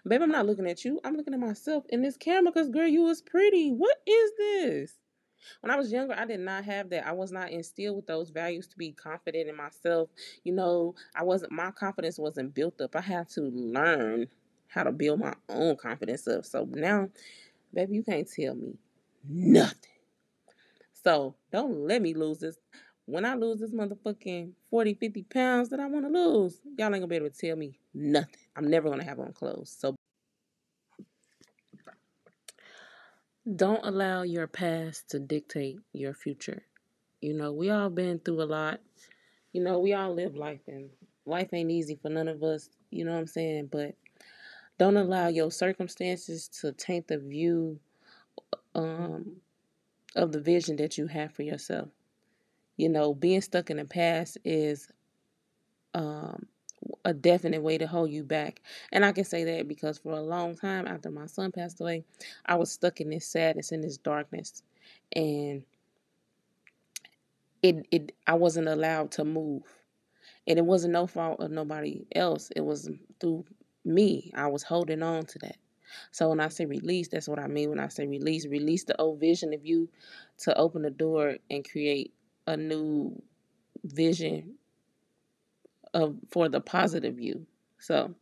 Baby, 0.07 0.23
I'm 0.23 0.31
not 0.31 0.45
looking 0.45 0.67
at 0.69 0.85
you. 0.85 1.01
I'm 1.03 1.17
looking 1.17 1.33
at 1.33 1.41
myself 1.41 1.85
in 1.89 2.03
this 2.03 2.19
camera 2.19 2.53
because 2.53 2.69
girl, 2.69 2.87
you 2.87 3.05
was 3.05 3.23
pretty. 3.23 3.71
What 3.71 3.97
is 4.07 4.33
this? 4.37 4.99
When 5.63 5.71
I 5.71 5.77
was 5.77 5.91
younger, 5.91 6.15
I 6.15 6.27
did 6.27 6.41
not 6.41 6.65
have 6.65 6.91
that. 6.91 7.07
I 7.07 7.13
was 7.13 7.33
not 7.33 7.51
instilled 7.51 7.97
with 7.97 8.07
those 8.07 8.29
values 8.29 8.67
to 8.69 8.77
be 8.77 8.93
confident 8.93 9.49
in 9.49 9.57
myself. 9.57 10.11
You 10.45 10.53
know, 10.53 10.95
I 11.15 11.23
wasn't 11.23 11.53
my 11.53 11.71
confidence 11.71 12.19
wasn't 12.19 12.55
built 12.55 12.83
up. 12.83 12.95
I 12.95 13.01
had 13.01 13.31
to 13.31 13.41
learn 13.41 14.29
how 14.69 14.83
to 14.83 14.93
build 14.93 15.21
my 15.21 15.33
own 15.49 15.77
confidence 15.77 16.29
up. 16.29 16.45
So 16.45 16.69
now, 16.71 17.09
baby, 17.73 17.95
you 17.95 18.03
can't 18.03 18.31
tell 18.31 18.55
me 18.55 18.75
nothing. 19.27 20.00
So 21.03 21.35
don't 21.51 21.87
let 21.87 22.03
me 22.03 22.15
lose 22.15 22.39
this. 22.39 22.57
When 23.07 23.25
I 23.25 23.35
lose 23.35 23.61
this 23.61 23.73
motherfucking 23.73 24.53
40, 24.71 24.95
50 24.95 25.23
pounds 25.25 25.69
that 25.71 25.81
I 25.81 25.87
want 25.87 26.05
to 26.05 26.13
lose, 26.13 26.61
y'all 26.79 26.87
ain't 26.87 26.95
gonna 26.95 27.07
be 27.07 27.17
able 27.17 27.31
to 27.31 27.37
tell 27.37 27.57
me 27.57 27.79
nothing. 27.95 28.29
I'm 28.57 28.69
never 28.69 28.89
gonna 28.89 29.05
have 29.05 29.19
on 29.19 29.33
clothes. 29.33 29.75
So 29.77 29.97
don't 33.57 33.85
allow 33.85 34.23
your 34.23 34.47
past 34.47 35.11
to 35.11 35.19
dictate 35.19 35.79
your 35.93 36.15
future. 36.15 36.63
You 37.21 37.35
know, 37.35 37.53
we 37.53 37.71
all 37.71 37.91
been 37.91 38.19
through 38.19 38.43
a 38.43 38.45
lot. 38.45 38.81
You 39.53 39.63
know, 39.63 39.79
we 39.81 39.93
all 39.95 40.15
live 40.15 40.37
life 40.37 40.61
and 40.69 40.91
life 41.27 41.49
ain't 41.53 41.71
easy 41.71 41.99
for 42.01 42.11
none 42.11 42.29
of 42.29 42.43
us, 42.43 42.69
you 42.91 43.05
know 43.05 43.13
what 43.13 43.19
I'm 43.19 43.27
saying? 43.27 43.69
But 43.73 43.95
don't 44.79 44.97
allow 44.97 45.29
your 45.29 45.51
circumstances 45.51 46.49
to 46.61 46.73
taint 46.73 47.09
the 47.09 47.19
view 47.19 47.81
um, 48.75 49.37
of 50.17 50.33
the 50.33 50.41
vision 50.41 50.77
that 50.77 50.99
you 50.99 51.07
have 51.07 51.33
for 51.33 51.43
yourself. 51.43 51.89
You 52.77 52.89
know, 52.89 53.15
being 53.15 53.41
stuck 53.41 53.71
in 53.71 53.77
the 53.77 53.85
past 53.85 54.39
is 54.45 54.89
um, 55.95 56.47
a 57.05 57.13
definite 57.13 57.63
way 57.63 57.79
to 57.79 57.87
hold 57.87 58.11
you 58.11 58.25
back. 58.25 58.63
And 58.93 59.05
I 59.05 59.13
can 59.13 59.25
say 59.25 59.45
that 59.45 59.69
because 59.69 59.99
for 59.99 60.13
a 60.13 60.23
long 60.23 60.57
time 60.57 60.87
after 60.87 61.11
my 61.11 61.27
son 61.27 61.53
passed 61.53 61.81
away, 61.81 62.05
I 62.47 62.57
was 62.57 62.73
stuck 62.73 63.01
in 63.01 63.11
this 63.11 63.27
sadness 63.27 63.73
and 63.73 63.85
this 63.85 63.99
darkness. 63.99 64.63
And 65.15 65.63
it 67.63 67.87
it 67.91 68.13
I 68.27 68.35
wasn't 68.35 68.69
allowed 68.69 69.13
to 69.13 69.25
move. 69.25 69.63
And 70.47 70.59
it 70.59 70.65
wasn't 70.65 70.95
no 70.95 71.07
fault 71.07 71.41
of 71.41 71.51
nobody 71.51 72.07
else. 72.15 72.51
It 72.57 72.63
was 72.63 72.91
through 73.21 73.45
me. 73.85 74.33
I 74.35 74.49
was 74.49 74.63
holding 74.63 75.03
on 75.03 75.27
to 75.27 75.39
that. 75.41 75.57
So 76.11 76.29
when 76.31 76.41
I 76.41 76.49
say 76.49 76.67
release, 76.67 77.09
that's 77.09 77.29
what 77.29 77.39
I 77.39 77.47
mean 77.47 77.71
when 77.71 77.81
I 77.81 77.89
say 77.89 78.07
release. 78.07 78.47
Release 78.47 78.85
the 78.85 79.01
old 79.01 79.21
vision 79.21 79.55
of 79.55 79.65
you 79.67 79.89
to 80.39 80.57
open 80.59 80.83
the 80.83 80.91
door 80.91 81.37
and 81.51 81.69
create 81.69 82.15
a 82.47 82.57
new 82.57 83.21
vision 83.85 84.55
of 85.95 86.17
for 86.31 86.49
the 86.49 86.61
positive 86.61 87.21
you. 87.21 87.47
So 87.79 88.15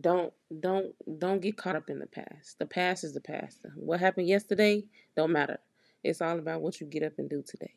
don't 0.00 0.32
don't 0.60 0.94
don't 1.18 1.40
get 1.40 1.56
caught 1.56 1.76
up 1.76 1.90
in 1.90 1.98
the 1.98 2.06
past. 2.06 2.58
The 2.58 2.66
past 2.66 3.04
is 3.04 3.12
the 3.12 3.20
past. 3.20 3.66
What 3.76 4.00
happened 4.00 4.28
yesterday 4.28 4.84
don't 5.16 5.32
matter. 5.32 5.58
It's 6.02 6.20
all 6.20 6.38
about 6.38 6.62
what 6.62 6.80
you 6.80 6.86
get 6.86 7.02
up 7.02 7.14
and 7.18 7.28
do 7.30 7.42
today. 7.46 7.74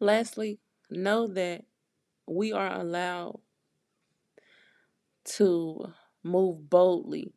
Lastly, 0.00 0.58
know 0.90 1.26
that 1.28 1.64
we 2.26 2.52
are 2.52 2.80
allowed 2.80 3.40
to 5.24 5.92
move 6.22 6.68
boldly 6.68 7.32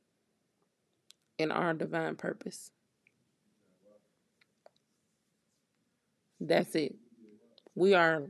in 1.37 1.51
our 1.51 1.73
divine 1.73 2.15
purpose. 2.15 2.71
That's 6.39 6.75
it. 6.75 6.95
We 7.75 7.93
are 7.93 8.23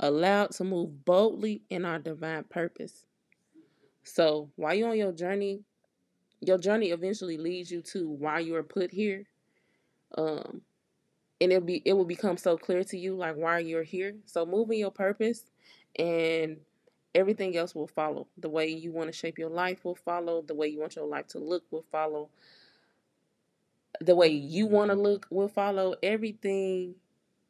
allowed 0.00 0.52
to 0.52 0.64
move 0.64 1.04
boldly 1.04 1.62
in 1.70 1.84
our 1.84 1.98
divine 1.98 2.44
purpose. 2.44 3.04
So 4.04 4.50
while 4.56 4.74
you're 4.74 4.90
on 4.90 4.98
your 4.98 5.12
journey, 5.12 5.62
your 6.40 6.58
journey 6.58 6.90
eventually 6.90 7.38
leads 7.38 7.70
you 7.70 7.80
to 7.92 8.08
why 8.08 8.40
you 8.40 8.54
are 8.56 8.62
put 8.62 8.90
here. 8.90 9.24
Um, 10.16 10.62
and 11.40 11.52
it'll 11.52 11.64
be 11.64 11.82
it 11.84 11.94
will 11.94 12.04
become 12.04 12.36
so 12.36 12.56
clear 12.56 12.84
to 12.84 12.98
you 12.98 13.16
like 13.16 13.36
why 13.36 13.58
you're 13.58 13.82
here. 13.82 14.14
So 14.26 14.46
move 14.46 14.70
in 14.70 14.78
your 14.78 14.90
purpose 14.90 15.44
and 15.98 16.58
everything 17.14 17.56
else 17.56 17.74
will 17.74 17.86
follow. 17.86 18.26
The 18.38 18.48
way 18.48 18.68
you 18.68 18.92
want 18.92 19.10
to 19.10 19.16
shape 19.16 19.38
your 19.38 19.50
life 19.50 19.84
will 19.84 19.94
follow. 19.94 20.42
The 20.42 20.54
way 20.54 20.68
you 20.68 20.80
want 20.80 20.96
your 20.96 21.06
life 21.06 21.28
to 21.28 21.38
look 21.38 21.64
will 21.70 21.84
follow. 21.90 22.28
The 24.00 24.14
way 24.14 24.28
you 24.28 24.66
want 24.66 24.90
to 24.90 24.94
mm-hmm. 24.94 25.04
look 25.04 25.26
will 25.30 25.48
follow. 25.48 25.94
Everything 26.02 26.96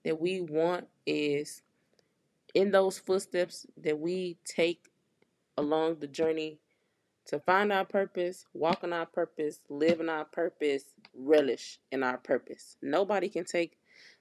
that 0.05 0.21
we 0.21 0.41
want 0.41 0.87
is 1.07 1.62
in 2.55 2.71
those 2.71 2.99
footsteps 2.99 3.67
that 3.83 3.99
we 3.99 4.37
take 4.45 4.91
along 5.57 5.97
the 6.01 6.07
journey 6.07 6.59
to 7.27 7.39
find 7.39 7.73
our 7.73 7.87
purpose, 7.87 8.45
walk 8.53 8.85
in 8.85 8.93
our 8.93 9.07
purpose, 9.07 9.61
live 9.71 10.01
in 10.01 10.09
our 10.11 10.27
purpose, 10.27 10.85
relish 11.17 11.79
in 11.91 12.03
our 12.03 12.19
purpose. 12.19 12.77
Nobody 12.83 13.29
can 13.31 13.45
take 13.45 13.79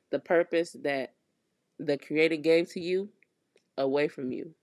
the 0.09 0.19
purpose 0.19 0.75
that 0.83 1.13
the 1.79 1.97
Creator 1.97 2.37
gave 2.37 2.69
to 2.71 2.79
you 2.79 3.09
away 3.77 4.07
from 4.07 4.31
you. 4.31 4.53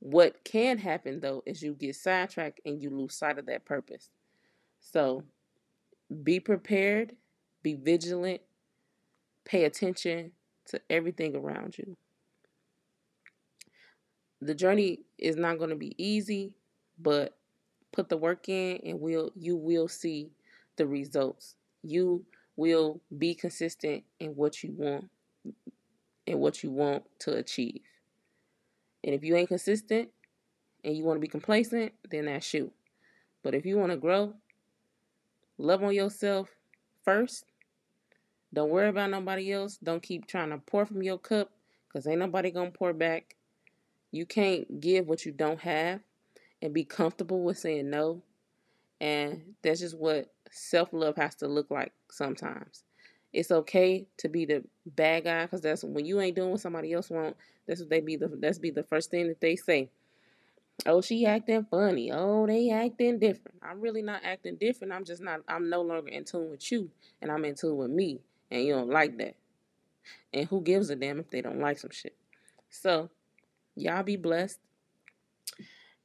What 0.00 0.44
can 0.44 0.78
happen 0.78 1.20
though 1.20 1.42
is 1.46 1.62
you 1.62 1.74
get 1.74 1.94
sidetracked 1.94 2.60
and 2.64 2.82
you 2.82 2.90
lose 2.90 3.14
sight 3.14 3.38
of 3.38 3.46
that 3.46 3.64
purpose. 3.64 4.10
So 4.80 5.22
mm-hmm. 6.12 6.22
be 6.22 6.40
prepared, 6.40 7.14
be 7.62 7.74
vigilant, 7.74 8.40
pay 9.44 9.64
attention, 9.64 10.32
to 10.70 10.80
everything 10.88 11.34
around 11.34 11.76
you. 11.76 11.96
The 14.40 14.54
journey 14.54 15.00
is 15.18 15.36
not 15.36 15.58
going 15.58 15.70
to 15.70 15.76
be 15.76 15.94
easy, 15.98 16.54
but 16.98 17.36
put 17.92 18.08
the 18.08 18.16
work 18.16 18.48
in 18.48 18.78
and 18.84 19.00
will 19.00 19.32
you 19.34 19.56
will 19.56 19.88
see 19.88 20.30
the 20.76 20.86
results. 20.86 21.56
You 21.82 22.24
will 22.56 23.00
be 23.18 23.34
consistent 23.34 24.04
in 24.20 24.30
what 24.36 24.62
you 24.62 24.72
want 24.72 25.10
and 26.26 26.40
what 26.40 26.62
you 26.62 26.70
want 26.70 27.02
to 27.20 27.36
achieve. 27.36 27.80
And 29.04 29.14
if 29.14 29.24
you 29.24 29.36
ain't 29.36 29.48
consistent 29.48 30.10
and 30.84 30.96
you 30.96 31.04
want 31.04 31.16
to 31.16 31.20
be 31.20 31.28
complacent, 31.28 31.92
then 32.10 32.26
that's 32.26 32.52
you. 32.52 32.70
But 33.42 33.54
if 33.54 33.64
you 33.64 33.78
want 33.78 33.92
to 33.92 33.96
grow, 33.96 34.34
love 35.58 35.82
on 35.82 35.94
yourself 35.94 36.48
first 37.04 37.44
don't 38.52 38.70
worry 38.70 38.88
about 38.88 39.10
nobody 39.10 39.52
else. 39.52 39.76
Don't 39.76 40.02
keep 40.02 40.26
trying 40.26 40.50
to 40.50 40.58
pour 40.58 40.84
from 40.84 41.02
your 41.02 41.18
cup 41.18 41.50
because 41.86 42.06
ain't 42.06 42.18
nobody 42.18 42.50
going 42.50 42.72
to 42.72 42.78
pour 42.78 42.92
back. 42.92 43.36
You 44.10 44.26
can't 44.26 44.80
give 44.80 45.06
what 45.06 45.24
you 45.24 45.30
don't 45.30 45.60
have 45.60 46.00
and 46.60 46.74
be 46.74 46.84
comfortable 46.84 47.42
with 47.42 47.58
saying 47.58 47.90
no. 47.90 48.22
And 49.00 49.54
that's 49.62 49.80
just 49.80 49.96
what 49.96 50.32
self 50.50 50.92
love 50.92 51.16
has 51.16 51.36
to 51.36 51.48
look 51.48 51.70
like 51.70 51.92
sometimes. 52.10 52.82
It's 53.32 53.50
okay 53.50 54.06
to 54.18 54.28
be 54.28 54.44
the 54.44 54.64
bad 54.86 55.24
guy 55.24 55.44
because 55.44 55.60
that's 55.60 55.84
when 55.84 56.04
you 56.04 56.20
ain't 56.20 56.36
doing 56.36 56.50
what 56.50 56.60
somebody 56.60 56.92
else 56.92 57.10
want. 57.10 57.36
That's 57.66 57.80
what 57.80 57.90
they 57.90 58.00
be 58.00 58.16
the 58.16 58.28
that's 58.28 58.58
be 58.58 58.70
the 58.70 58.82
first 58.82 59.10
thing 59.10 59.28
that 59.28 59.40
they 59.40 59.56
say. 59.56 59.88
Oh, 60.86 61.00
she 61.00 61.26
acting 61.26 61.66
funny. 61.70 62.10
Oh, 62.10 62.46
they 62.46 62.70
acting 62.70 63.18
different. 63.18 63.58
I'm 63.62 63.80
really 63.80 64.02
not 64.02 64.22
acting 64.24 64.56
different. 64.56 64.92
I'm 64.92 65.04
just 65.04 65.22
not. 65.22 65.40
I'm 65.46 65.68
no 65.68 65.82
longer 65.82 66.08
in 66.08 66.24
tune 66.24 66.50
with 66.50 66.72
you, 66.72 66.90
and 67.20 67.30
I'm 67.30 67.44
in 67.44 67.54
tune 67.54 67.76
with 67.76 67.90
me. 67.90 68.20
And 68.50 68.64
you 68.64 68.74
don't 68.74 68.90
like 68.90 69.18
that. 69.18 69.36
And 70.32 70.48
who 70.48 70.60
gives 70.62 70.90
a 70.90 70.96
damn 70.96 71.20
if 71.20 71.30
they 71.30 71.40
don't 71.40 71.60
like 71.60 71.78
some 71.78 71.90
shit? 71.90 72.16
So, 72.70 73.10
y'all 73.76 74.02
be 74.02 74.16
blessed. 74.16 74.58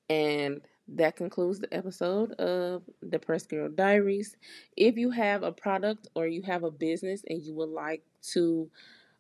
And 0.09 0.61
that 0.88 1.15
concludes 1.15 1.59
the 1.59 1.73
episode 1.73 2.33
of 2.33 2.83
Depressed 3.07 3.49
Girl 3.49 3.69
Diaries. 3.69 4.36
If 4.77 4.97
you 4.97 5.11
have 5.11 5.43
a 5.43 5.51
product 5.51 6.07
or 6.15 6.27
you 6.27 6.43
have 6.43 6.63
a 6.63 6.71
business 6.71 7.23
and 7.27 7.41
you 7.41 7.53
would 7.55 7.69
like 7.69 8.03
to 8.33 8.69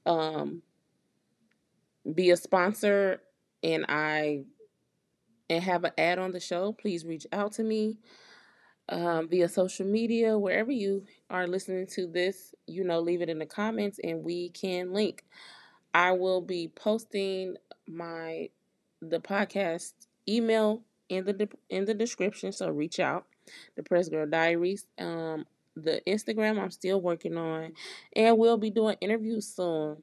um, 0.05 0.61
be 2.13 2.29
a 2.31 2.37
sponsor 2.37 3.21
and 3.63 3.85
I 3.89 4.43
and 5.49 5.63
have 5.63 5.83
an 5.83 5.91
ad 5.97 6.19
on 6.19 6.31
the 6.31 6.39
show, 6.39 6.73
please 6.73 7.05
reach 7.05 7.27
out 7.31 7.53
to 7.53 7.63
me 7.63 7.97
um, 8.89 9.27
via 9.29 9.49
social 9.49 9.85
media, 9.85 10.37
wherever 10.37 10.71
you 10.71 11.05
are 11.29 11.47
listening 11.47 11.87
to 11.87 12.07
this. 12.07 12.53
You 12.67 12.83
know, 12.83 12.99
leave 12.99 13.21
it 13.21 13.29
in 13.29 13.39
the 13.39 13.45
comments 13.45 13.99
and 14.03 14.23
we 14.23 14.49
can 14.49 14.93
link. 14.93 15.23
I 15.93 16.11
will 16.13 16.41
be 16.41 16.69
posting 16.75 17.57
my 17.87 18.49
the 19.01 19.19
podcast 19.19 19.93
email 20.27 20.83
in 21.09 21.25
the 21.25 21.49
in 21.69 21.85
the 21.85 21.93
description, 21.93 22.51
so 22.51 22.69
reach 22.69 22.99
out. 22.99 23.25
Depressed 23.75 24.11
Girl 24.11 24.27
Diaries. 24.27 24.87
Um, 24.97 25.45
the 25.75 26.01
Instagram 26.07 26.59
I'm 26.59 26.71
still 26.71 27.01
working 27.01 27.37
on, 27.37 27.73
and 28.15 28.37
we'll 28.37 28.57
be 28.57 28.69
doing 28.69 28.97
interviews 29.01 29.47
soon. 29.47 29.97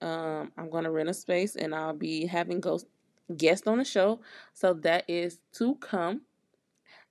Um, 0.00 0.52
I'm 0.56 0.70
gonna 0.70 0.90
rent 0.90 1.08
a 1.08 1.14
space, 1.14 1.56
and 1.56 1.74
I'll 1.74 1.94
be 1.94 2.26
having 2.26 2.60
ghost 2.60 2.86
guest 3.36 3.66
on 3.66 3.78
the 3.78 3.84
show. 3.84 4.20
So 4.54 4.74
that 4.74 5.04
is 5.08 5.38
to 5.54 5.74
come. 5.76 6.22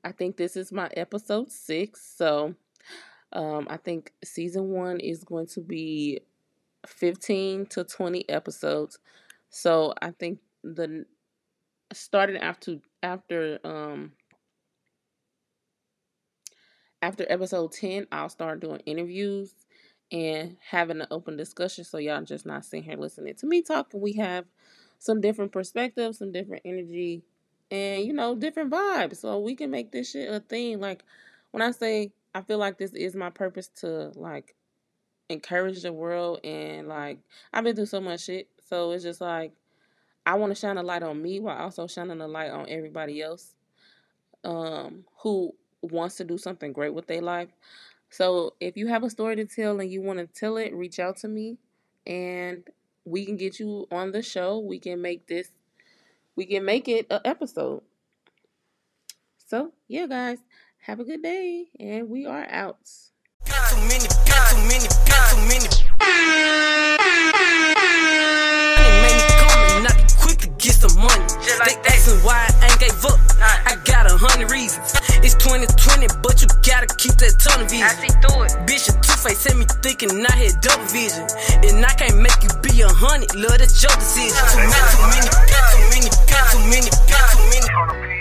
I 0.04 0.12
think 0.12 0.38
this 0.38 0.56
is 0.56 0.72
my 0.72 0.89
episode 0.96 1.52
six. 1.52 2.02
So 2.16 2.56
um, 3.34 3.68
I 3.70 3.78
think 3.78 4.14
season 4.24 4.70
one 4.70 5.00
is 5.00 5.24
going 5.24 5.48
to 5.48 5.62
be 5.62 6.22
15 6.88 7.66
to 7.68 7.84
20 7.84 8.30
episodes. 8.30 9.00
So 9.50 9.93
I 10.02 10.12
think 10.12 10.39
the 10.64 11.06
starting 11.96 12.38
after 12.38 12.78
after 13.02 13.60
um 13.64 14.12
after 17.02 17.26
episode 17.30 17.72
10, 17.72 18.08
I'll 18.12 18.30
start 18.30 18.62
doing 18.62 18.82
interviews 18.86 19.54
and 20.12 20.58
having 20.70 21.02
an 21.02 21.08
open 21.12 21.38
discussion 21.38 21.84
so 21.84 21.98
y'all 21.98 22.24
just 22.24 22.46
not 22.46 22.66
sitting 22.66 22.84
here 22.84 22.98
listening 22.98 23.36
to 23.36 23.46
me 23.46 23.62
talking. 23.62 24.02
We 24.02 24.14
have 24.14 24.46
some 24.98 25.22
different 25.22 25.52
perspectives, 25.52 26.20
some 26.20 26.32
different 26.32 26.64
energy, 26.66 27.24
and 27.70 28.04
you 28.04 28.14
know, 28.14 28.36
different 28.36 28.72
vibes. 28.72 29.18
So 29.18 29.39
we 29.39 29.56
can 29.56 29.72
make 29.72 29.91
this 29.91 30.12
shit 30.12 30.32
a 30.32 30.39
thing. 30.39 30.80
Like 30.80 31.04
when 31.52 31.62
I 31.62 31.72
say 31.72 32.12
I 32.34 32.41
feel 32.41 32.58
like 32.58 32.78
this 32.78 32.93
is 32.93 33.16
my 33.16 33.30
purpose 33.30 33.68
to 33.82 34.12
like 34.16 34.56
encourage 35.30 35.82
the 35.82 35.93
world 35.93 36.39
and 36.43 36.88
like 36.88 37.20
I've 37.54 37.64
been 37.64 37.76
through 37.76 37.86
so 37.86 38.02
much 38.02 38.26
shit. 38.26 38.50
So 38.68 38.91
it's 38.91 39.04
just 39.04 39.22
like 39.22 39.54
I 40.26 40.36
want 40.36 40.51
to 40.51 40.59
shine 40.59 40.78
a 40.78 40.84
light 40.84 41.03
on 41.03 41.21
me 41.21 41.39
while 41.39 41.57
also 41.57 41.88
shining 41.88 42.19
a 42.21 42.28
light 42.28 42.49
on 42.49 42.67
everybody 42.67 43.21
else 43.21 43.53
um, 44.43 45.05
who 45.19 45.53
wants 45.82 46.15
to 46.17 46.23
do 46.23 46.38
something 46.38 46.73
great 46.73 46.93
with 46.93 47.07
their 47.07 47.21
life. 47.21 47.49
So 48.09 48.53
if 48.59 48.78
you 48.78 48.88
have 48.88 49.03
a 49.03 49.09
story 49.09 49.36
to 49.36 49.45
tell 49.45 49.80
and 49.80 49.91
you 49.91 50.01
want 50.01 50.19
to 50.19 50.28
tell 50.28 50.57
it, 50.57 50.73
reach 50.73 50.99
out 50.99 51.17
to 51.17 51.28
me 51.28 51.57
and 52.07 52.63
we 53.03 53.26
can 53.26 53.38
get 53.38 53.59
you 53.59 53.88
on 53.91 54.11
the 54.11 54.21
show. 54.23 54.59
We 54.59 54.80
can 54.80 55.01
make 55.01 55.28
this 55.28 55.51
we 56.36 56.45
can 56.45 56.65
make 56.65 56.88
it 56.89 57.07
an 57.09 57.21
episode. 57.23 57.82
So, 59.47 59.71
yeah 59.88 60.07
guys, 60.07 60.39
have 60.80 60.99
a 60.99 61.03
good 61.03 61.21
day 61.21 61.67
and 61.80 62.09
we 62.09 62.26
are 62.26 62.45
out. 62.49 62.89
Got 63.47 63.69
too 63.69 63.78
many, 63.82 64.07
got 64.28 64.49
too 64.49 64.57
many, 64.67 64.88
got 65.07 65.30
too 65.30 65.38
many. 65.47 65.67
Some 70.90 71.02
money. 71.02 71.26
They 71.66 71.76
asking 71.90 72.22
why 72.22 72.50
I 72.62 72.70
ain't 72.70 72.80
gave 72.80 73.06
up. 73.06 73.20
I 73.42 73.78
got 73.86 74.10
a 74.10 74.18
hundred 74.18 74.52
reasons. 74.52 74.94
It's 75.24 75.36
2020, 75.36 76.08
but 76.22 76.42
you 76.42 76.48
gotta 76.62 76.88
keep 76.98 77.16
that 77.18 77.38
tunnel 77.40 77.68
vision. 77.68 77.86
I 77.86 77.94
see 77.98 78.14
through 78.22 78.46
it. 78.46 78.52
Bitch, 78.70 78.88
your 78.88 78.98
two 79.02 79.18
face 79.18 79.44
had 79.44 79.58
me 79.58 79.66
thinking 79.82 80.26
I 80.26 80.32
had 80.32 80.62
double 80.62 80.86
vision. 80.86 81.26
And 81.66 81.86
I 81.86 81.94
can't 81.98 82.18
make 82.22 82.38
you 82.44 82.52
be 82.62 82.82
a 82.82 82.90
hundred, 82.90 83.34
love, 83.36 83.58
that's 83.58 83.82
your 83.82 83.94
decision. 83.98 84.38
Too 84.54 84.62
many, 84.62 85.30
got 85.50 85.66
too 85.74 85.86
many, 85.90 86.10
got 86.30 86.46
too 86.54 86.64
many, 86.70 86.90
got 87.10 87.26
too 87.34 87.46
many. 87.50 88.14